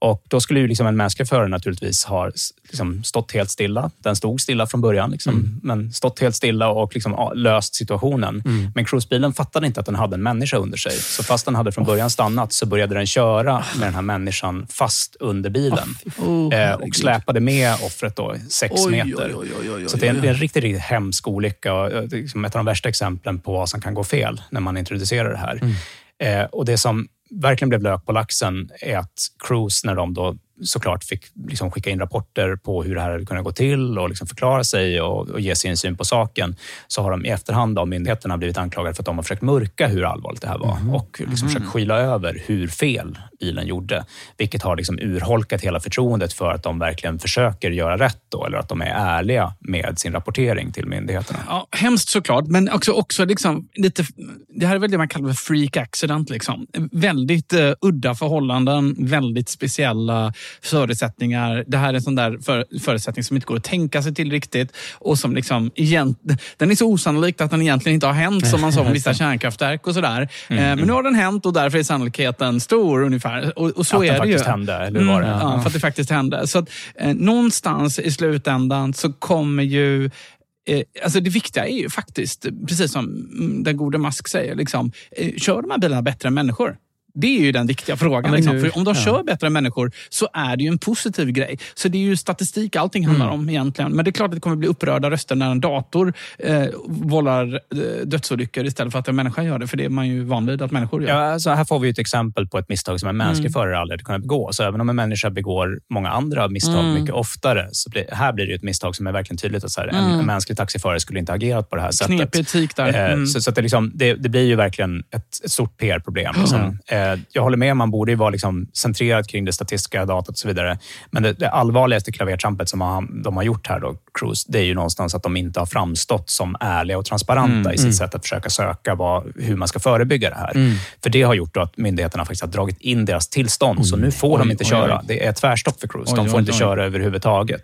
[0.00, 2.30] Och då skulle ju liksom en mänsklig förare naturligtvis ha
[2.62, 3.90] liksom stått helt stilla.
[3.98, 5.60] Den stod stilla från början, liksom, mm.
[5.62, 8.42] men stått helt stilla och liksom löst situationen.
[8.44, 8.70] Mm.
[8.74, 10.92] Men cruisebilen fattade inte att den hade en människa under sig.
[10.92, 14.66] Så fast den hade från början stannat så började den köra med den här människan
[14.70, 15.88] fast under bilen.
[16.18, 19.34] Oh, eh, och släpade med offret då, sex oj, meter.
[19.36, 21.74] Oj, oj, så det är, en, det är en riktigt, riktigt hemsk olycka.
[21.74, 24.60] Och, eh, liksom ett av de värsta exemplen på vad som kan gå fel när
[24.60, 25.60] man introducerar det här.
[25.62, 25.74] Mm.
[26.18, 30.36] Eh, och det som verkligen blev lök på laxen är att Cruise, när de då
[30.62, 34.08] såklart fick liksom skicka in rapporter på hur det här hade kunnat gå till och
[34.08, 36.56] liksom förklara sig och, och ge sin syn på saken,
[36.88, 39.86] så har de i efterhand av myndigheterna blivit anklagade för att de har försökt mörka
[39.88, 40.94] hur allvarligt det här var Mhm.
[40.94, 41.54] och liksom Mhm.
[41.54, 44.04] försökt skyla över hur fel bilen gjorde,
[44.36, 48.58] vilket har liksom urholkat hela förtroendet för att de verkligen försöker göra rätt då, eller
[48.58, 51.38] att de är ärliga med sin rapportering till myndigheterna.
[51.48, 54.04] Ja, hemskt såklart, men också, också liksom lite,
[54.48, 56.30] det här är väl det man kallar för freak accident.
[56.30, 56.66] Liksom.
[56.92, 60.32] Väldigt eh, udda förhållanden, väldigt speciella
[60.62, 61.64] förutsättningar.
[61.66, 64.30] Det här är en sån där för, förutsättning som inte går att tänka sig till
[64.30, 66.18] riktigt och som liksom, egent,
[66.56, 69.14] den är så osannolikt att den egentligen inte har hänt som man sa om vissa
[69.14, 70.28] kärnkraftverk och sådär.
[70.48, 70.64] Mm.
[70.64, 73.58] Eh, men nu har den hänt och därför är sannolikheten stor ungefär.
[73.58, 74.50] Och, och så Att är den det faktiskt ju.
[74.50, 75.28] hände, eller hur var det?
[75.28, 75.60] Ja, Ja.
[75.60, 76.46] för att det faktiskt hände.
[76.46, 81.90] Så att, eh, någonstans i slutändan så kommer ju eh, Alltså det viktiga är ju
[81.90, 86.26] faktiskt, precis som mm, den gode Musk säger, liksom, eh, kör de här bilarna bättre
[86.26, 86.76] än människor?
[87.20, 88.32] Det är ju den viktiga frågan.
[88.34, 88.60] Liksom.
[88.60, 91.58] För om de kör bättre än människor så är det ju en positiv grej.
[91.74, 93.40] Så det är ju statistik allting handlar Mm.
[93.40, 93.92] om egentligen.
[93.92, 97.54] Men det är klart att det kommer bli upprörda röster när en dator eh, vållar
[97.54, 99.66] eh, dödsolyckor istället för att en människa gör det.
[99.66, 101.08] För det är man ju van vid att människor gör.
[101.08, 103.52] Ja, alltså här får vi ett exempel på ett misstag som en mänsklig Mm.
[103.52, 104.48] förare aldrig hade kunnat begå.
[104.52, 106.94] Så även om en människa begår många andra misstag Mm.
[106.94, 109.64] mycket oftare, så blir, här blir det ett misstag som är verkligen tydligt.
[109.64, 110.18] Att så här, en, Mm.
[110.20, 112.16] en mänsklig taxiförare skulle inte ha agerat på det här sättet.
[112.16, 112.88] Knepig etik där.
[112.94, 113.26] Eh, Mm.
[113.26, 116.34] Så, så det, liksom, det, det blir ju verkligen ett, ett stort PR-problem.
[116.38, 116.78] Liksom.
[116.86, 120.38] Eh, Jag håller med, man borde ju vara liksom centrerad kring det statistiska datat och
[120.38, 120.78] så vidare.
[121.10, 124.62] Men det, det allvarligaste klavertrampet som har, de har gjort här, då, Cruise, det är
[124.64, 127.72] ju någonstans att de inte har framstått som ärliga och transparenta Mm.
[127.72, 127.92] i sitt Mm.
[127.92, 130.50] sätt att försöka söka vad, hur man ska förebygga det här.
[130.54, 130.76] Mm.
[131.02, 134.34] För det har gjort att myndigheterna faktiskt har dragit in deras tillstånd, så nu får
[134.36, 134.98] Oj, de inte oj, köra.
[134.98, 135.04] oj.
[135.08, 136.12] Det är tvärstopp för Cruise.
[136.12, 136.58] Oj, de får oj, inte oj.
[136.58, 137.62] köra överhuvudtaget.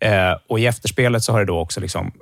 [0.00, 2.12] Eh, och I efterspelet så har det då också liksom, eh,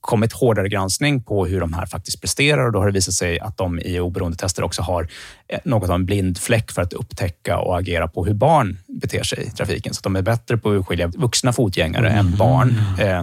[0.00, 3.40] kommit hårdare granskning på hur de här faktiskt presterar och då har det visat sig
[3.40, 5.08] att de i oberoende tester också har
[5.48, 9.22] eh, något av en blind fläck för att upptäcka och agera på hur barn beter
[9.22, 9.94] sig i trafiken.
[9.94, 12.74] Så de är bättre på att urskilja vuxna fotgängare än barn.
[13.00, 13.22] Eh,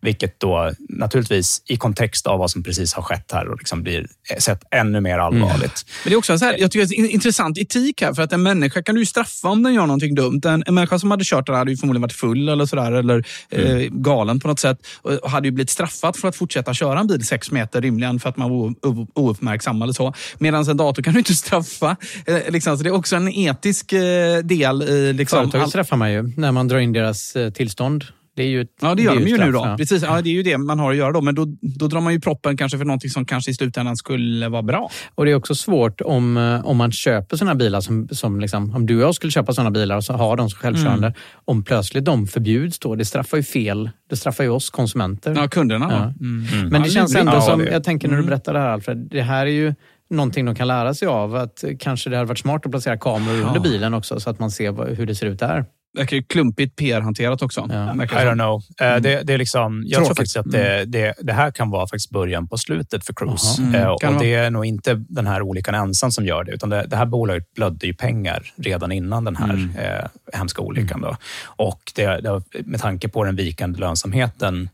[0.00, 4.06] vilket då naturligtvis i kontext av vad som precis har skett här och liksom blir
[4.30, 5.86] eh, sett ännu mer allvarligt.
[6.04, 8.14] Men det är också så här, jag tycker det är intressant etik här.
[8.14, 10.40] För att en människa kan du ju straffa om den gör någonting dumt.
[10.44, 12.92] En, en människa som hade kört där hade ju förmodligen varit full eller sådär.
[12.92, 13.76] Eller Mm.
[13.76, 14.78] eh, galen på något sätt.
[15.02, 18.28] Och hade ju blivit straffad för att fortsätta köra en bil sex meter rimligen för
[18.28, 18.74] att man var
[19.14, 20.14] ouppmärksam eller så.
[20.38, 21.96] Medan en dator kan du inte straffa.
[22.26, 25.12] Eh, liksom, så det är också en etisk eh, del i...
[25.12, 28.04] Liksom, Företaget all- träffar man ju när man drar in deras eh, tillstånd.
[28.36, 29.58] Det är ju ett, Ja, det gör är de ju straff, nu då.
[29.58, 29.76] ja.
[29.76, 31.20] Precis, ja, det är ju det man har att göra då.
[31.20, 31.46] Men då,
[31.78, 34.90] då drar man ju proppen kanske för någonting som kanske i slutändan skulle vara bra.
[35.14, 38.74] Och Det är också svårt om, eh, om man köper såna bilar, som, som liksom,
[38.74, 41.06] om du och jag skulle köpa såna bilar och så har de som självkörande.
[41.06, 41.18] Mm.
[41.44, 43.90] Om plötsligt de förbjuds då, det straffar ju fel.
[44.10, 45.34] Det straffar ju oss konsumenter.
[45.36, 45.86] Ja, kunderna.
[45.90, 46.26] Ja.
[46.26, 46.68] Mm.
[46.68, 47.28] Men det känns lurigt.
[47.28, 48.30] ändå som, det- jag tänker när du Mm.
[48.30, 49.74] berättar det här Alfred, det här är ju
[50.10, 51.36] någonting de kan lära sig av.
[51.36, 54.50] Att kanske det hade varit smart att placera kameror under bilen också så att man
[54.50, 55.64] ser hur det ser ut där.
[55.94, 57.60] Verkar ju klumpigt PR-hanterat också.
[57.60, 58.62] I Verkar don't know.
[58.88, 60.16] Eh, Det, det är liksom, jag tror Tråkigt.
[60.18, 63.62] faktiskt att det, det, det här kan vara faktiskt början på slutet för Cruise.
[63.62, 66.68] Mm, Eh, och det är nog inte den här olyckan ensam som gör det, utan
[66.68, 69.70] det, det här bolaget blödde ju pengar redan innan den här Mm.
[69.76, 71.00] eh, hemska olyckan.
[71.00, 71.16] Då.
[71.46, 74.68] Och det, det, med tanke på den vikande lönsamheten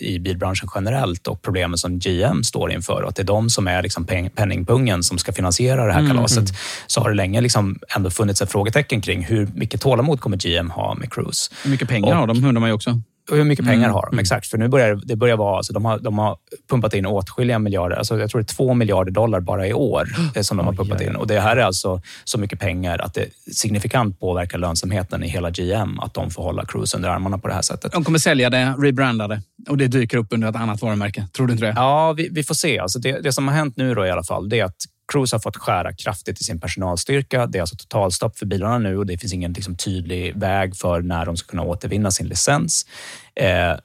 [0.00, 3.68] i bilbranschen generellt och problemen som GM står inför och att det är de som
[3.68, 6.54] är liksom peng, penningpungen som ska finansiera det här Mm, kalaset, mm.
[6.86, 10.70] så har det länge liksom ändå funnits ett frågetecken kring hur mycket tålamod kommer GM
[10.70, 11.50] ha med Cruise.
[11.64, 13.00] Hur mycket pengar Och- har de undrar man ju också.
[13.36, 13.94] Hur mycket pengar Mm.
[13.94, 14.18] har de?
[14.18, 14.46] Exakt.
[14.46, 16.36] För nu börjar det börjar vara, alltså de, har, de har
[16.70, 20.08] pumpat in åtskilliga miljarder, alltså jag tror det är två miljarder dollar bara i år
[20.34, 21.16] eh, som de har pumpat in.
[21.16, 25.50] Och Det här är alltså så mycket pengar att det signifikant påverkar lönsamheten i hela
[25.50, 27.92] GM att de får hålla Cruise under armarna på det här sättet.
[27.92, 31.26] De kommer sälja det, rebranda det och det dyker upp under ett annat varumärke.
[31.32, 31.72] Tror du inte det?
[31.76, 32.78] Ja, vi, vi får se.
[32.78, 34.76] Alltså det, det som har hänt nu då i alla fall, det är att
[35.12, 37.46] Cruise har fått skära kraftigt i sin personalstyrka.
[37.46, 41.00] Det är alltså totalstopp för bilarna nu och det finns ingen liksom, tydlig väg för
[41.00, 42.86] när de ska kunna återvinna sin licens.
[43.34, 43.76] Eh,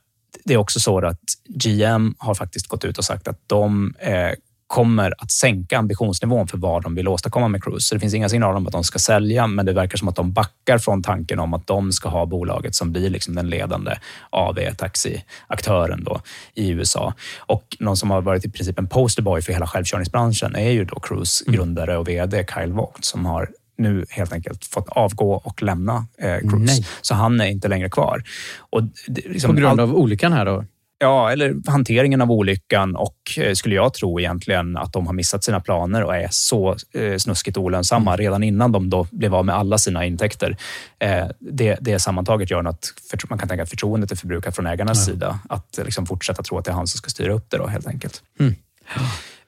[0.43, 4.31] det är också så att GM har faktiskt gått ut och sagt att de eh,
[4.67, 7.87] kommer att sänka ambitionsnivån för vad de vill åstadkomma med Cruise.
[7.87, 10.15] Så det finns inga signaler om att de ska sälja, men det verkar som att
[10.15, 13.95] de backar från tanken om att de ska ha bolaget som blir liksom den ledande
[14.29, 16.21] AV-taxiaktören då
[16.53, 17.13] i USA.
[17.39, 20.99] Och någon som har varit i princip en posterboy för hela självkörningsbranschen är ju då
[20.99, 26.07] Cruise grundare och VD Kyle Vogt som har nu helt enkelt fått avgå och lämna
[26.17, 26.57] eh, Cruise.
[26.57, 26.87] Nej.
[27.01, 28.23] Så han är inte längre kvar.
[28.57, 30.65] Och det, liksom På grund av olyckan här då?
[30.97, 35.43] Ja, eller hanteringen av olyckan och eh, skulle jag tro egentligen att de har missat
[35.43, 38.17] sina planer och är så eh, snuskigt olönsamma Mm.
[38.17, 40.57] redan innan de då blev av med alla sina intäkter.
[40.99, 42.93] Eh, det, det sammantaget gör att
[43.29, 45.39] man kan tänka att förtroendet är förbrukat från ägarnas sida.
[45.49, 47.87] Att liksom fortsätta tro att det är han som ska styra upp det då helt
[47.87, 48.23] enkelt.
[48.39, 48.55] Mm.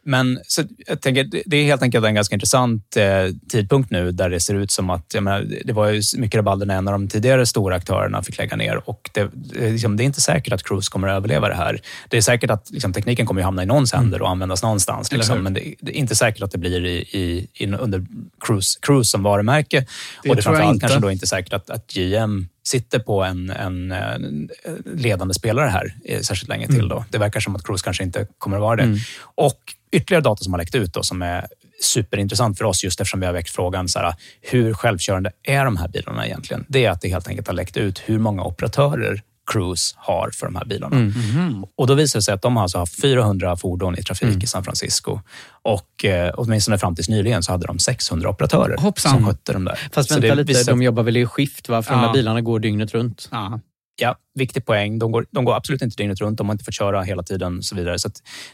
[0.07, 3.05] Men så jag tänker, det är helt enkelt en ganska intressant eh,
[3.51, 6.77] tidpunkt nu där det ser ut som att, menar, det var ju mycket rabalder när
[6.77, 10.21] en av de tidigare stora aktörerna fick lägga ner och det, liksom, det är inte
[10.21, 11.81] säkert att Cruise kommer att överleva det här.
[12.09, 15.11] Det är säkert att liksom, tekniken kommer att hamna i någons händer och användas någonstans.
[15.11, 18.05] Liksom, men det, det, är inte säkert att det blir i, i, i under
[18.39, 19.85] Cruise, Cruise som varumärke.
[20.23, 23.49] Det och det är framförallt kanske då inte säkert att, att GM sitter på en,
[23.49, 24.49] en, en,
[24.85, 26.75] ledande spelare här särskilt länge till.
[26.75, 26.89] Mm.
[26.89, 27.05] Då.
[27.09, 28.83] Det verkar som att Cruise kanske inte kommer att vara det.
[28.83, 28.97] Mm.
[29.19, 29.59] Och
[29.91, 31.47] ytterligare data som har läckt ut då, som är
[31.81, 35.77] superintressant för oss just eftersom vi har väckt frågan så här, hur självkörande är de
[35.77, 36.65] här bilarna egentligen?
[36.69, 39.21] Det är att det helt enkelt har läckt ut hur många operatörer
[39.51, 40.95] Cruise har för de här bilarna.
[40.95, 41.13] Mm.
[41.35, 41.65] Mm.
[41.77, 44.43] Och då visar det sig att de har alltså haft 400 fordon i trafik mm.
[44.43, 45.19] i San Francisco.
[45.61, 49.11] Och eh, åtminstone fram tills nyligen så hade de 600 operatörer Hoppsan.
[49.11, 49.89] som skötte dem där.
[49.91, 50.71] Fast vänta lite, visar...
[50.71, 51.69] de jobbar väl i skift?
[51.69, 51.83] Va?
[51.83, 51.99] För ja.
[51.99, 53.29] de här bilarna går dygnet runt.
[53.31, 53.59] Ja.
[53.99, 54.99] Ja, viktig poäng.
[54.99, 56.37] De går, de går absolut inte dygnet runt.
[56.37, 57.57] De har inte fått köra hela tiden.
[57.57, 57.99] och så vidare.
[57.99, 58.09] Så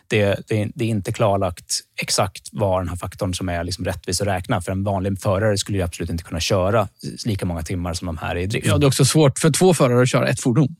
[0.08, 4.22] det, det, det, är inte klarlagt exakt var den här faktorn som är liksom rättvis
[4.22, 4.62] att räkna.
[4.62, 6.88] För en vanlig förare skulle ju absolut inte kunna köra
[7.26, 8.68] lika många timmar som de här är i drift.
[8.68, 10.76] Ja, det är också svårt för två förare att köra ett fordon.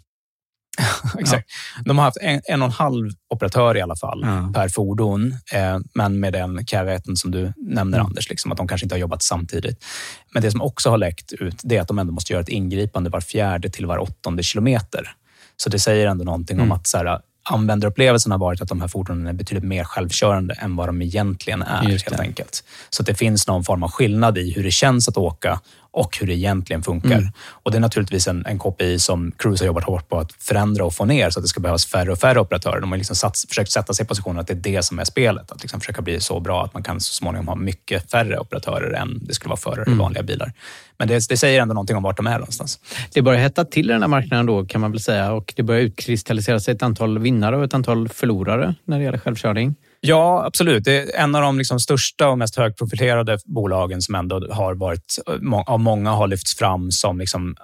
[1.20, 1.50] Exakt.
[1.76, 1.82] Ja.
[1.86, 4.52] De har haft en, en och en halv operatör i alla fall ja.
[4.54, 8.08] per fordon, eh, men med den caveaten som du nämner mm.
[8.08, 9.86] Anders, liksom, att de kanske inte har jobbat samtidigt.
[10.34, 12.50] Men det som också har läckt ut det är att de ändå måste göra ett
[12.50, 15.16] ingripande var fjärde till var åttonde kilometer.
[15.58, 16.72] Så det säger ändå någonting mm.
[16.72, 17.20] om att så här,
[17.50, 21.62] användarupplevelsen har varit att de här fordonen är betydligt mer självkörande än vad de egentligen
[21.62, 21.82] är.
[21.82, 22.64] helt enkelt.
[22.90, 25.60] Så det finns någon form av skillnad i hur det känns att åka
[25.94, 27.18] och hur det egentligen funkar.
[27.18, 27.32] Mm.
[27.38, 30.86] Och Det är naturligtvis en, en KPI som Cruise har jobbat hårt på att förändra
[30.86, 32.82] och få ner så att det ska behövas färre och färre operatörer.
[32.82, 35.04] De har liksom sats, försökt sätta sig i positionen att det är det som är
[35.04, 35.52] spelet.
[35.52, 38.94] Att liksom försöka bli så bra att man kan så småningom ha mycket färre operatörer
[38.94, 40.00] än det skulle vara förare mm.
[40.00, 40.54] i vanliga bilar.
[40.98, 42.80] Men det, det, säger ändå någonting om vart de är någonstans.
[43.14, 45.64] Det börjar hetta till i den här marknaden då kan man väl säga och det
[45.64, 49.76] börjar utkristallisera sig ett antal vinnare och ett antal förlorare när det gäller självkörning.
[50.06, 50.84] Ja, absolut.
[50.84, 55.18] Det är en av de liksom största och mest högprofilerade bolagen som ändå har varit,
[55.66, 57.56] av många har lyfts fram som liksom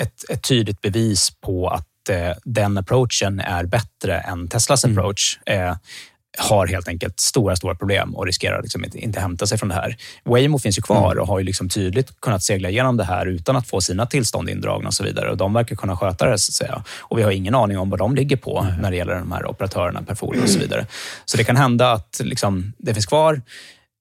[0.00, 4.98] ett, ett tydligt bevis på att eh, den approachen är bättre än Teslas mm.
[4.98, 5.38] approach.
[5.46, 5.76] Eh,
[6.38, 9.74] har helt enkelt stora, stora problem och riskerar liksom inte, inte hämta sig från det
[9.74, 9.96] här.
[10.24, 11.22] Waymo finns ju kvar mm.
[11.22, 14.50] och har ju liksom tydligt kunnat segla igenom det här utan att få sina tillstånd
[14.50, 15.30] indragna och så vidare.
[15.30, 16.84] Och de verkar kunna sköta det, så att säga.
[16.98, 18.80] Och vi har ingen aning om vad de ligger på mm.
[18.80, 20.86] när det gäller de här operatörerna per fordon och så vidare.
[21.24, 23.42] Så det kan hända att liksom, det finns kvar.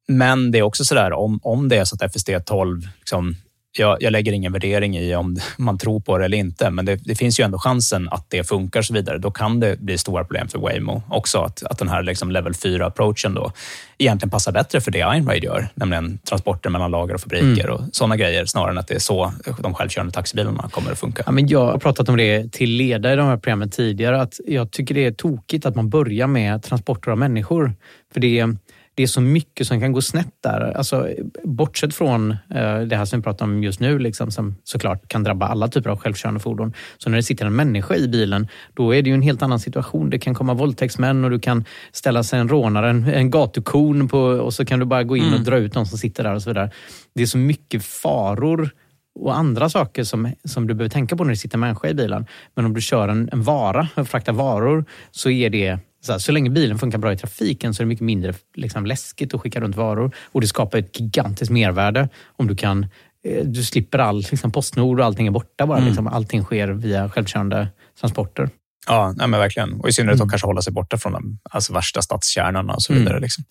[0.08, 3.36] Men det är också så där, om, om det är så att FSD 12 liksom,
[3.80, 6.96] jag, jag, lägger ingen värdering i om man tror på det eller inte, men det,
[6.96, 9.18] det, finns ju ändå chansen att det funkar och så vidare.
[9.18, 11.38] Då kan det bli stora problem för Waymo också.
[11.38, 13.52] Att, att den här liksom level 4-approachen då
[13.98, 17.76] egentligen passar bättre för det Einride gör, nämligen transporter mellan lager och fabriker mm.
[17.76, 21.24] och sådana grejer, snarare än att det är så de självkörande taxibilarna kommer att funka.
[21.26, 24.40] Ja, men jag har pratat om det till ledare i de här programmen tidigare, att
[24.48, 27.74] jag tycker det är tokigt att man börjar med transporter av människor.
[28.14, 28.58] För det är
[28.98, 30.78] det är så mycket som kan gå snett där.
[30.78, 31.08] Alltså,
[31.44, 35.24] bortsett från eh, det här som vi pratar om just nu, liksom, som såklart kan
[35.24, 36.74] drabba alla typer av självkörande fordon.
[36.98, 39.60] Så när det sitter en människa i bilen, då är det ju en helt annan
[39.60, 40.10] situation.
[40.10, 44.20] Det kan komma våldtäktsmän och du kan ställa sig en rånare, en, en gatukon på,
[44.20, 45.34] och så kan du bara gå in mm.
[45.34, 46.72] och dra ut någon som sitter där och så vidare.
[47.16, 48.70] Det är så mycket faror
[49.20, 51.94] och andra saker som, som du behöver tänka på när det sitter en människa i
[51.94, 52.26] bilen.
[52.56, 56.32] Men om du kör en, en vara, fraktar varor, så är det så, här, så
[56.32, 59.60] länge bilen funkar bra i trafiken så är det mycket mindre liksom, läskigt att skicka
[59.60, 60.16] runt varor.
[60.32, 62.84] Och det skapar ett gigantiskt mervärde om du kan
[63.24, 65.78] eh, du slipper all liksom, Postnord och allting är borta bara.
[65.78, 65.88] Mm.
[65.88, 67.68] Liksom, allting sker via självkörande
[68.00, 68.50] transporter.
[68.88, 69.74] Ja, nej men verkligen.
[69.74, 70.26] Och i synnerhet mm.
[70.26, 73.10] att kanske hålla sig borta från de alltså värsta stadskärnorna och så vidare.
[73.10, 73.22] Mm.
[73.22, 73.44] Liksom.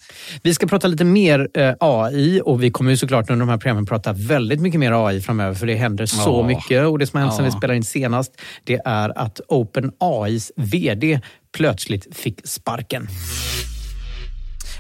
[0.43, 3.59] Vi ska prata lite mer eh, AI och vi kommer ju såklart under de här
[3.59, 6.47] programmen prata väldigt mycket mer AI framöver för det händer så ja.
[6.47, 6.87] mycket.
[6.87, 7.37] Och Det som har hänt ja.
[7.37, 11.21] sedan vi spelade in senast det är att OpenAIs VD
[11.57, 13.09] plötsligt fick sparken.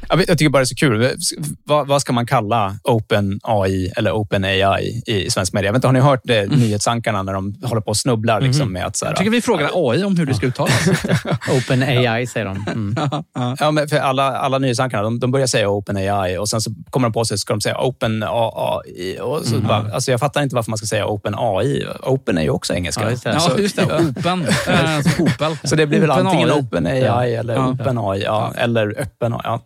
[0.08, 1.16] Jag, tycker bara det är så kul.
[1.64, 5.68] Vad, vad ska man kalla Open AI eller Open AI i svensk media?
[5.68, 6.58] Jag vet inte, har ni hört det, mm.
[6.58, 8.40] nyhetsankarna när de håller på och snubblar?
[8.40, 8.72] Liksom, mm.
[8.72, 10.88] med att, så här, jag tycker vi frågar AI om hur det ska uttalas.
[11.50, 12.64] open AI säger de.
[12.68, 12.96] Mm.
[13.58, 16.70] ja, men för alla, alla nyhetsankarna de, de börjar säga Open AI och sen så
[16.90, 19.18] kommer de på sig ska de säga Open AI.
[19.20, 19.66] Och så mm.
[19.66, 21.86] bara, alltså jag fattar inte varför man ska säga Open AI.
[22.02, 23.04] Open är ju också engelska.
[23.04, 23.30] Ja, just det.
[23.30, 23.84] Ja, just det.
[23.84, 24.46] Open.
[25.18, 25.56] Opel.
[25.64, 26.60] Så det blir väl open antingen AI.
[26.60, 27.70] Open AI eller.
[27.70, 29.40] Open AI ja, eller öppen AI.
[29.44, 29.60] Ja.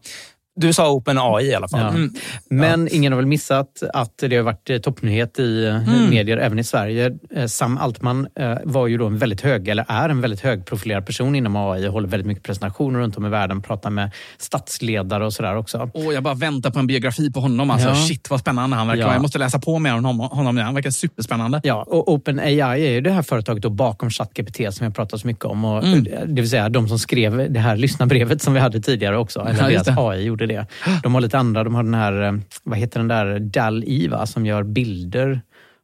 [0.56, 1.80] Du sa OpenAI i alla fall.
[1.80, 1.88] Ja.
[1.88, 2.12] Mm.
[2.50, 2.88] Men ja.
[2.92, 6.10] ingen har väl missat att det har varit eh, toppnyhet i eh, mm.
[6.10, 7.18] medier även i Sverige.
[7.30, 8.28] Eh, Sam Altman
[8.64, 11.92] var ju då en väldigt hög, eller är en väldigt högprofilerad person inom AI och
[11.92, 15.90] håller väldigt mycket presentationer runt om i världen, pratar med statsledare och sådär också.
[15.94, 17.70] Oh, jag bara väntar på en biografi på honom.
[17.70, 17.94] Alltså, ja.
[17.94, 19.12] Shit vad spännande han verkar ja.
[19.12, 20.56] Jag måste läsa på mer om honom.
[20.56, 21.60] Han verkar superspännande.
[21.64, 25.26] Ja, och OpenAI är ju det här företaget då bakom ChatGPT som jag pratat så
[25.26, 25.64] mycket om.
[25.64, 26.04] Och, mm.
[26.04, 29.40] Det vill säga de som skrev det här lyssnarbrevet som vi hade tidigare också.
[29.40, 30.66] Eller ja, deras AI gjorde det.
[31.02, 32.32] De har lite andra, de har den här, eh,
[32.62, 35.40] vad heter den där, DAL-I som gör bilder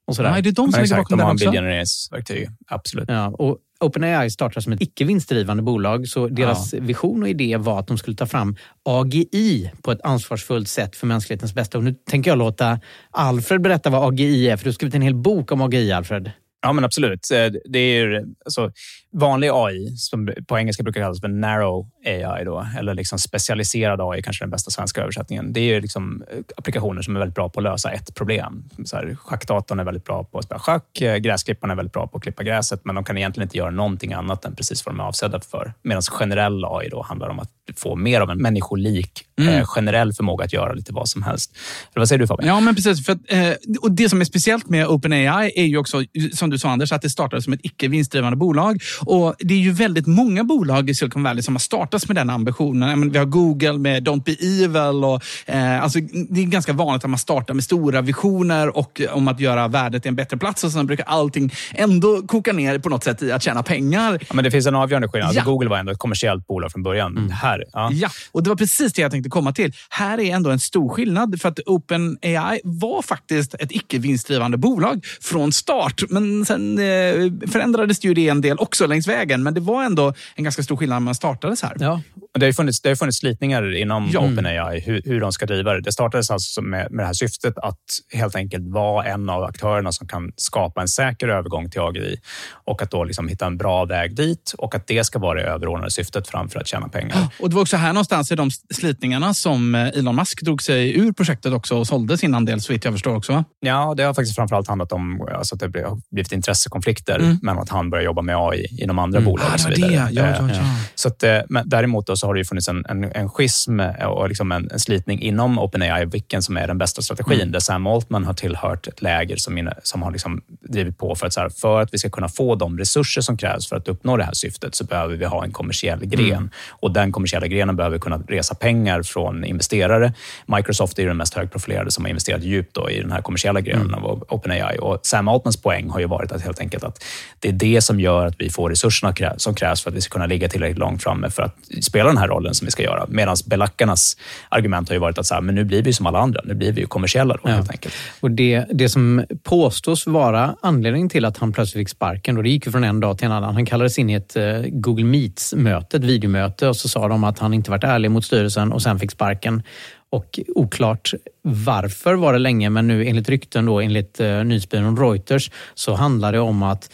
[0.06, 0.36] och sådär.
[0.38, 1.44] Är det de som ligger bakom de har också?
[1.44, 3.08] bildgenereringsverktyg, absolut.
[3.08, 6.78] Ja, och OpenAI startar som ett icke vinstdrivande bolag, så deras Ja.
[6.82, 11.06] vision och idé var att de skulle ta fram AGI på ett ansvarsfullt sätt för
[11.06, 11.78] mänsklighetens bästa.
[11.78, 12.80] Och nu tänker jag låta
[13.10, 16.30] Alfred berätta vad AGI är, för du har skrivit en hel bok om AGI, Alfred.
[16.66, 17.30] Ja, men absolut.
[17.30, 18.72] Eh, det är ju, alltså,
[19.12, 24.22] vanlig AI, som på engelska brukar kallas för narrow AI, då, eller liksom specialiserad AI,
[24.22, 25.52] kanske den bästa svenska översättningen.
[25.52, 28.64] Det är ju liksom eh, applikationer som är väldigt bra på att lösa ett problem.
[28.84, 32.06] Så här, schackdatorn är väldigt bra på att spela schack, eh, gräsklipparen är väldigt bra
[32.06, 34.94] på att klippa gräset, men de kan egentligen inte göra någonting annat än precis vad
[34.94, 35.74] de är avsedda för.
[35.82, 39.54] Medan generell AI då handlar om att få mer av en människolik, Mm.
[39.54, 41.50] eh, generell förmåga att göra lite vad som helst.
[41.94, 42.48] Eller vad säger du Fabian?
[42.48, 43.06] Ja, men precis.
[43.06, 46.02] För att, eh, och det som är speciellt med OpenAI är ju också,
[46.32, 48.78] som du sa Anders, att det startade som ett icke vinstdrivande bolag.
[49.06, 52.30] Och Det är ju väldigt många bolag i Silicon Valley som har startats med den
[52.30, 53.00] ambitionen.
[53.00, 55.04] Menar, Vi har Google med Don't Be Evil.
[55.04, 55.22] Och,
[55.54, 55.98] eh, alltså,
[56.30, 59.68] det är ganska vanligt att man startar med stora visioner och eh, om att göra
[59.68, 60.64] världet till en bättre plats.
[60.64, 64.18] Och sen brukar allting ändå koka ner på något sätt i att tjäna pengar.
[64.28, 65.28] Ja, men det finns en avgörande skillnad.
[65.28, 65.44] Alltså, Ja.
[65.52, 67.30] Google var ändå ett kommersiellt bolag från början.
[67.30, 67.90] Här, ja.
[67.92, 69.72] Ja, och det var precis det jag tänkte komma till.
[69.90, 75.06] Här är ändå en stor skillnad för att OpenAI var faktiskt ett icke vinstdrivande bolag
[75.20, 76.02] från start.
[76.08, 79.42] Men sen eh, förändrades ju det en del också längs vägen.
[79.42, 81.76] Men det var ändå en ganska stor skillnad när man startade så här.
[81.80, 82.00] Ja.
[82.38, 84.20] Det har funnits, det har funnits slitningar inom Ja.
[84.20, 85.80] OpenAI, hur, hur de ska driva det.
[85.80, 87.78] Det startades alltså med, med det här syftet att
[88.12, 92.16] helt enkelt vara en av aktörerna som kan skapa en säker övergång till AGI
[92.64, 95.46] och att då liksom hitta en bra väg dit och att det ska vara det
[95.46, 97.16] överordnade syftet framför att tjäna pengar.
[97.40, 100.98] Och Det var också här någonstans i de slitningarna som eh, Elon Musk drog sig
[100.98, 103.44] ur projektet också och sålde sin andel så vitt jag förstår också.
[103.60, 107.38] Ja, det har faktiskt framförallt handlat om alltså att det har blivit intressekonflikter Mm.
[107.42, 109.30] mellan att han börjar jobba med AI inom andra Mm.
[109.30, 110.06] bolag Ah, och så det var vidare.
[110.08, 110.12] det.
[110.14, 110.62] Ja, ja, Eh, ja.
[110.94, 113.80] Så att, eh, men däremot då så har det ju funnits en, en, en schism
[114.06, 117.52] och liksom en, en slitning inom OpenAI, vilken som är den bästa strategin, Mm.
[117.52, 121.26] där Sam Altman har tillhört ett läger som, inne, som har liksom drivit på för
[121.26, 123.88] att, så här, för att vi ska kunna få de resurser som krävs för att
[123.88, 126.32] uppnå det här syftet så behöver vi ha en kommersiell gren.
[126.32, 126.50] Mm.
[126.70, 130.12] Och den kommersiella grenen behöver kunna resa pengar från investerare.
[130.46, 133.86] Microsoft är ju den mest högprofilerade som har investerat djupt i den här kommersiella grenen
[133.86, 134.04] Mm.
[134.04, 134.78] av OpenAI.
[134.78, 137.04] Och Sam Altmans poäng har ju varit att helt enkelt att
[137.40, 140.12] det är det som gör att vi får resurserna som krävs för att vi ska
[140.12, 143.06] kunna ligga tillräckligt långt framme för att spela den här rollen som vi ska göra.
[143.08, 144.16] Medan belackarnas
[144.48, 146.40] argument har ju varit att så här, men nu blir vi som alla andra.
[146.44, 147.94] Nu blir vi ju kommersiella då, helt enkelt.
[148.20, 152.48] Och det, det som påstås vara anledningen till att han plötsligt fick sparken, och det
[152.48, 153.54] gick ju från en dag till en annan.
[153.54, 157.38] Han kallades in i ett eh, Google Meets-möte, ett videomöte, och så sa de att
[157.38, 159.62] han inte varit ärlig mot styrelsen och sen fick sparken.
[160.10, 165.50] Och oklart varför var det länge, men nu enligt rykten, då, enligt eh, nyhetsbyrån Reuters,
[165.74, 166.90] så handlar det om att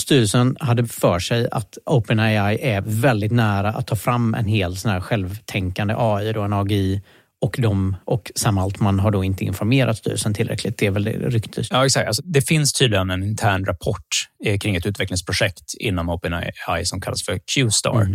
[0.00, 4.90] styrelsen hade för sig att OpenAI är väldigt nära att ta fram en hel sån
[4.90, 7.02] här självtänkande AI, då, en AGI,
[7.40, 10.78] och, de, och Sam Altman har då inte informerat styrelsen tillräckligt.
[10.78, 11.66] Det är väl det ryktet.
[11.70, 12.06] Ja, exakt.
[12.06, 14.06] Alltså, det finns tydligen en intern rapport
[14.44, 18.08] eh, kring ett utvecklingsprojekt inom OpenAI som kallas för Q-star.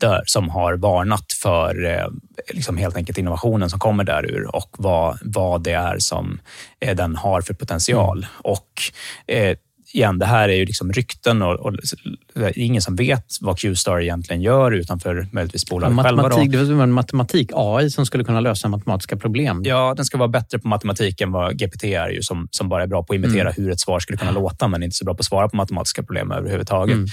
[0.00, 2.06] Där, som har varnat för eh,
[2.52, 6.40] liksom helt enkelt innovationen som kommer därur och vad, vad det är som
[6.80, 8.26] eh, den har för potential.
[8.42, 8.68] Och
[9.26, 9.56] eh,
[9.92, 11.72] igen, det här är ju liksom rykten och, och
[12.34, 16.22] det är ingen som vet vad Q-star egentligen gör utanför möjligtvis bolaget själva.
[16.22, 16.28] Då.
[16.28, 19.62] Matematik, det var en matematik-AI som skulle kunna lösa matematiska problem.
[19.64, 22.82] Ja, den ska vara bättre på matematik än vad GPT är, ju, som, som bara
[22.82, 23.54] är bra på att imitera Mm.
[23.56, 26.02] hur ett svar skulle kunna låta, men inte så bra på att svara på matematiska
[26.02, 26.94] problem överhuvudtaget.
[26.94, 27.06] Mm.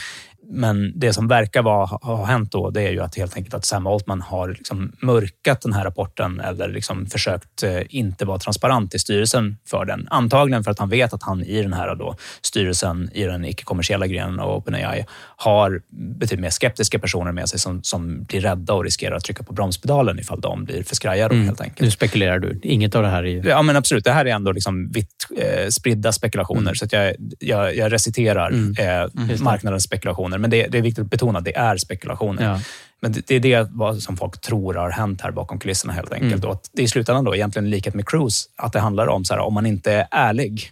[0.50, 3.66] Men det som verkar vara, ha hänt då, det är ju att helt enkelt att
[3.66, 8.96] Sam Altman har liksom mörkat den här rapporten eller liksom försökt eh, inte vara transparent
[8.96, 10.08] i styrelsen för den.
[10.12, 14.08] Antagligen för att han vet att han i den här då, styrelsen i den icke-kommersiella
[14.08, 15.06] grenen av OpenAI
[15.38, 19.44] har betydligt mer skeptiska personer med sig som, som blir rädda och riskerar att trycka
[19.44, 21.26] på bromspedalen ifall de blir för skraja.
[21.26, 21.46] Mm.
[21.46, 21.82] Helt enkelt.
[21.82, 22.60] Nu spekulerar du.
[22.64, 23.48] Inget av det här är.
[23.48, 24.04] Ja, men absolut.
[24.04, 26.62] Det här är ändå liksom vitt eh, spridda spekulationer.
[26.62, 26.76] Mm.
[26.76, 28.76] Så att jag, jag, jag reciterar Mm.
[28.78, 29.42] eh, det.
[29.42, 30.33] marknadens spekulationer.
[30.38, 32.44] Men det, det är viktigt att betona att det är spekulationer.
[32.44, 32.60] Ja.
[33.02, 36.14] Men det, det är det vad som folk tror har hänt här bakom kulisserna helt
[36.14, 36.34] enkelt.
[36.34, 36.50] Mm.
[36.50, 39.26] Och att det är i slutändan då, egentligen likhet med Cruise, att det handlar om
[39.26, 40.72] så här, om man inte är ärlig,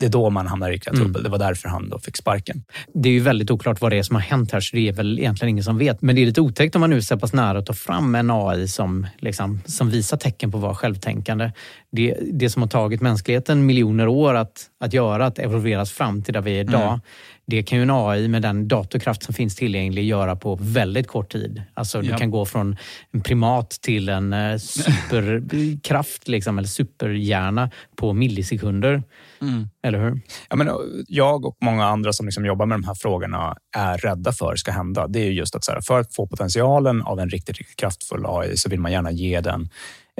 [0.00, 1.04] det är då man hamnar i ytterligare Mm.
[1.04, 1.22] trubbel.
[1.22, 2.64] Det var därför han då fick sparken.
[2.94, 4.92] Det är ju väldigt oklart vad det är som har hänt här, så det är
[4.92, 6.02] väl egentligen ingen som vet.
[6.02, 8.14] Men det är lite otäckt om man nu är så pass nära att ta fram
[8.14, 11.52] en AI som, liksom, som visar tecken på att vara självtänkande.
[11.92, 16.34] Det, det som har tagit mänskligheten miljoner år att, att göra, att evolveras fram till
[16.34, 17.00] där vi är idag, Mm.
[17.46, 21.32] Det kan ju en AI med den datorkraft som finns tillgänglig göra på väldigt kort
[21.32, 21.62] tid.
[21.74, 22.16] Alltså du Ja.
[22.18, 22.76] kan gå från
[23.12, 29.02] en primat till en eh, superkraft, liksom, eller superhjärna på millisekunder.
[29.40, 29.68] Mm.
[29.82, 30.20] Eller hur?
[30.50, 30.70] Ja, men,
[31.08, 34.72] jag och många andra som liksom jobbar med de här frågorna är rädda för ska
[34.72, 35.06] hända.
[35.08, 37.76] Det är ju just att så här, för att få potentialen av en riktigt, riktigt
[37.76, 39.68] kraftfull AI så vill man gärna ge den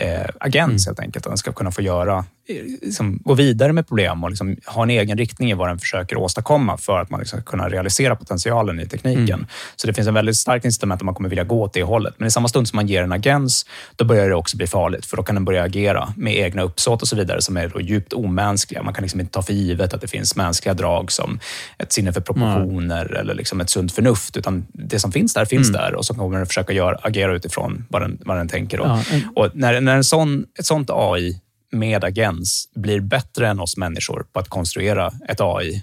[0.00, 1.24] eh, agens helt enkelt.
[1.24, 2.24] Den ska kunna få göra, eh,
[2.82, 6.16] liksom, gå vidare med problem och liksom, ha en egen riktning i vad den försöker
[6.16, 9.46] åstadkomma för att man liksom, ska kunna realisera potentialen i tekniken.
[9.76, 12.14] Så det finns en väldigt starkt incitament att man kommer vilja gå åt det hållet.
[12.18, 13.66] Men i samma stund som man ger en agens,
[13.96, 15.06] då börjar det också bli farligt.
[15.06, 17.80] För då kan den börja agera med egna uppsåt och så vidare som är då
[17.80, 18.82] djupt omänskliga.
[18.82, 21.38] Man kan liksom inte ta för givet att det finns mänskliga drag som
[21.78, 24.36] ett sinne för proportioner eller liksom ett sunt förnuft.
[24.36, 27.84] Utan det som finns där finns där och så kommer den försöka göra, agera utifrån
[27.88, 28.78] vad den, vad den tänker.
[28.78, 29.02] Ja,
[29.36, 31.40] Och när, när en sån, ett sånt AI
[31.72, 35.82] med agens blir bättre än oss människor på att konstruera ett AI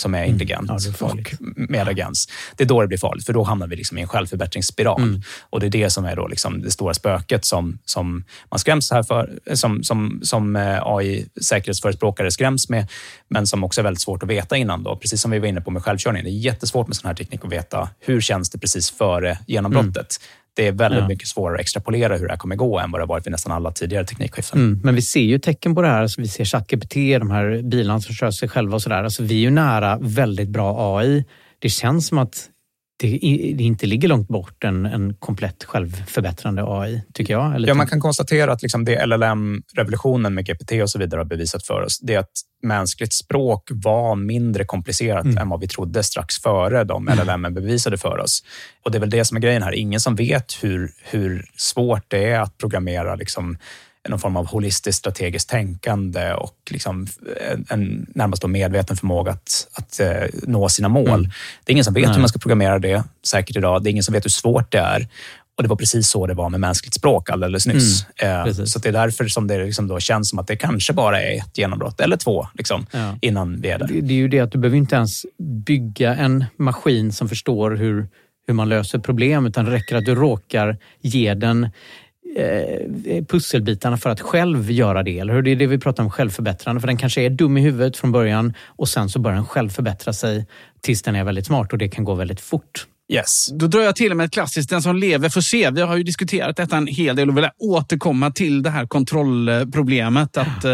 [0.00, 2.28] som är intelligent Ja, det är och med agens.
[2.56, 5.02] Det är då det blir farligt, för då hamnar vi liksom i en självförbättringsspiral.
[5.02, 5.22] Mm.
[5.50, 8.90] Och det är det som är då liksom det stora spöket som, som man skräms
[8.90, 12.88] här för, som, som, som eh, AI-säkerhetsförespråkare skräms med,
[13.28, 14.82] men som också är väldigt svårt att veta innan.
[14.82, 14.96] Då.
[14.96, 16.24] Precis som vi var inne på med självkörning.
[16.24, 20.20] Det är jättesvårt med sån här teknik att veta hur känns det precis före genombrottet.
[20.54, 21.08] Det är väldigt Ja.
[21.08, 23.30] mycket svårare att extrapolera hur det här kommer gå än vad det har varit vid
[23.32, 24.58] nästan alla tidigare teknikskiften.
[24.60, 26.02] Mm, men vi ser ju tecken på det här.
[26.02, 29.04] Alltså vi ser ChatGPT, de här bilarna som kör sig själva och sådär.
[29.04, 31.24] Alltså vi är ju nära väldigt bra AI.
[31.58, 32.46] Det känns som att
[33.00, 33.08] det,
[33.56, 37.54] det inte ligger långt bort en, en komplett självförbättrande AI, tycker jag.
[37.54, 41.24] Eller Ja, man kan konstatera att liksom det LLM-revolutionen med GPT och så vidare har
[41.24, 42.32] bevisat för oss, det är att
[42.62, 48.18] mänskligt språk var mindre komplicerat än vad vi trodde strax före de LLM bevisade för
[48.18, 48.44] oss.
[48.84, 49.74] Och Det är väl det som är grejen här.
[49.74, 53.56] Ingen som vet hur, hur svårt det är att programmera liksom
[54.10, 57.06] någon form av holistiskt strategiskt tänkande och liksom
[57.50, 61.28] en, en närmast medveten förmåga att, att eh, nå sina mål.
[61.64, 62.14] Det är ingen som vet Nej.
[62.14, 63.82] hur man ska programmera det säkert idag.
[63.82, 65.08] Det är ingen som vet hur svårt det är.
[65.56, 68.06] Och Det var precis så det var med mänskligt språk alldeles nyss.
[68.16, 68.72] Eh, precis.
[68.72, 71.38] så det är därför som det liksom då känns som att det kanske bara är
[71.38, 73.18] ett genombrott, eller två, liksom, Ja.
[73.20, 73.86] innan vi är där.
[73.86, 75.26] Det, det är ju det att du behöver inte ens
[75.66, 78.08] bygga en maskin som förstår hur,
[78.46, 81.68] hur man löser problem, utan det räcker att du råkar ge den
[82.36, 85.18] Eh, eh, pusselbitarna för att själv göra det.
[85.18, 85.42] Eller hur?
[85.42, 86.80] Det är det vi pratar om självförbättrande.
[86.80, 89.68] För den kanske är dum i huvudet från början och sen så börjar den själv
[89.68, 90.46] förbättra sig
[90.80, 92.86] tills den är väldigt smart och det kan gå väldigt fort.
[93.10, 93.48] Yes.
[93.52, 95.70] Då drar jag till med ett klassiskt, den som lever får se.
[95.70, 100.36] Vi har ju diskuterat detta en hel del och vill återkomma till det här kontrollproblemet.
[100.36, 100.72] Att, eh,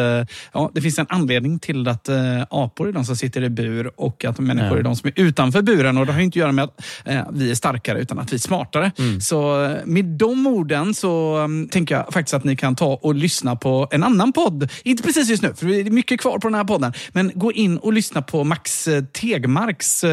[0.53, 3.91] ja, det finns en anledning till att eh, apor är de som sitter i bur
[3.97, 5.99] och att människor är de som är utanför buren.
[5.99, 8.37] Och Det har inte att göra med att eh, vi är starkare utan att vi
[8.37, 8.93] är smartare.
[9.21, 13.15] Så eh, med de orden så um, tänker jag faktiskt att ni kan ta och
[13.15, 14.71] lyssna på en annan podd.
[14.85, 16.93] Inte precis just nu, för det är mycket kvar på den här podden.
[17.13, 20.05] Men gå in och lyssna på Max Tegmarks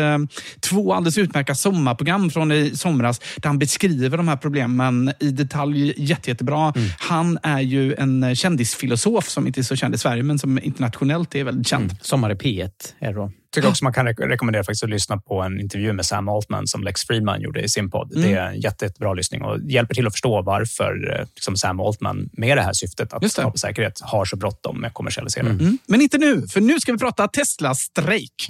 [0.59, 5.93] två alldeles utmärkta sommarprogram från i somras där han beskriver de här problemen i detalj
[5.97, 6.73] jätte, jättebra.
[6.99, 11.35] Han är ju en kändisfilosof som inte är så känd i Sverige men som internationellt
[11.35, 11.95] är väldigt känd.
[12.01, 12.69] Sommar i P1
[12.99, 13.31] är det då.
[13.53, 16.67] tycker också man kan re- rekommendera faktiskt att lyssna på en intervju med Sam Altman
[16.67, 18.11] som Lex Friedman gjorde i sin podd.
[18.15, 18.29] Mm.
[18.29, 21.79] Det är en jätte, jättebra lyssning och hjälper till att förstå varför eh, liksom Sam
[21.79, 25.51] Altman med det här syftet att skapa säkerhet har så bråttom med kommersialisering.
[25.51, 25.77] Mm.
[25.87, 28.49] Men inte nu, för nu ska vi prata Tesla-strejk.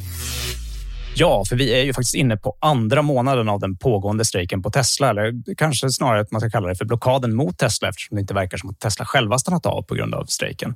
[1.16, 4.70] Ja, för vi är ju faktiskt inne på andra månaden av den pågående strejken på
[4.70, 5.10] Tesla.
[5.10, 8.34] Eller kanske snarare att man ska kalla det för blockaden mot Tesla eftersom det inte
[8.34, 10.76] verkar som att Tesla själva stannat av på grund av strejken.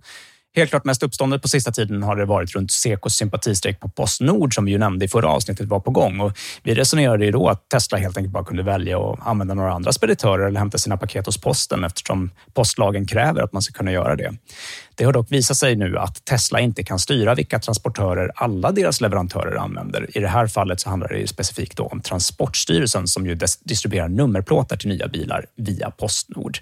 [0.58, 4.56] Helt klart mest uppståndet på sista tiden har det varit runt Sekos sympatistrejk på Postnord
[4.56, 6.20] som vi ju nämnde i förra avsnittet var på gång.
[6.20, 9.74] Och vi resonerade ju då att Tesla helt enkelt bara kunde välja att använda några
[9.74, 13.92] andra speditörer eller hämta sina paket hos posten eftersom postlagen kräver att man ska kunna
[13.92, 14.34] göra det.
[14.96, 19.02] Det har dock visat sig nu att Tesla inte kan styra vilka transportörer alla deras
[19.02, 20.18] leverantörer använder.
[20.18, 24.08] I det här fallet så handlar det ju specifikt då om Transportstyrelsen som ju distribuerar
[24.08, 26.58] nummerplåtar till nya bilar via Postnord.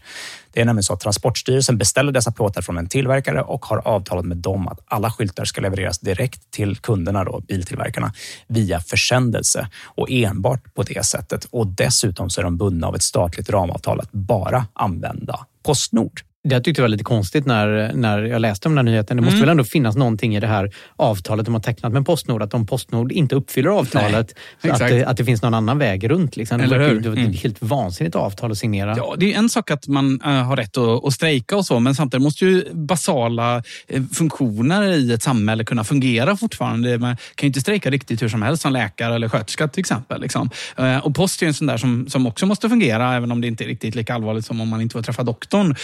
[0.56, 4.26] Det är nämligen så att Transportstyrelsen beställer dessa plåtar från en tillverkare och har avtalat
[4.26, 8.14] med dem att alla skyltar ska levereras direkt till kunderna, då, biltillverkarna,
[8.48, 11.48] via försändelse och enbart på det sättet.
[11.52, 16.22] Och dessutom så är de bundna av ett statligt ramavtal att bara använda Postnord.
[16.48, 19.18] Det jag tyckte var lite konstigt när, när jag läste om den här nyheten.
[19.18, 19.42] Det måste Mm.
[19.42, 22.66] väl ändå finnas någonting i det här avtalet de har tecknat med Postnord, att om
[22.68, 26.38] Postnord inte uppfyller avtalet, Nej, att, det, att det finns någon annan väg runt.
[26.38, 26.62] Liksom.
[26.62, 27.00] Eller hur?
[27.00, 27.30] det Mm.
[27.32, 28.94] ett helt vansinnigt avtal att signera.
[28.98, 31.80] Ja, det är en sak att man eh, har rätt att, att strejka och så,
[31.80, 36.98] men samtidigt måste ju basala eh, funktioner i ett samhälle kunna fungera fortfarande.
[36.98, 40.22] Man kan ju inte strejka riktigt hur som helst som läkare eller sköterska till exempel.
[40.22, 40.50] Liksom.
[40.78, 43.42] Eh, Och post är ju en sån där som, som också måste fungera, även om
[43.42, 45.76] det inte är riktigt lika allvarligt som om man inte får träffa doktorn.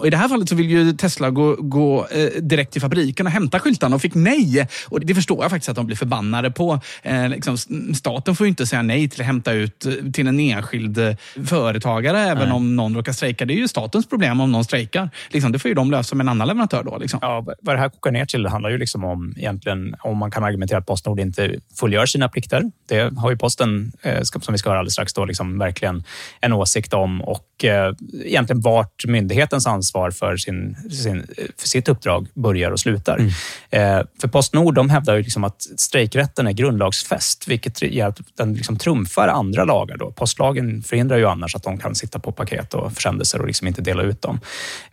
[0.00, 3.26] Och I det här fallet så vill ju Tesla gå, gå eh, direkt till fabriken
[3.26, 4.68] och hämta skyltarna och fick nej.
[4.88, 6.80] Och Det förstår jag faktiskt att de blir förbannade på.
[7.02, 7.56] Eh, liksom,
[7.94, 11.16] staten får ju inte säga nej till att hämta ut eh, till en enskild eh,
[11.46, 12.56] företagare även nej.
[12.56, 13.44] om någon råkar strejka.
[13.44, 15.10] Det är ju statens problem om någon strejkar.
[15.30, 16.98] Liksom, det får ju de lösa med en annan leverantör då.
[16.98, 17.18] Liksom.
[17.22, 20.44] Ja, vad det här kokar ner till handlar ju liksom om egentligen om man kan
[20.44, 22.62] argumentera att Postnord inte fullgör sina plikter.
[22.88, 26.04] Det har ju Posten, eh, som vi ska höra alldeles strax, då, liksom verkligen
[26.40, 27.94] en åsikt om och eh,
[28.24, 31.26] egentligen vart myndighetens ansvar för, sin, sin,
[31.56, 33.18] för sitt uppdrag börjar och slutar.
[33.18, 33.30] Mm.
[33.70, 38.54] Eh, för Postnord de hävdar ju liksom att strejkrätten är grundlagsfäst, vilket gör att den
[38.54, 39.96] liksom trumfar andra lagar.
[39.96, 40.10] Då.
[40.10, 43.82] Postlagen förhindrar ju annars att de kan sitta på paket och försändelser och liksom inte
[43.82, 44.40] dela ut dem.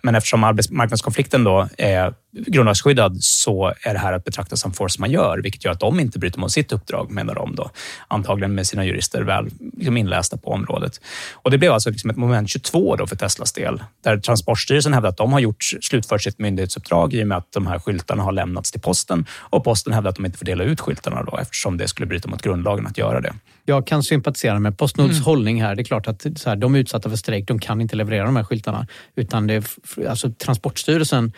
[0.01, 5.41] Men eftersom arbetsmarknadskonflikten då är grundlagsskyddad så är det här att betrakta som force majeure,
[5.41, 7.55] vilket gör att de inte bryter mot sitt uppdrag, menar de.
[7.55, 7.69] Då.
[8.07, 11.01] Antagligen med sina jurister väl liksom inlästa på området.
[11.33, 15.09] Och Det blev alltså liksom ett moment 22 då för Teslas del, där Transportstyrelsen hävdar
[15.09, 18.31] att de har gjort, slutfört sitt myndighetsuppdrag i och med att de här skyltarna har
[18.31, 21.77] lämnats till posten och posten hävdar att de inte får dela ut skyltarna då, eftersom
[21.77, 23.33] det skulle bryta mot grundlagen att göra det.
[23.65, 25.23] Jag kan sympatisera med Postnords mm.
[25.23, 25.75] hållning här.
[25.75, 28.25] Det är klart att så här, de är utsatta för strejk, de kan inte leverera
[28.25, 28.87] de här skyltarna.
[29.15, 29.65] Utan det är,
[30.07, 31.33] alltså, Transportstyrelsen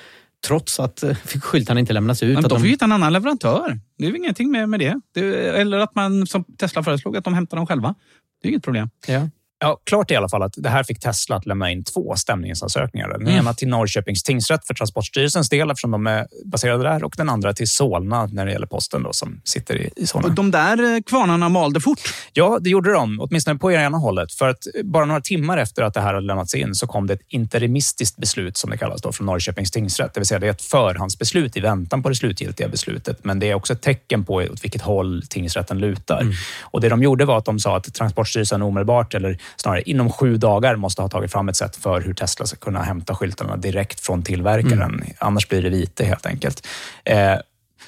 [0.47, 2.33] trots att eh, skyltarna inte lämnas ut.
[2.33, 2.69] Men de får de...
[2.69, 3.79] hitta en annan leverantör.
[3.97, 5.01] Det är väl ingenting med, med det.
[5.13, 5.49] det.
[5.49, 7.95] Eller att man, som Tesla föreslog, att de hämtar dem själva.
[8.41, 8.89] Det är inget problem.
[9.07, 9.29] Ja.
[9.59, 13.09] Ja, klart i alla fall att det här fick Tesla att lämna in två stämningsansökningar.
[13.09, 13.33] Den mm.
[13.33, 17.53] ena till Norrköpings tingsrätt för Transportstyrelsens del eftersom de är baserade där och den andra
[17.53, 20.27] till Solna när det gäller posten då, som sitter i, i Solna.
[20.27, 21.99] Och de där eh, kvarnarna malde fort?
[22.33, 23.19] Ja, det gjorde de.
[23.21, 24.33] Åtminstone på ena hållet.
[24.33, 27.13] För att bara några timmar efter att det här hade lämnats in så kom det
[27.13, 30.13] ett interimistiskt beslut som det kallas då, från Norrköpings tingsrätt.
[30.13, 33.23] Det vill säga det är ett förhandsbeslut i väntan på det slutgiltiga beslutet.
[33.23, 36.21] Men det är också ett tecken på åt vilket håll tingsrätten lutar.
[36.21, 36.33] Mm.
[36.61, 40.37] Och Det de gjorde var att de sa att Transportstyrelsen omedelbart eller snarare inom sju
[40.37, 43.99] dagar måste ha tagit fram ett sätt för hur Tesla ska kunna hämta skyltarna direkt
[43.99, 44.81] från tillverkaren.
[44.81, 45.07] Mm.
[45.19, 46.67] Annars blir det vite helt enkelt.
[47.03, 47.35] Eh,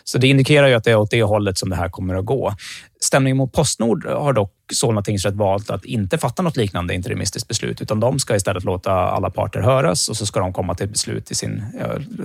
[0.04, 2.26] så det indikerar ju att det är åt det hållet som det här kommer att
[2.26, 2.54] gå.
[3.02, 7.82] Stämningen mot Postnord har dock Solna tingsrätt valt att inte fatta något liknande interimistiskt beslut,
[7.82, 11.32] utan de ska istället låta alla parter höras och så ska de komma till beslut
[11.32, 11.64] i sin...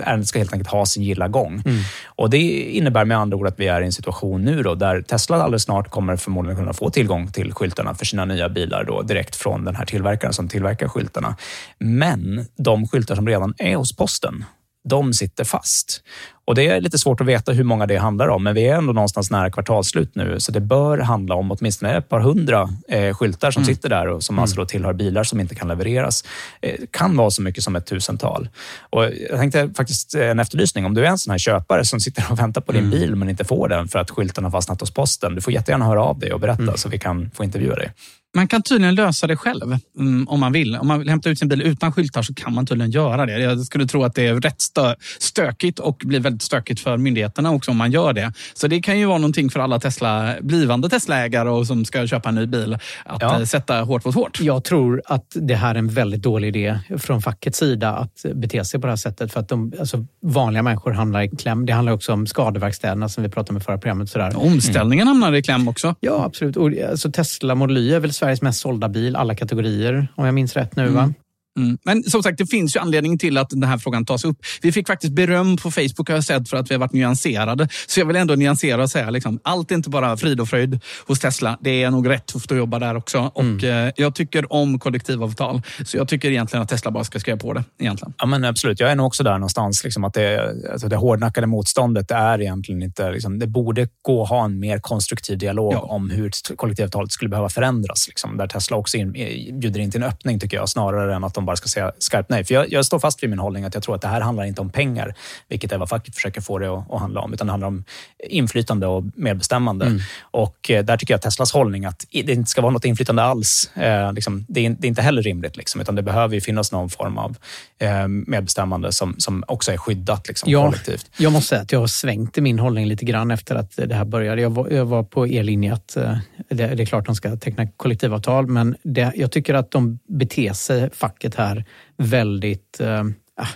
[0.04, 1.62] Ärendet ska helt enkelt ha sin gilla gång.
[1.66, 1.78] Mm.
[2.06, 5.02] Och Det innebär med andra ord att vi är i en situation nu då, där
[5.02, 9.02] Tesla alldeles snart kommer förmodligen kunna få tillgång till skyltarna för sina nya bilar då,
[9.02, 11.36] direkt från den här tillverkaren som tillverkar skyltarna.
[11.78, 14.44] Men de skyltar som redan är hos posten,
[14.88, 16.02] de sitter fast.
[16.46, 18.74] Och Det är lite svårt att veta hur många det handlar om, men vi är
[18.74, 23.14] ändå någonstans nära kvartalsslut nu, så det bör handla om åtminstone ett par hundra eh,
[23.14, 23.74] skyltar som mm.
[23.74, 24.42] sitter där och som mm.
[24.42, 26.24] alltså då tillhör bilar som inte kan levereras.
[26.60, 28.48] Eh, kan vara så mycket som ett tusental.
[28.90, 30.86] Och jag tänkte faktiskt en efterlysning.
[30.86, 32.98] Om du är en sån här köpare som sitter och väntar på din mm.
[32.98, 35.84] bil men inte får den för att skylten har fastnat hos posten, du får jättegärna
[35.84, 36.76] höra av dig och berätta mm.
[36.76, 37.92] så vi kan få intervjua dig.
[38.34, 40.76] Man kan tydligen lösa det själv mm, om man vill.
[40.76, 43.38] Om man vill hämta ut sin bil utan skyltar så kan man tydligen göra det.
[43.38, 47.50] Jag skulle tro att det är rätt stö stökigt och blir väldigt stökigt för myndigheterna
[47.50, 48.32] också om man gör det.
[48.54, 52.28] Så det kan ju vara någonting för alla Tesla, blivande Tesla-ägare och som ska köpa
[52.28, 53.40] en ny bil att ja.
[53.40, 54.40] Eh, sätta hårt mot hårt.
[54.40, 58.64] Jag tror att det här är en väldigt dålig idé från fackets sida att bete
[58.64, 59.32] sig på det här sättet.
[59.32, 61.66] För att de, alltså, vanliga människor hamnar i kläm.
[61.66, 64.10] Det handlar också om skadeverkstäderna som vi pratade om i förra programmet.
[64.10, 64.36] Sådär.
[64.36, 65.22] Omställningen mm.
[65.22, 65.94] hamnar i kläm också.
[66.00, 66.56] Ja, absolut.
[66.56, 70.34] Och, alltså, Tesla Model Y är väl Sveriges mest sålda bil, alla kategorier, om jag
[70.34, 70.86] minns rätt nu.
[70.86, 71.14] Mm.
[71.58, 71.78] Mm.
[71.84, 74.38] Men som sagt, det finns ju anledning till att den här frågan tas upp.
[74.62, 77.68] Vi fick faktiskt beröm på Facebook har jag sett för att vi har varit nyanserade.
[77.86, 80.80] Så jag vill ändå nyansera och säga liksom, allt är inte bara frid och fröjd
[81.06, 81.58] hos Tesla.
[81.60, 83.18] Det är nog rätt tufft att jobba där också.
[83.18, 83.56] Mm.
[83.56, 85.62] Och, eh, jag tycker om kollektivavtal.
[85.84, 87.64] Så jag tycker egentligen att Tesla bara ska skriva på det.
[87.78, 88.14] Egentligen.
[88.18, 88.80] Ja, men absolut.
[88.80, 89.84] Jag är nog också där någonstans.
[89.84, 93.10] Liksom, att det, alltså det hårdnackade motståndet är egentligen inte...
[93.10, 95.78] Liksom, det borde gå att ha en mer konstruktiv dialog ja.
[95.78, 98.08] om hur kollektivavtalet skulle behöva förändras.
[98.08, 99.12] Liksom, där Tesla också in,
[99.60, 102.30] bjuder in till en öppning, tycker jag, snarare än att de bara ska säga skarpt
[102.30, 102.44] nej.
[102.44, 104.44] För jag, jag, står fast vid min hållning att jag tror att det här handlar
[104.44, 105.14] inte om pengar,
[105.48, 107.84] vilket är vad facket försöker få det att, att handla om, utan det handlar om
[108.28, 109.86] inflytande och medbestämmande.
[109.86, 110.00] Mm.
[110.20, 113.22] Och eh, där tycker jag att Teslas hållning att det inte ska vara något inflytande
[113.22, 116.72] alls, eh, liksom, det, är, det, är, inte heller rimligt, liksom, utan det behöver finnas
[116.72, 117.36] någon form av
[117.78, 121.10] eh, medbestämmande som, som också är skyddat liksom, ja, kollektivt.
[121.16, 123.94] Jag måste säga att jag har svängt i min hållning lite grann efter att det
[123.94, 124.42] här började.
[124.42, 126.16] Jag var, jag var på er linje att eh,
[126.48, 130.52] det, det, är klart de ska teckna kollektivavtal, men det, jag tycker att de beter
[130.52, 131.64] sig, facket här,
[131.96, 132.80] väldigt...
[132.80, 133.04] Eh,
[133.36, 133.48] ah,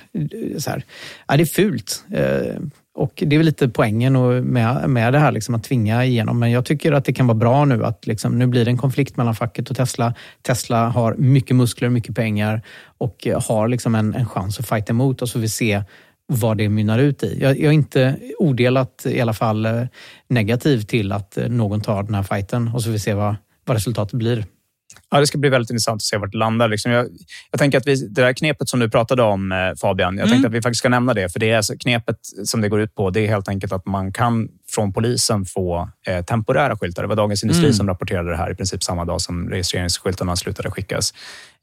[0.58, 0.82] så här,
[1.28, 2.04] ja, det är fult.
[2.10, 2.60] Eh,
[2.98, 6.38] och det är väl lite poängen med, med det här, liksom, att tvinga igenom.
[6.38, 8.78] Men jag tycker att det kan vara bra nu att liksom, nu blir det en
[8.78, 10.14] konflikt mellan facket och Tesla.
[10.42, 12.62] Tesla har mycket muskler, mycket pengar
[12.98, 15.82] och eh, har liksom en, en chans att fighta emot och så vi se
[16.26, 17.38] vad det mynnar ut i.
[17.40, 19.82] Jag, jag är inte odelat i alla fall eh,
[20.28, 23.76] negativ till att eh, någon tar den här fighten och så vi se vad, vad
[23.76, 24.44] resultatet blir.
[25.10, 26.68] Ja, det ska bli väldigt intressant att se vart det landar.
[26.68, 27.06] Liksom jag,
[27.50, 30.30] jag tänker att vi, det där knepet som du pratade om, eh, Fabian, jag mm.
[30.30, 31.32] tänkte att vi faktiskt ska nämna det.
[31.32, 33.86] För det är alltså, knepet som det går ut på, det är helt enkelt att
[33.86, 37.02] man kan från polisen få eh, temporära skyltar.
[37.02, 37.74] Det var Dagens Industri mm.
[37.74, 41.14] som rapporterade det här i princip samma dag som registreringsskyltarna slutade skickas.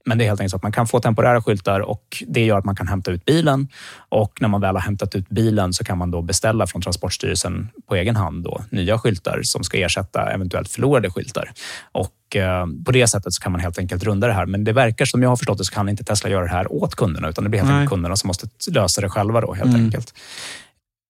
[0.06, 2.58] Men det är helt enkelt så att man kan få temporära skyltar och det gör
[2.58, 3.68] att man kan hämta ut bilen.
[4.10, 7.70] Och när man väl har hämtat ut bilen så kan man då beställa från Transportstyrelsen
[7.88, 11.52] på egen hand då, nya skyltar som ska ersätta eventuellt förlorade skyltar.
[11.92, 14.46] Och eh, på det sättet så kan man helt enkelt runda det här.
[14.46, 16.72] Men det verkar som jag har förstått det så kan inte Tesla göra det här
[16.72, 19.70] åt kunderna utan det blir helt enkelt kunderna som måste lösa det själva då helt
[19.70, 19.86] mm.
[19.86, 20.14] enkelt.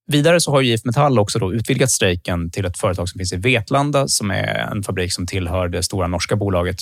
[0.07, 3.37] Vidare så har IF Metall också då utvidgat strejken till ett företag som finns i
[3.37, 6.77] Vetlanda som är en fabrik som tillhör det stora norska bolaget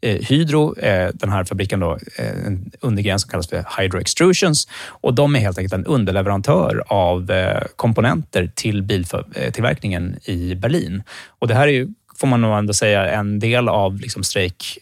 [0.00, 0.78] eh, Hydro.
[0.78, 5.36] Eh, den här fabriken då, eh, en undergren som kallas för Hydro Extrusions och de
[5.36, 7.32] är helt enkelt en underleverantör av
[7.76, 11.02] komponenter till biltillverkningen i Berlin.
[11.38, 14.78] Och det här är ju, får man nog ändå säga, en del av liksom strejk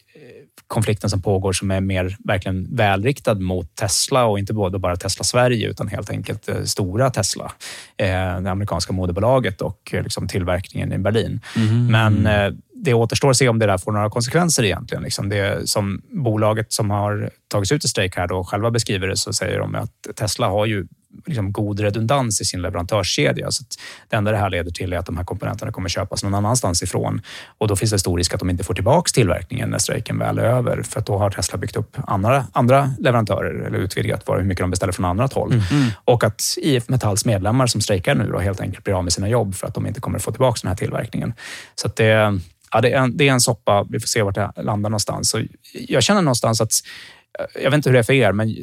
[0.67, 5.69] konflikten som pågår som är mer verkligen välriktad mot Tesla och inte bara Tesla Sverige
[5.69, 7.53] utan helt enkelt eh, stora Tesla,
[7.97, 11.41] eh, det amerikanska moderbolaget och eh, liksom tillverkningen i Berlin.
[11.57, 11.87] Mm.
[11.87, 12.29] Men
[12.75, 15.05] det återstår att se om det där får några konsekvenser egentligen.
[15.05, 19.17] Liksom det som bolaget som har tagits ut i strejk här då själva beskriver det
[19.17, 20.87] så säger de att Tesla har ju
[21.27, 23.51] liksom god redundans i sin leverantörskedja.
[23.51, 23.65] Så
[24.09, 26.83] det enda det här leder till är att de här komponenterna kommer köpas någon annanstans
[26.83, 27.21] ifrån
[27.59, 30.39] och då finns det stor risk att de inte får tillbaka tillverkningen när strejken väl
[30.39, 34.43] är över för att då har Tesla byggt upp andra, andra leverantörer eller utvidgat hur
[34.43, 35.53] mycket de beställer från annat håll.
[35.53, 35.65] Mm.
[35.71, 35.91] mm.
[36.05, 39.29] Och att IF Metalls medlemmar som strejkar nu då helt enkelt blir av med sina
[39.29, 41.35] jobb för att de inte kommer få tillbaka den här tillverkningen.
[41.75, 42.41] Så det,
[42.73, 43.87] ja, det, är en, det är en soppa.
[43.91, 45.31] Vi får se vart det landar någonstans.
[45.31, 46.73] Så jag känner någonstans att
[47.55, 48.57] jag vet inte hur det är för er, men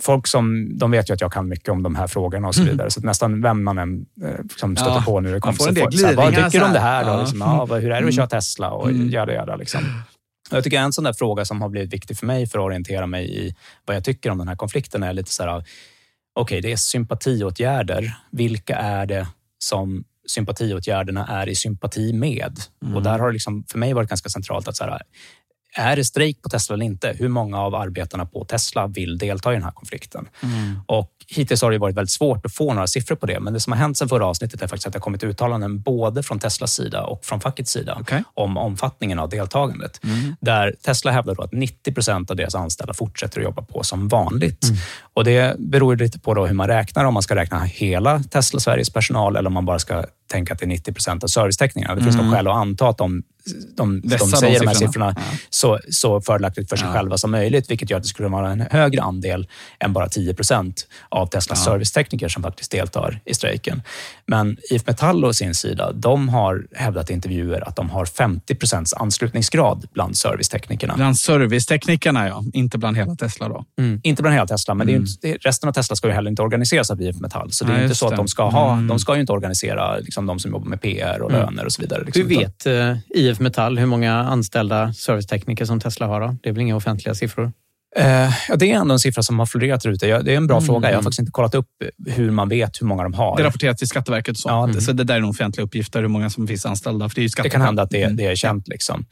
[0.00, 2.60] folk som de vet ju att jag kan mycket om de här frågorna och så
[2.60, 2.70] mm.
[2.70, 2.84] vidare.
[2.84, 2.90] Mm.
[2.90, 4.06] Så nästan vem man än
[4.42, 5.40] liksom, stöter ja, på nu.
[5.44, 7.04] Man får en del så, Vad tycker du om det här?
[7.04, 7.10] Då?
[7.10, 7.20] Ja.
[7.20, 8.70] Liksom, ja, hur är det att köra Tesla?
[8.70, 9.10] Och mm.
[9.10, 9.80] Jada, jada, liksom.
[10.50, 13.06] Jag tycker en sån där fråga som har blivit viktig för mig för att orientera
[13.06, 13.54] mig i
[13.84, 15.66] vad jag tycker om den här konflikten är lite så här, okej,
[16.42, 18.16] okay, det är sympatiåtgärder.
[18.30, 19.26] Vilka är det
[19.58, 22.60] som sympatiåtgärderna är i sympati med?
[22.82, 22.96] Mm.
[22.96, 25.02] Och där har det liksom, för mig varit ganska centralt att så här,
[25.74, 27.16] är det strejk på Tesla eller inte?
[27.18, 30.28] Hur många av arbetarna på Tesla vill delta i den här konflikten?
[30.42, 30.80] Mm.
[30.86, 33.40] Och hittills har det varit väldigt svårt att få några siffror på det.
[33.40, 35.80] Men det som har hänt sen förra avsnittet är faktiskt att det har kommit uttalanden
[35.80, 38.22] både från Teslas sida och från fackets sida okay.
[38.34, 40.00] om omfattningen av deltagandet.
[40.04, 40.36] Mm.
[40.40, 44.64] Där Tesla hävdar att 90 procent av deras anställda fortsätter att jobba på som vanligt.
[44.64, 44.76] Mm.
[45.14, 48.60] Och Det beror lite på då hur man räknar, om man ska räkna hela Tesla
[48.60, 51.94] Sveriges personal eller om man bara ska tänka att det är 90 procent av servicetäckningarna.
[51.94, 52.32] Det finns mm.
[52.32, 53.22] skäl att anta att de
[53.76, 55.22] de, de säger de, här siffrorna ja.
[55.50, 56.94] så, så fördelaktigt för sig ja.
[56.94, 59.48] själva som möjligt, vilket gör att det skulle vara en högre andel
[59.80, 61.72] än bara 10 procent av Teslas ja.
[61.72, 63.82] servicetekniker som faktiskt deltar i strejken.
[64.26, 68.54] Men IF Metall å sin sida, de har hävdat i intervjuer att de har 50
[68.54, 70.94] procents anslutningsgrad bland serviceteknikerna.
[70.96, 72.44] Bland serviceteknikerna, ja.
[72.52, 73.64] Inte bland hela Tesla då?
[73.78, 74.00] Mm.
[74.02, 75.04] Inte bland hela Tesla, men mm.
[75.04, 77.52] det är inte, resten av Tesla ska ju heller inte organiseras av IF Metall.
[77.52, 78.86] Så det är inte så att de ska ha, mm.
[78.86, 81.42] de ska ju inte organisera liksom, de som jobbar med PR och mm.
[81.42, 82.04] löner och så vidare.
[82.04, 82.22] Liksom.
[82.22, 86.20] Hur vet uh, IF Metall hur många anställda servicetekniker som Tesla har?
[86.20, 86.36] Då?
[86.42, 87.52] Det är väl inga offentliga siffror?
[87.98, 88.04] Uh,
[88.48, 90.22] ja, det är ändå en siffra som har florerat där ute.
[90.22, 90.66] Det är en bra mm.
[90.66, 90.90] fråga.
[90.90, 91.68] Jag har faktiskt inte kollat upp
[92.06, 93.36] hur man vet hur många de har.
[93.36, 94.38] Det rapporteras till Skatteverket.
[94.38, 94.80] Så, ja, mm.
[94.80, 97.08] så det där är nog offentliga uppgifter, hur många som finns anställda.
[97.08, 98.68] För det, är det kan hända att det, det är känt.
[98.68, 99.06] Liksom.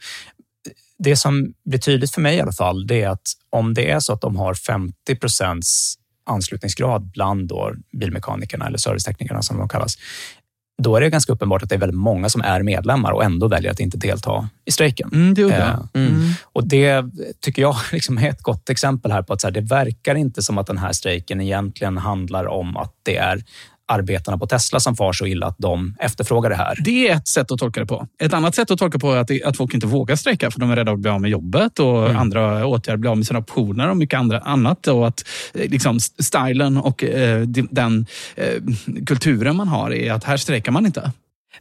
[0.99, 3.99] Det som blir tydligt för mig i alla fall, det är att om det är
[3.99, 9.97] så att de har 50 procents anslutningsgrad bland då bilmekanikerna eller serviceteknikerna som de kallas,
[10.81, 13.47] då är det ganska uppenbart att det är väldigt många som är medlemmar och ändå
[13.47, 15.09] väljer att inte delta i strejken.
[15.13, 16.07] Mm, det eh, mm.
[16.07, 16.29] Mm.
[16.43, 17.05] Och det
[17.39, 20.57] tycker jag liksom är ett gott exempel här på att här, det verkar inte som
[20.57, 23.43] att den här strejken egentligen handlar om att det är
[23.87, 26.77] arbetarna på Tesla som far så illa att de efterfrågar det här.
[26.83, 28.07] Det är ett sätt att tolka det på.
[28.21, 30.71] Ett annat sätt att tolka på är att, att folk inte vågar strejka för de
[30.71, 32.17] är rädda att bli av med jobbet och mm.
[32.17, 34.87] andra åtgärder, bli av med sina optioner och mycket andra, annat.
[34.87, 37.41] Och att eh, liksom, stilen och eh,
[37.71, 38.05] den
[38.35, 38.63] eh,
[39.05, 41.11] kulturen man har är att här strejkar man inte.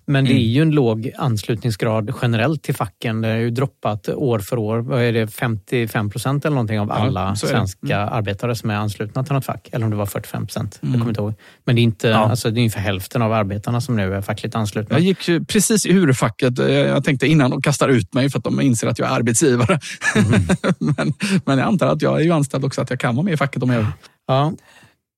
[0.06, 0.44] Men det är mm.
[0.44, 3.20] ju en låg anslutningsgrad generellt till facken.
[3.20, 4.78] Det har ju droppat år för år.
[4.78, 8.14] Vad är det, 55 procent eller någonting av alla ja, svenska mm.
[8.14, 9.69] arbetare som är anslutna till något fack.
[9.73, 10.78] Eller om det var 45 procent.
[10.82, 10.93] Mm.
[10.93, 11.35] Jag kommer inte ihåg.
[11.64, 12.16] Men det är, inte, ja.
[12.16, 14.97] alltså, det är ungefär hälften av arbetarna som nu är fackligt anslutna.
[14.98, 16.59] Jag gick precis ur facket.
[16.59, 19.81] Jag tänkte innan de kastar ut mig för att de inser att jag är arbetsgivare.
[20.16, 20.43] Mm.
[20.97, 21.12] men,
[21.44, 23.36] men jag antar att jag är ju anställd också, att jag kan vara med i
[23.36, 23.86] facket om jag vill.
[24.27, 24.52] Ja.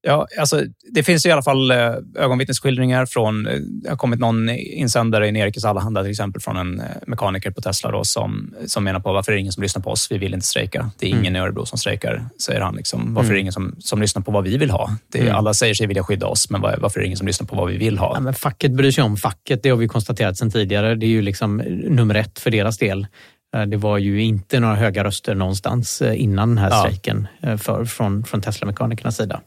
[0.07, 3.47] Ja, alltså, det finns i alla fall eh, ögonvittnesskildringar från...
[3.47, 7.51] Eh, det har kommit någon insändare i Nerikes Allehanda till exempel från en eh, mekaniker
[7.51, 10.09] på Tesla då, som, som menar på varför är det ingen som lyssnar på oss?
[10.11, 10.91] Vi vill inte strejka.
[10.99, 11.37] Det är ingen mm.
[11.37, 12.77] i Örebro som strejkar, säger han.
[12.77, 13.15] Liksom.
[13.15, 13.31] Varför mm.
[13.31, 14.91] är det ingen som, som lyssnar på vad vi vill ha?
[15.13, 15.35] Det, mm.
[15.35, 17.69] Alla säger sig vilja skydda oss, men varför är det ingen som lyssnar på vad
[17.69, 18.13] vi vill ha?
[18.15, 19.63] Ja, men facket bryr sig om facket.
[19.63, 20.95] Det har vi konstaterat sedan tidigare.
[20.95, 21.57] Det är ju liksom
[21.89, 23.07] nummer ett för deras del.
[23.67, 27.59] Det var ju inte några höga röster någonstans innan den här strejken ja.
[27.59, 29.41] för, från, från Tesla-mekanikernas sida.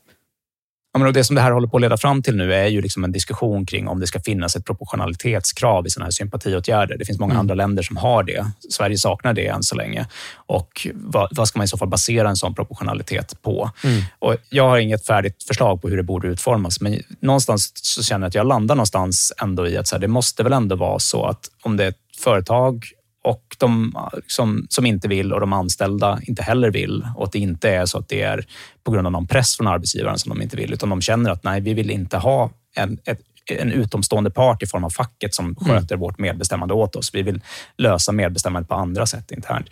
[0.93, 2.81] Ja, men det som det här håller på att leda fram till nu är ju
[2.81, 6.97] liksom en diskussion kring om det ska finnas ett proportionalitetskrav i sådana här sympatiåtgärder.
[6.97, 7.39] Det finns många mm.
[7.39, 8.51] andra länder som har det.
[8.69, 10.07] Sverige saknar det än så länge.
[10.35, 13.72] Och vad, vad ska man i så fall basera en sån proportionalitet på?
[13.84, 14.01] Mm.
[14.19, 18.26] Och jag har inget färdigt förslag på hur det borde utformas, men någonstans så känner
[18.26, 20.99] jag att jag landar någonstans ändå i att så här, det måste väl ändå vara
[20.99, 22.85] så att om det är ett företag
[23.23, 27.39] och de som, som inte vill och de anställda inte heller vill och att det
[27.39, 28.45] inte är så att det är
[28.84, 31.44] på grund av någon press från arbetsgivaren som de inte vill, utan de känner att
[31.44, 33.19] nej, vi vill inte ha en, ett,
[33.52, 35.56] en utomstående part i form av facket som mm.
[35.56, 35.99] sköter mm.
[35.99, 37.10] vårt medbestämmande åt oss.
[37.14, 37.41] Vi vill
[37.77, 39.68] lösa medbestämmandet på andra sätt internt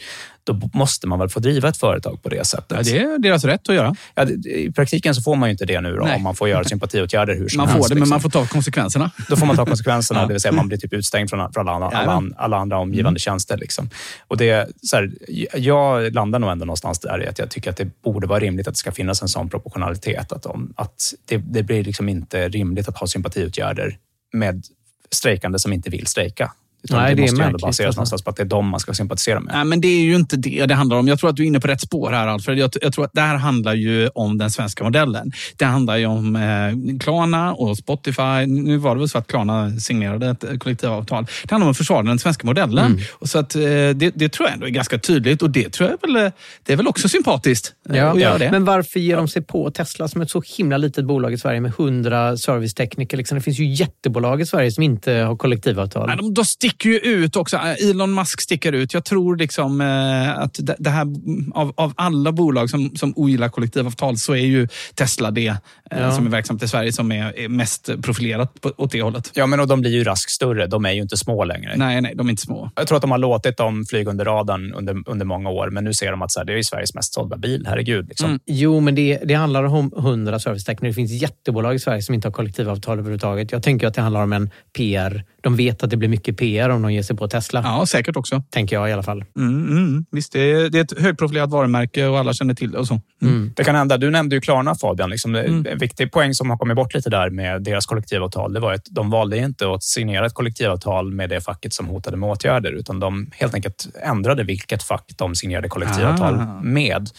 [0.46, 2.78] då måste man väl få driva ett företag på det sättet.
[2.78, 3.96] Ja, det är deras rätt att göra.
[4.16, 6.64] Ja, I praktiken så får man ju inte det nu då, om man får göra
[6.64, 7.84] sympatiåtgärder hur som man helst.
[7.84, 8.00] Får det, liksom.
[8.00, 9.12] men man får ta konsekvenserna.
[9.30, 10.28] Då får man ta konsekvenserna, ja.
[10.28, 13.20] det vill säga man blir typ utslängd från, från alla, alla, alla, andra omgivande mm.
[13.20, 13.58] tjänster.
[13.58, 13.90] Liksom.
[14.28, 15.12] Och det, så här,
[15.58, 18.68] jag landar nog ändå någonstans där i att jag tycker att det borde vara rimligt
[18.68, 20.32] att det ska finnas en sån proportionalitet.
[20.32, 23.98] Att, om, att det, det blir liksom inte rimligt att ha sympatiåtgärder
[24.34, 24.64] med
[25.12, 26.52] strejkande som inte vill strejka.
[26.86, 28.00] Utan Nej, det, det måste är ändå baseras alltså.
[28.00, 29.54] någonstans på att det är dem man ska sympatisera med.
[29.56, 31.08] Nej, men det är ju inte det det handlar om.
[31.08, 32.58] Jag tror att du är inne på rätt spår här, Alfred.
[32.58, 35.32] Jag, jag tror att det här handlar ju om den svenska modellen.
[35.58, 38.46] Det handlar ju om eh, Klarna och Spotify.
[38.48, 41.26] Nu var det väl så att Klarna signerade ett kollektivavtal.
[41.44, 42.86] Det handlar om att försvara den svenska modellen.
[42.86, 43.02] Mm.
[43.12, 45.90] Och så att, eh, det, det, tror jag ändå är ganska tydligt och det tror
[45.90, 46.32] jag väl,
[46.64, 48.12] det är väl också sympatiskt eh, ja.
[48.12, 48.52] att göra det.
[48.52, 51.62] Men varför ger de sig på Tesla som ett så himla litet bolag i Sverige
[51.62, 53.18] med 100 servicetekniker?
[53.18, 56.08] Liksom, det finns ju jättebolag i Sverige som inte har kollektivavtal.
[56.08, 56.46] Nej, de, de
[56.76, 57.58] sticker ju ut också.
[57.58, 58.94] Elon Musk sticker ut.
[58.94, 61.08] Jag tror liksom eh, att det här,
[61.54, 65.56] av, av alla bolag som, som ogillar kollektivavtal så är ju Tesla det eh,
[65.90, 66.12] ja.
[66.12, 69.32] som är verksamt i Sverige som är, är mest profilerat på, åt det hållet.
[69.34, 70.68] Ja, men och de blir ju raskt större.
[70.68, 71.74] De är ju inte små längre.
[71.76, 72.72] Nej, nej, de är inte små.
[72.76, 75.84] Jag tror att de har låtit dem flyga under radarn under, under många år, men
[75.84, 77.66] nu ser de att så här, det är Sveriges mest sålda bil.
[77.70, 78.08] Herregud.
[78.08, 78.30] Liksom.
[78.30, 78.40] Mm.
[78.46, 80.88] Jo, men det, det handlar om hundra servicetekniker.
[80.88, 83.52] Det finns jättebolag i Sverige som inte har kollektivavtal överhuvudtaget.
[83.52, 85.24] Jag tänker att det handlar om en PR.
[85.42, 87.62] De vet att det blir mycket PR om de ger sig på Tesla.
[87.64, 88.44] Ja, säkert också.
[88.50, 89.24] Tänker jag i alla fall.
[89.38, 90.06] Mm, mm.
[90.12, 92.78] Visst, det är, det är ett högprofilerat varumärke och alla känner till det.
[92.78, 93.02] Och så.
[93.22, 93.36] Mm.
[93.36, 93.54] mm.
[93.56, 93.98] Det kan hända.
[93.98, 95.10] Du nämnde ju Klarna Fabian.
[95.10, 95.66] Liksom, mm.
[95.72, 98.86] En viktig poäng som har kommit bort lite där med deras kollektivavtal, det var att
[98.90, 103.00] de valde inte att signera ett kollektivavtal med det facket som hotade med åtgärder, utan
[103.00, 106.62] de helt enkelt ändrade vilket fack de signerade kollektivavtal ah.
[106.62, 107.10] med.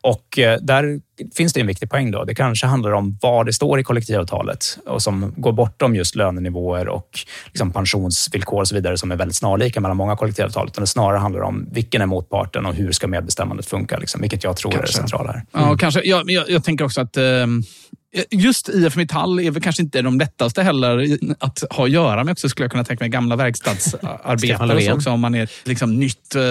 [0.00, 1.00] Och eh, där
[1.36, 2.10] finns det en viktig poäng.
[2.10, 2.24] då.
[2.24, 6.88] Det kanske handlar om vad det står i kollektivavtalet och som går bortom just lönenivåer
[6.88, 7.08] och
[7.46, 10.66] liksom pensionsvillkor och så vidare som är väldigt snarlika mellan många kollektivavtal.
[10.66, 14.44] Utan det snarare handlar om vilken är motparten och hur ska medbestämmandet funka, liksom, vilket
[14.44, 14.84] jag tror kanske.
[14.84, 15.44] är det centrala här.
[15.54, 15.68] Mm.
[15.68, 16.00] Ja, kanske.
[16.04, 17.22] Jag, jag, jag tänker också att eh,
[18.30, 22.32] Just IF Metall är väl kanske inte de lättaste heller att ha att göra med
[22.32, 23.10] också, skulle jag kunna tänka mig.
[23.10, 26.42] Gamla verkstadsarbetare också, om man är liksom nytt eh,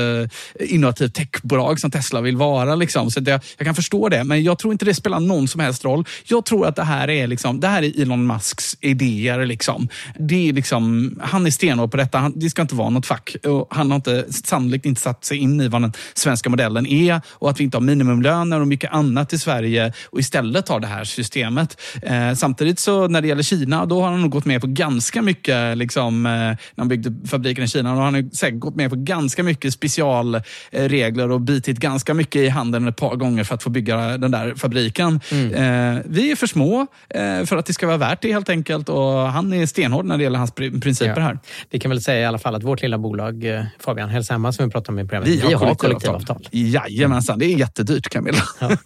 [0.69, 2.75] innovativt techbolag som Tesla vill vara.
[2.75, 3.11] Liksom.
[3.11, 5.85] Så det, jag kan förstå det, men jag tror inte det spelar någon som helst
[5.85, 6.05] roll.
[6.25, 9.45] Jag tror att det här är, liksom, det här är Elon Musks idéer.
[9.45, 9.87] Liksom.
[10.19, 12.17] Det är liksom, han är stenhård på detta.
[12.17, 13.35] Han, det ska inte vara något fack.
[13.43, 17.21] Och han har inte, sannolikt inte satt sig in i vad den svenska modellen är
[17.29, 20.87] och att vi inte har minimumlöner och mycket annat i Sverige och istället har det
[20.87, 21.81] här systemet systemet.
[22.01, 25.21] Eh, samtidigt så när det gäller Kina, då har han nog gått med på ganska
[25.21, 28.89] mycket, liksom, eh, när han byggde fabriken i Kina, då har han säkert gått med
[28.89, 33.63] på ganska mycket specialregler och bitit ganska mycket i handen ett par gånger för att
[33.63, 35.19] få bygga den där fabriken.
[35.31, 35.53] Mm.
[35.53, 38.89] Eh, vi är för små eh, för att det ska vara värt det helt enkelt
[38.89, 41.21] och han är stenhård när det gäller hans principer ja.
[41.21, 41.39] här.
[41.69, 44.65] Vi kan väl säga i alla fall att vårt lilla bolag, eh, Fabian Hälshamma som
[44.65, 46.11] vi pratade om i programmet, vi, vi har kollektivavtal.
[46.11, 46.47] kollektivavtal.
[46.51, 48.43] Jajamensan, det är jättedyrt Camilla.
[48.59, 48.69] Ja.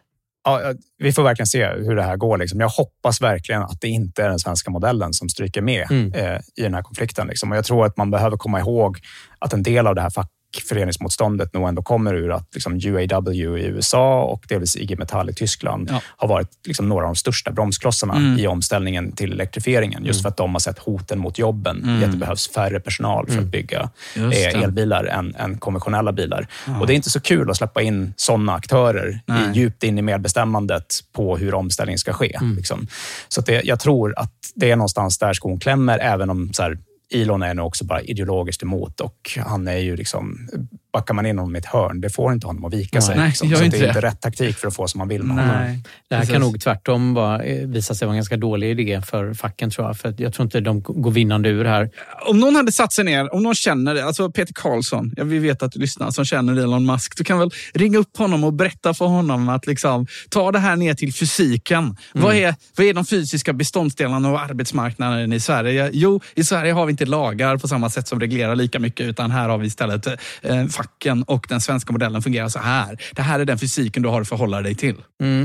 [0.47, 2.39] ja, vi får verkligen se hur det här går.
[2.39, 2.60] Liksom.
[2.60, 6.12] Jag hoppas verkligen att det inte är den svenska modellen som stryker med mm.
[6.12, 7.27] eh, i den här konflikten.
[7.27, 7.51] Liksom.
[7.51, 8.98] Och jag tror att man behöver komma ihåg
[9.39, 10.10] att en del av det här
[10.56, 15.34] fackföreningsmotståndet nog ändå kommer ur att liksom UAW i USA och delvis IG Metall i
[15.34, 16.00] Tyskland ja.
[16.16, 18.38] har varit liksom några av de största bromsklossarna mm.
[18.38, 20.04] i omställningen till elektrifieringen.
[20.04, 20.22] Just mm.
[20.22, 22.02] för att de har sett hoten mot jobben mm.
[22.02, 23.50] i att det behövs färre personal för att mm.
[23.50, 26.46] bygga eh, elbilar än, än, konventionella bilar.
[26.66, 26.80] Ja.
[26.80, 30.02] Och Det är inte så kul att släppa in sådana aktörer i, djupt in i
[30.02, 32.36] medbestämmandet på hur omställningen ska ske.
[32.40, 32.56] Mm.
[32.56, 32.86] Liksom.
[33.28, 36.78] Så det, jag tror att det är någonstans där skon klämmer, även om så här,
[37.14, 40.48] Elon är nog också bara ideologiskt emot och han är ju liksom
[40.97, 42.01] backar man in honom i ett hörn.
[42.01, 43.16] Det får inte honom att vika sig.
[43.16, 43.51] nej, liksom.
[43.51, 45.47] Så inte det är inte rätt taktik för att få som man vill med Nej.
[45.47, 45.82] honom.
[46.09, 46.32] Det här Precis.
[46.32, 49.86] kan nog tvärtom vara, eh, visa sig vara en ganska dålig idé för facken tror
[49.86, 49.98] jag.
[49.98, 51.90] För jag tror inte de går vinnande ur här.
[52.27, 55.39] Om någon hade satt sig ner, om någon känner det, alltså Peter Karlsson, ja, vi
[55.39, 58.52] vet att du lyssnar, som känner Elon Musk, du kan väl ringa upp honom och
[58.52, 61.97] berätta för honom att liksom, ta det här ner till fysiken.
[62.12, 65.90] Vad, är, vad är de fysiska beståndsdelarna av arbetsmarknaden i Sverige?
[65.93, 69.31] Jo, i Sverige har vi inte lagar på samma sätt som reglerar lika mycket, utan
[69.31, 70.06] här har vi istället
[70.43, 73.02] eh, facken och den svenska modellen fungerar så här.
[73.14, 74.96] Det här är den fysiken du har att förhålla dig till.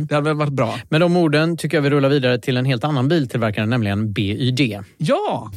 [0.07, 0.75] Det hade väl varit bra?
[0.89, 4.83] Med de orden tycker jag vi rullar vidare till en helt annan biltillverkare, nämligen BYD.
[4.97, 5.51] Ja!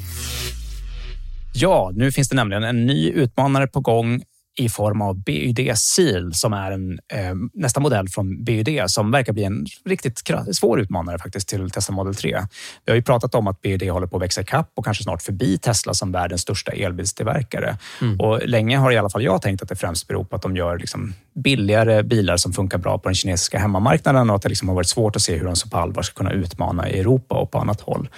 [1.57, 4.23] Ja, nu finns det nämligen en ny utmanare på gång
[4.57, 9.33] i form av BYD Seal som är en, eh, nästa modell från BYD som verkar
[9.33, 10.23] bli en riktigt
[10.53, 12.47] svår utmanare faktiskt till Tesla Model 3.
[12.85, 15.23] Vi har ju pratat om att BYD håller på att växa ikapp och kanske snart
[15.23, 17.77] förbi Tesla som världens största elbilstillverkare.
[18.19, 20.57] Och länge har i alla fall jag tänkt att det främst beror på att de
[20.57, 24.69] gör liksom billigare bilar som funkar bra på den kinesiska hemmamarknaden och att det liksom
[24.69, 27.35] har varit svårt att se hur de så på allvar ska kunna utmana i Europa
[27.35, 28.09] och på annat håll.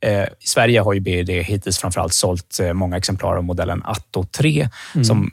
[0.00, 4.68] Eh, Sverige har ju BYD hittills framförallt sålt eh, många exemplar av modellen Atto 3
[5.04, 5.30] som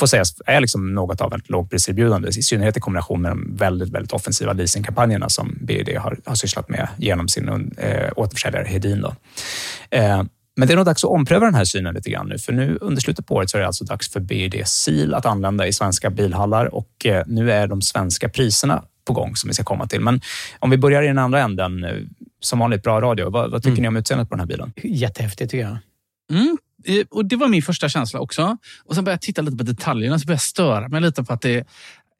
[0.00, 3.88] får sägas är liksom något av ett lågpriserbjudande, i synnerhet i kombination med de väldigt,
[3.88, 7.48] väldigt offensiva leasingkampanjerna som BYD har, har sysslat med genom sin
[7.78, 9.00] eh, återförsäljare Hedin.
[9.00, 9.14] Då.
[9.90, 10.22] Eh,
[10.56, 12.78] men det är nog dags att ompröva den här synen lite grann nu, för nu
[12.80, 15.72] under slutet på året så är det alltså dags för BYD Seal att använda i
[15.72, 19.86] svenska bilhallar och eh, nu är de svenska priserna på gång som vi ska komma
[19.86, 20.00] till.
[20.00, 20.20] Men
[20.58, 21.90] om vi börjar i den andra änden, eh,
[22.40, 23.30] som vanligt bra radio.
[23.30, 24.72] Vad, vad tycker ni om utseendet på den här bilen?
[24.82, 25.78] Jättehäftigt tycker jag.
[26.30, 26.58] Mm.
[26.84, 28.56] Eh, och Det var min första känsla också.
[28.84, 31.32] Och Sen började jag titta lite på detaljerna så började jag störa mig lite på
[31.32, 31.66] att det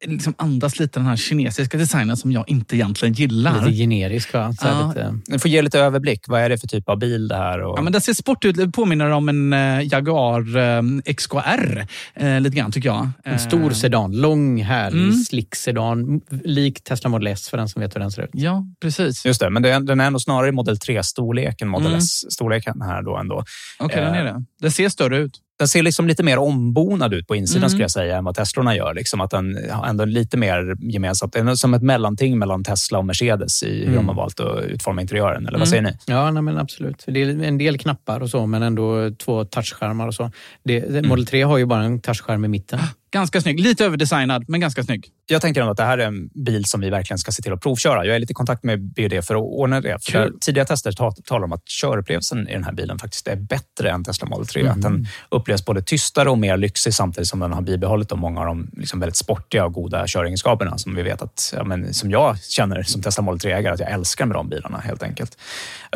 [0.06, 3.60] liksom andas lite den här kinesiska designen som jag inte egentligen gillar.
[3.66, 4.52] Lite generisk va?
[4.52, 4.88] Så Ja.
[4.88, 5.18] lite...
[5.28, 6.20] Ni får ge lite överblick.
[6.28, 7.60] Vad är det för typ av bil det här?
[7.62, 7.78] Och...
[7.78, 8.56] Ja, men den ser sportig ut.
[8.56, 11.86] Det påminner om en eh, Jaguar eh, XKR.
[12.14, 13.10] Eh, lite grann tycker jag.
[13.24, 15.12] En stor sedan, lång, härlig, Mm.
[15.14, 16.20] slick sedan.
[16.44, 18.30] Lik Tesla Model S för den som vet hur den ser ut.
[18.32, 19.24] Ja, precis.
[19.26, 21.98] Just det, men den är nog snarare i Model 3-storlek än Model Mm.
[21.98, 23.44] S-storleken här då ändå.
[23.78, 24.44] Okej, den är det.
[24.60, 25.38] Den ser större ut.
[25.58, 27.70] Den ser liksom lite mer ombonad ut på insidan Mm.
[27.70, 28.94] skulle jag säga än vad Teslorna gör.
[28.94, 31.36] Liksom att den har ändå lite mer gemensamt.
[31.54, 33.94] Som ett mellanting mellan Tesla och Mercedes i hur Mm.
[33.96, 35.36] de har valt att utforma interiören.
[35.42, 35.58] Eller Mm.
[35.60, 35.92] vad säger ni?
[36.06, 37.04] Ja, nej, men absolut.
[37.06, 40.30] Det är en del knappar och så, men ändå två touchskärmar och så.
[40.64, 41.08] Det, Mm.
[41.08, 42.78] Model 3 har ju bara en touchskärm i mitten.
[43.12, 43.60] Ganska snygg.
[43.60, 45.08] Lite överdesignad, men ganska snygg.
[45.26, 47.52] Jag tänker ändå att det här är en bil som vi verkligen ska se till
[47.52, 48.06] att provköra.
[48.06, 50.04] Jag är lite i kontakt med BYD för att ordna det.
[50.04, 53.90] För tidiga tester ta- talar om att körupplevelsen i den här bilen faktiskt är bättre
[53.90, 54.60] än Tesla Model 3.
[54.60, 54.72] Mm.
[54.72, 58.40] Att den upplevs både tystare och mer lyxig samtidigt som den har bibehållit de många
[58.40, 62.10] av de liksom väldigt sportiga och goda köregenskaperna som vi vet att, ja, men, som
[62.10, 65.38] jag känner som Tesla Model 3-ägare, att jag älskar med de bilarna helt enkelt.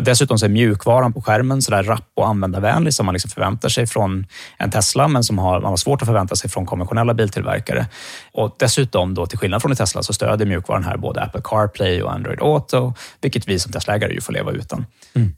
[0.00, 3.68] Dessutom så är mjukvaran på skärmen så där rapp och användarvänlig som man liksom förväntar
[3.68, 4.26] sig från
[4.58, 7.86] en Tesla, men som har, man har svårt att förvänta sig från konventionella biltillverkare.
[8.32, 12.02] Och dessutom, då, till skillnad från i Tesla, så stödjer mjukvaran här både Apple CarPlay
[12.02, 14.86] och Android Auto, vilket vi som Tesla-ägare ju får leva utan.
[15.14, 15.32] Mm.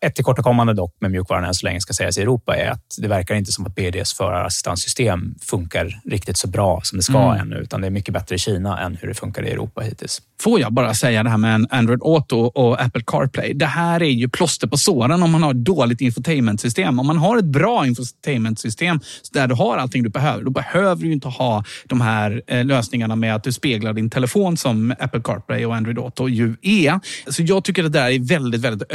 [0.00, 3.08] Ett tillkortakommande dock med mjukvaran än så länge ska sägas i Europa är att det
[3.08, 7.40] verkar inte som att BDs förarassistanssystem funkar riktigt så bra som det ska Mm.
[7.40, 10.22] ännu, utan det är mycket bättre i Kina än hur det funkar i Europa hittills.
[10.40, 13.54] Får jag bara säga det här med Android Auto och Apple CarPlay.
[13.54, 16.98] Det här är ju plåster på såren om man har ett dåligt infotainmentsystem.
[17.00, 19.00] Om man har ett bra infotainmentsystem
[19.32, 23.16] där du har allting du behöver, då behöver du inte ha de här eh, lösningarna
[23.16, 27.00] med att du speglar din telefon som Apple CarPlay och Android Auto ju är.
[27.30, 28.92] Så jag tycker det där är väldigt, väldigt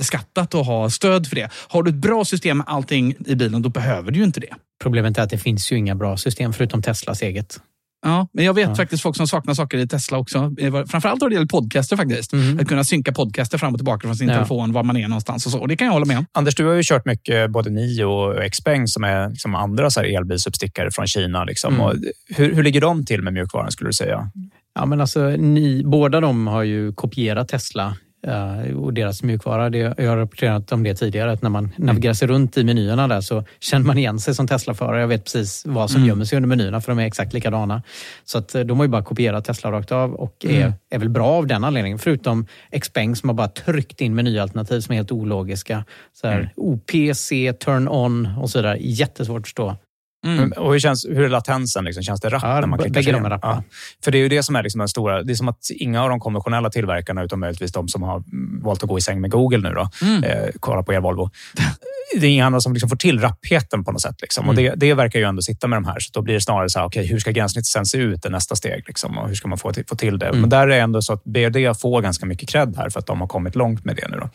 [0.00, 1.50] överskattat att ha stöd för det.
[1.68, 4.54] Har du ett bra system med allting i bilen, då behöver du ju inte det.
[4.82, 7.60] Problemet är att det finns ju inga bra system förutom Teslas eget.
[8.06, 8.74] Ja, men jag vet Ja.
[8.74, 10.54] faktiskt folk som saknar saker i Tesla också.
[10.60, 12.32] Eh, Framförallt vad det gäller podcaster faktiskt.
[12.60, 14.34] Att kunna synka podcaster fram och tillbaka från sin Ja.
[14.34, 15.58] telefon, var man är någonstans och så.
[15.60, 16.26] Och det kan jag hålla med om.
[16.32, 20.00] Anders, du har ju kört mycket både Nio och Xpeng som är liksom andra så
[20.00, 21.44] här elbilsuppstickare från Kina.
[21.44, 21.74] Liksom.
[21.74, 21.86] Mm.
[21.86, 21.94] Och
[22.28, 24.30] hur, hur ligger de till med mjukvaran skulle du säga?
[24.74, 29.70] Ja, men alltså, ni, båda de har ju kopierat Tesla eh, och deras mjukvara.
[29.70, 33.08] Det, jag har rapporterat om det tidigare, att när man navigerar sig runt i menyerna
[33.08, 35.00] där så känner man igen sig som Tesla-förare.
[35.00, 36.08] Jag vet precis vad som Mm.
[36.08, 37.82] gömmer sig under menyerna för de är exakt likadana.
[38.24, 40.72] Så att eh, de har ju bara kopierat Tesla rakt av och är, Mm.
[40.90, 41.98] är väl bra av den anledningen.
[41.98, 42.46] Förutom
[42.80, 45.84] Xpeng som har bara tryckt in menyalternativ som är helt ologiska.
[46.20, 46.48] Så här, Mm.
[46.56, 48.76] OPC, turn on och så vidare.
[48.80, 49.76] Jättesvårt att förstå.
[50.26, 50.52] Mm.
[50.52, 51.84] Och hur, känns, hur är latensen?
[51.84, 52.02] Liksom?
[52.02, 53.38] Känns det rappt Ja, när man klickar bägge de är.
[53.42, 53.62] Ja.
[54.04, 55.22] För det är ju det som är liksom den stora...
[55.22, 58.22] Det är som att inga av de konventionella tillverkarna, utom möjligtvis de som har
[58.62, 60.24] valt att gå i säng med Google nu, då, Mm.
[60.24, 61.30] eh, kolla på er Volvo.
[62.20, 64.16] det är inga andra som liksom får till rappheten på något sätt.
[64.20, 64.48] Liksom.
[64.48, 64.64] Och Mm.
[64.64, 66.00] det, det verkar ju ändå sitta med de här.
[66.00, 68.28] Så då blir det snarare så här, okay, hur ska gränssnittet sen se ut i
[68.28, 68.84] nästa steg?
[68.86, 70.26] Liksom, och hur ska man få till, få till det?
[70.26, 70.40] Mm.
[70.40, 73.06] Men där är det ändå så att BRD får ganska mycket cred här för att
[73.06, 74.16] de har kommit långt med det nu.
[74.16, 74.28] Då.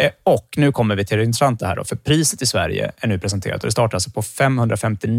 [0.00, 1.76] Eh, och nu kommer vi till det intressanta här.
[1.76, 5.15] Då, för priset i Sverige är nu presenterat och det startar alltså på 559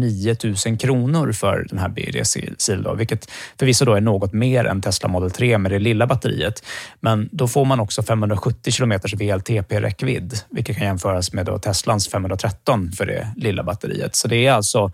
[0.66, 2.26] 000 kronor för den här BRD
[2.58, 6.06] Seal, då, vilket förvisso då är något mer än Tesla Model 3 med det lilla
[6.06, 6.64] batteriet.
[7.00, 12.92] Men då får man också 570 kilometers VLTP-räckvidd, vilket kan jämföras med då Teslans 513
[12.92, 14.16] för det lilla batteriet.
[14.16, 14.92] Så det är alltså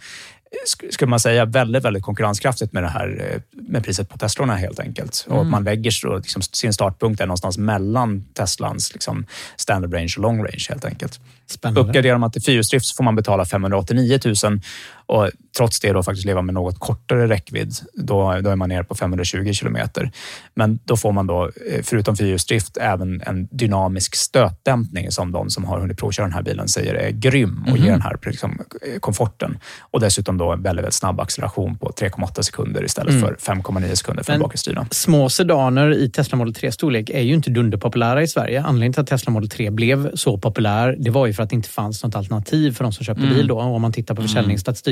[0.90, 4.80] skulle man säga, väldigt, väldigt konkurrenskraftigt med det här eh, med priset på Teslorna helt
[4.80, 5.24] enkelt.
[5.28, 5.46] Och Mm.
[5.46, 9.26] att man lägger så, liksom, sin startpunkt är någonstans mellan Teslans liksom,
[9.56, 11.20] standard range och long range helt enkelt.
[11.46, 11.80] Spännande.
[11.80, 14.60] Uppgraderar man till fyrhjulsdrift så får man betala 589 000
[15.06, 17.74] och trots det då faktiskt leva med något kortare räckvidd.
[17.94, 20.10] Då, då är man nere på 520 kilometer.
[20.54, 25.64] Men då får man då, eh, förutom fyrhjulsdrift, även en dynamisk stötdämpning som de som
[25.64, 27.84] har hunnit provköra den här bilen säger är grym och Mhm.
[27.84, 28.50] ger den här liksom,
[28.94, 29.58] eh, komforten.
[29.80, 33.22] Och dessutom då en väldigt, väldigt snabb acceleration på 3,8 sekunder istället Mm.
[33.22, 34.86] för 5,9 sekunder för bakhjulsdrivna.
[34.90, 38.62] Små sedaner i Tesla Model 3 storlek är ju inte dunderpopulära i Sverige.
[38.62, 41.56] Anledningen till att Tesla Model 3 blev så populär, det var ju för att det
[41.56, 43.34] inte fanns något alternativ för de som köpte Mm.
[43.34, 43.58] bil då.
[43.58, 44.28] Och om man tittar på Mm.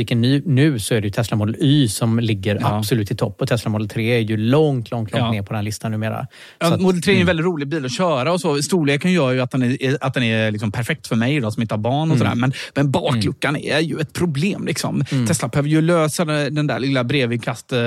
[0.07, 0.43] Försäljningsstatistiken nu,
[0.73, 2.77] nu så är det ju Tesla Model Y som ligger Ja.
[2.79, 5.31] absolut i topp och Tesla Model 3 är ju långt, långt, långt Ja.
[5.33, 6.27] ner på den listan numera.
[6.59, 7.27] Ja, att- Model 3 är en mm.
[7.27, 8.63] väldigt rolig bil att köra och så.
[8.63, 11.63] Storleken gör ju att den är, att den är liksom perfekt för mig då, som
[11.63, 12.19] inte har barn och Mm.
[12.19, 12.35] sådär.
[12.35, 14.67] Men, men bakluckan är ju ett problem.
[14.67, 15.05] Liksom.
[15.13, 15.27] Mm.
[15.27, 17.81] Tesla behöver ju lösa den där lilla brevinkast eh,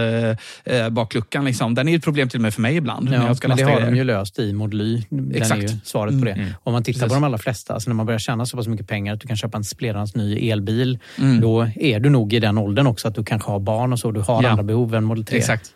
[0.75, 1.45] eh, bakluckan.
[1.45, 1.75] Liksom.
[1.75, 3.09] Den är ett problem till och med för mig ibland.
[3.13, 3.95] Ja, jag ska men det har de grejer.
[3.95, 5.03] ju löst i Model Y.
[5.09, 5.63] Den Exakt.
[5.63, 6.31] är ju svaret på det.
[6.31, 6.49] Mm.
[6.63, 7.09] Om man tittar Precis.
[7.09, 9.27] på de allra flesta, alltså när man börjar tjäna så pass mycket pengar att du
[9.27, 11.41] kan köpa en splirrans ny elbil, Mm.
[11.41, 14.11] då är du nog i den åldern också att du kanske har barn och så.
[14.11, 14.49] Du har Ja.
[14.49, 15.37] andra behov än Model 3.
[15.37, 15.69] Exakt.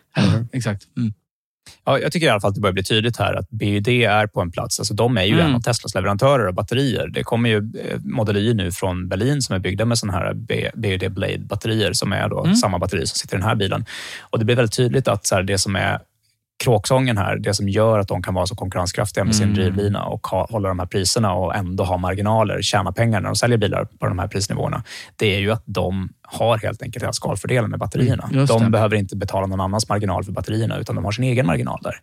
[0.51, 0.84] Exakt.
[0.97, 1.14] Mm.
[1.85, 4.27] Ja, jag tycker i alla fall att det börjar bli tydligt här att BYD är
[4.27, 4.80] på en plats.
[4.80, 5.45] Alltså, de är ju Mm.
[5.45, 7.07] en av Teslas leverantörer av batterier.
[7.07, 10.34] Det kommer ju eh, Model Y nu från Berlin som är byggda med såna här
[10.76, 12.56] BYD Blade-batterier som är då Mm.
[12.56, 13.85] samma batteri som sitter i den här bilen.
[14.22, 15.99] Och Det blir väldigt tydligt att så här, det som är
[16.64, 19.56] kråksången här, det som gör att de kan vara så konkurrenskraftiga med sin Mm.
[19.56, 23.35] drivlina och ha, hålla de här priserna och ändå ha marginaler, tjäna pengar när de
[23.35, 24.84] säljer bilar på de här prisnivåerna.
[25.15, 28.23] Det är ju att de har helt enkelt hela skalfördelen med batterierna.
[28.23, 28.69] Mm, just de det.
[28.69, 31.95] behöver inte betala någon annans marginal för batterierna utan de har sin egen marginal där.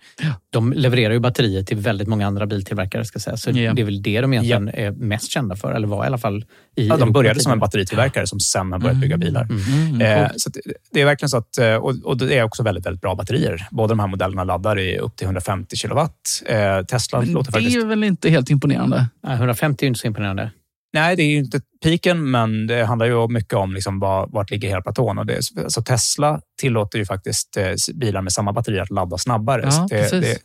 [0.51, 3.05] De levererar ju batterier till väldigt många andra biltillverkare.
[3.05, 3.37] Ska jag säga.
[3.37, 3.73] Så Ja.
[3.75, 5.73] det är väl det de egentligen är mest kända för.
[5.73, 6.45] Eller var i alla fall
[6.77, 9.43] i Ja, de Europa började som en batteritillverkare som sen har börjat bygga bilar.
[9.43, 10.41] Mm, Eh, coolt.
[10.41, 10.57] så att
[10.93, 13.67] det är verkligen så att, eh, och, och det är också väldigt, väldigt bra batterier.
[13.71, 16.43] Båda de här modellerna laddar i upp till 150 kilowatt.
[16.47, 17.77] Eh, Tesla Men låter det faktiskt...
[17.83, 19.07] är väl inte helt imponerande?
[19.23, 20.51] Nej, 150 är inte så imponerande.
[20.93, 24.51] Nej, det är ju inte piken, men det handlar ju mycket om liksom var, vart
[24.51, 25.19] ligger hela platån.
[25.19, 29.63] Och det, alltså Tesla tillåter ju faktiskt eh, bilar med samma batteri att ladda snabbare.
[29.65, 30.39] Ja, det, det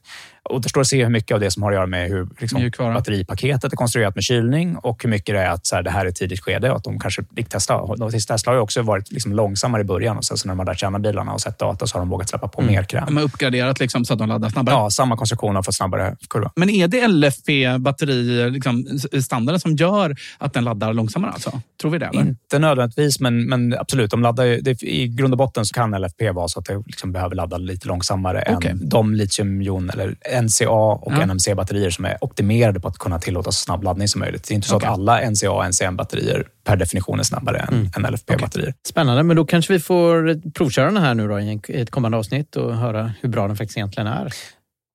[0.49, 3.73] återstår att se hur mycket av det som har att göra med hur liksom, batteripaketet
[3.73, 6.09] är konstruerat med kylning och hur mycket det är att så här, det här är
[6.09, 9.33] ett tidigt skede och att de kanske, Tesla, de- Tesla har ju också varit liksom
[9.33, 11.87] långsammare i början och sen så när de har lärt känna bilarna och sett data
[11.87, 13.03] så har de vågat släppa på mer kräm.
[13.05, 14.75] De har uppgraderat liksom, så att de laddar snabbare.
[14.75, 16.51] Ja, samma konstruktion har fått snabbare kurva.
[16.55, 21.20] Men är det LFP-batterier, liksom, standarden som gör att den laddar långsammare?
[21.29, 21.61] Alltså?
[21.81, 22.05] Tror vi det?
[22.05, 22.21] Eller?
[22.21, 24.11] Inte nödvändigtvis, men, men absolut.
[24.11, 26.83] De laddar, ju- det, I grund och botten så kan LFP vara så att det
[26.85, 28.71] liksom behöver ladda lite långsammare Okej.
[28.71, 31.25] än de litiumjon eller NCA och Ja.
[31.25, 34.47] NMC-batterier som är optimerade på att kunna tillåta så snabb laddning som möjligt.
[34.47, 34.87] Det är inte så Okej.
[34.87, 37.89] att alla NCA och NCM-batterier per definition är snabbare än, Mm.
[37.95, 38.73] än LFP-batterier.
[38.87, 42.55] Spännande, men då kanske vi får provköra den här nu då i ett kommande avsnitt
[42.55, 44.31] och höra hur bra den faktiskt egentligen är.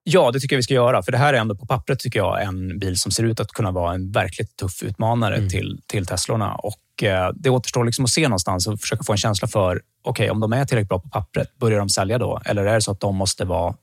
[0.09, 1.03] Ja, det tycker jag vi ska göra.
[1.03, 3.53] För det här är ändå på pappret tycker jag en bil som ser ut att
[3.53, 5.49] kunna vara en verkligt tuff utmanare Mm.
[5.49, 6.55] till, till Teslorna.
[6.55, 10.31] Och eh, det återstår liksom att se någonstans och försöka få en känsla för, okej,
[10.31, 12.41] om de är tillräckligt bra på pappret, börjar de sälja då?
[12.45, 13.75] Eller är det så att de måste vara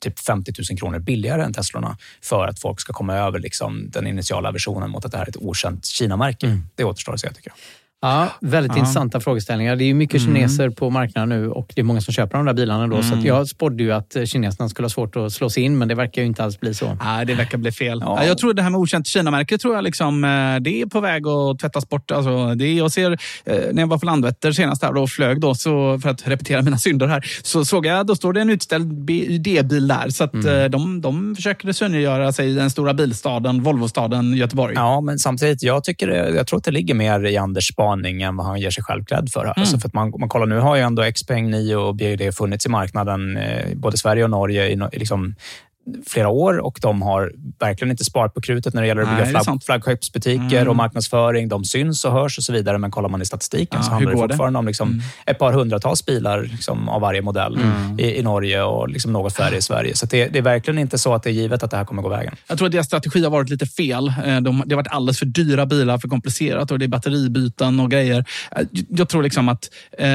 [0.00, 4.06] typ 50 000 kronor billigare än Teslorna för att folk ska komma över liksom, den
[4.06, 6.46] initiala versionen mot att det här är ett okänt Kina-märke?
[6.46, 6.62] Mm.
[6.74, 7.56] Det återstår att se, tycker jag.
[8.00, 8.78] Ja, väldigt Ja.
[8.78, 9.76] intressanta frågeställningar.
[9.76, 10.34] Det är ju mycket Mm.
[10.34, 12.86] kineser på marknaden nu och det är många som köper de där bilarna.
[12.86, 13.18] Då, Så Mm.
[13.18, 15.88] att jag spådde ju att eh, kineserna skulle ha svårt att slå sig in, men
[15.88, 16.98] det verkar ju inte alls bli så.
[17.04, 18.02] Nej, det verkar bli fel.
[18.04, 18.18] Ja.
[18.20, 18.26] Ja.
[18.26, 20.28] Jag tror det här med okänt Kina-märke tror jag liksom, eh,
[20.60, 22.10] det är på väg att tvättas bort.
[22.10, 23.10] Alltså, det är, jag ser,
[23.44, 26.62] eh, när jag var på Landvetter senast här och flög då, så, för att repetera
[26.62, 28.86] mina synder här, så såg jag, då står det en utställd
[29.42, 30.08] D-bil där.
[30.10, 30.70] Så att Mm.
[30.70, 34.74] de, de försöker synliggöra sig i den stora bilstaden, Volvostaden Göteborg.
[34.74, 38.36] Ja, men samtidigt, jag, tycker jag tror att det ligger mer i Anders spaning än
[38.36, 39.40] vad han ger sig själv cred för.
[39.40, 39.52] Här.
[39.56, 39.62] Mm.
[39.62, 42.66] Alltså för att man, man kollar, nu har ju ändå Xpeng, Nio och BYD funnits
[42.66, 45.34] i marknaden, eh, både Sverige och Norge, i, no- i liksom,
[46.06, 49.40] flera år och de har verkligen inte sparat på krutet när det gäller att bygga
[49.40, 50.68] flagg, flaggskeppsbutiker mm.
[50.68, 51.48] och marknadsföring.
[51.48, 54.12] De syns och hörs och så vidare, men kollar man i statistiken ja, så handlar
[54.12, 54.58] det fortfarande det?
[54.58, 55.02] om liksom mm.
[55.26, 57.98] ett par hundratals bilar liksom, av varje modell mm.
[57.98, 59.96] i, i, Norge och liksom något färre i Sverige.
[59.96, 62.02] Så det, det, är verkligen inte så att det är givet att det här kommer
[62.02, 62.34] gå vägen.
[62.46, 64.08] Jag tror att deras strategi har varit lite fel.
[64.08, 67.80] Eh, de, det har varit alldeles för dyra bilar, för komplicerat och det är batteribyten
[67.80, 68.24] och grejer.
[68.56, 70.06] Eh, jag tror liksom att eh,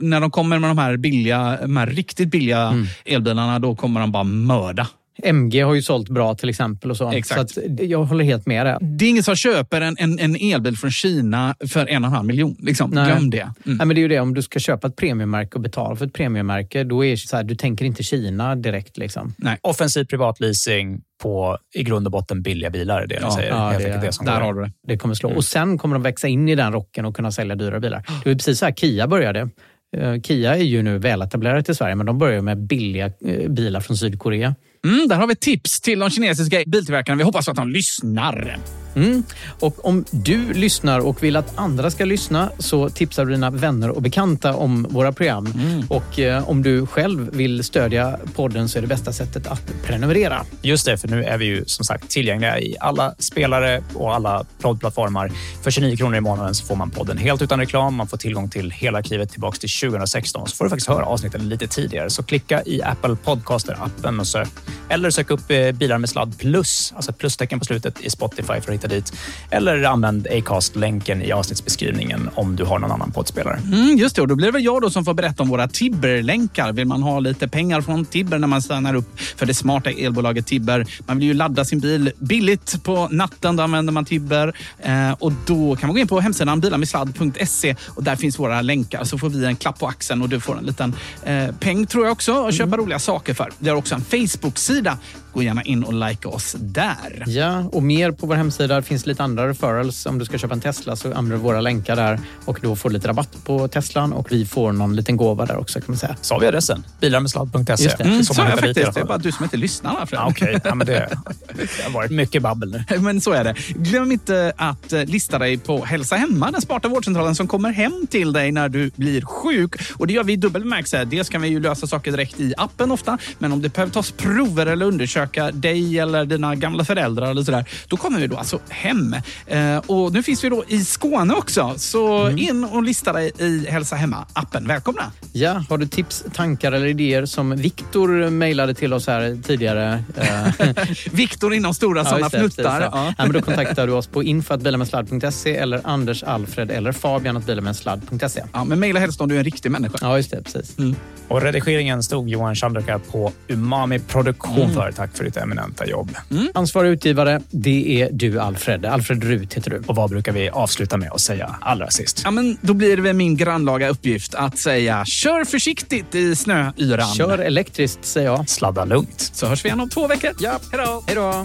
[0.00, 2.86] när de kommer med de här billiga, de här riktigt billiga mm.
[3.04, 4.86] elbilarna, då kommer de bara mörda
[5.24, 6.90] MG har ju sålt bra till exempel.
[6.90, 7.12] och så.
[7.12, 7.50] Exakt.
[7.50, 8.78] så jag håller helt med där.
[8.80, 12.14] Det är ingen som köper en, en, en elbil från Kina för en och en
[12.14, 12.56] halv miljon.
[12.58, 12.90] Liksom.
[12.90, 13.40] Glöm det.
[13.40, 13.52] Mm.
[13.64, 16.06] Nej, men det är ju det, om du ska köpa ett premiummärke och betala för
[16.06, 18.96] ett premiummärke, då är det så här, du tänker inte Kina direkt.
[18.96, 19.34] Liksom.
[19.38, 19.58] Nej.
[19.62, 23.06] Offensiv privatleasing på i grund och botten billiga bilar.
[23.06, 23.48] Det är det ja, säger.
[23.50, 24.72] Ja, det, det som där har du det.
[24.86, 25.28] Det kommer slå.
[25.28, 25.36] Mm.
[25.36, 28.04] Och sen kommer de växa in i den rocken och kunna sälja dyra bilar.
[28.24, 29.48] Det var precis så här Kia började.
[29.96, 33.80] Uh, Kia är ju nu väletablerat i Sverige, men de börjar med billiga uh, bilar
[33.80, 34.54] från Sydkorea.
[34.84, 37.16] Mm, där har vi tips till de kinesiska biltillverkarna.
[37.16, 38.58] Vi hoppas att de lyssnar.
[38.94, 39.22] Mm.
[39.60, 43.90] Och om du lyssnar och vill att andra ska lyssna så tipsar du dina vänner
[43.90, 45.46] och bekanta om våra program.
[45.46, 45.86] Mm.
[45.88, 50.44] Och eh, om du själv vill stödja podden så är det bästa sättet att prenumerera.
[50.62, 54.44] Just det, för nu är vi ju som sagt tillgängliga i alla spelare och alla
[54.60, 55.32] poddplattformar.
[55.62, 57.94] För 29 kronor i månaden så får man podden helt utan reklam.
[57.94, 60.48] Man får tillgång till hela arkivet tillbaka till 2016.
[60.48, 62.10] Så får du faktiskt höra avsnitten lite tidigare.
[62.10, 64.48] Så klicka i Apple Podcaster-appen och sök.
[64.90, 68.54] Eller sök upp eh, Bilar med sladd plus, alltså plustecken på slutet i Spotify för
[68.54, 69.12] att hitta dit.
[69.50, 73.60] Eller använd Acast-länken i avsnittsbeskrivningen om du har någon annan poddspelare.
[73.72, 75.68] Mm, just det, och då blir det väl jag då som får berätta om våra
[75.68, 76.72] Tibber-länkar.
[76.72, 80.46] Vill man ha lite pengar från Tibber när man stannar upp för det smarta elbolaget
[80.46, 80.86] Tibber.
[81.06, 83.56] Man vill ju ladda sin bil billigt på natten.
[83.56, 84.56] Då använder man Tibber.
[84.78, 89.04] Eh, och då kan man gå in på hemsidan bilarmedsladd.se och där finns våra länkar.
[89.04, 90.94] Så får vi en klapp på axeln och du får en liten
[91.24, 92.80] eh, peng tror jag också att köpa mm.
[92.80, 93.52] roliga saker för.
[93.58, 94.98] Vi har också en Facebook-sida da
[95.32, 97.24] Gå gärna in och like oss där.
[97.26, 98.76] Ja, och mer på vår hemsida.
[98.76, 100.06] Det finns lite andra referrals.
[100.06, 102.88] Om du ska köpa en Tesla så använder du våra länkar där och då får
[102.88, 105.96] du lite rabatt på Teslan och vi får någon liten gåva där också kan man
[105.96, 106.16] säga.
[106.20, 106.84] Sa vi adressen?
[107.00, 107.84] Bilarmedsladd.se.
[107.84, 108.04] Just det.
[108.04, 108.94] Mm, så jag faktiskt.
[108.94, 110.08] Det är bara du som inte lyssnar.
[110.10, 110.72] Ja, Okej, okay.
[110.78, 110.84] ja, det,
[111.54, 112.98] det har varit mycket babbel nu.
[112.98, 113.54] Men så är det.
[113.68, 118.06] Glöm inte att eh, lista dig på Hälsa Hemma, den smarta vårdcentralen som kommer hem
[118.10, 119.74] till dig när du blir sjuk.
[119.96, 121.04] Och det gör vi i dubbel bemärkelse.
[121.04, 124.10] Dels kan vi ju lösa saker direkt i appen ofta, men om det behöver tas
[124.10, 124.86] prover eller
[125.20, 129.16] undersöka dig eller dina gamla föräldrar eller sådär, då kommer vi då alltså hem.
[129.46, 132.38] Eh, och nu finns vi då i Skåne också, så mm.
[132.38, 134.66] in och lista dig i Hälsa Hemma-appen.
[134.66, 135.12] Välkomna!
[135.32, 140.04] Ja, har du tips, tankar eller idéer som Viktor mejlade till oss här tidigare?
[140.20, 140.74] Eh,
[141.12, 142.80] Viktor inom stora sådana ja, fnuttar.
[142.80, 142.90] Ja.
[143.18, 143.24] ja.
[143.24, 148.42] men då kontaktar du oss på info.bilarmedsladd.se eller Anders, Alfred eller Fabian bilarmedsladd.se.
[148.52, 149.98] Ja, men mejla helst om du är en riktig människa.
[150.00, 150.42] Ja, just det.
[150.42, 150.78] Precis.
[150.78, 150.96] Mm.
[151.30, 154.74] Och redigeringen stod Johan Chandrika på Umami Produktion mm.
[154.74, 154.92] för.
[154.92, 156.16] Tack för ditt eminenta jobb.
[156.30, 156.48] Mm.
[156.54, 158.86] Ansvarig utgivare, det är du Alfred.
[158.86, 159.82] Alfred Rut heter du.
[159.86, 162.20] Och vad brukar vi avsluta med att säga allra sist?
[162.24, 167.14] Ja, men då blir det väl min grannlaga uppgift att säga kör försiktigt i snöyran.
[167.14, 168.48] Kör elektriskt säger jag.
[168.48, 169.30] Sladda lugnt.
[169.34, 170.32] Så hörs vi igen om två veckor.
[170.38, 170.60] Ja.
[170.72, 171.02] Hej då.
[171.06, 171.44] Hej då.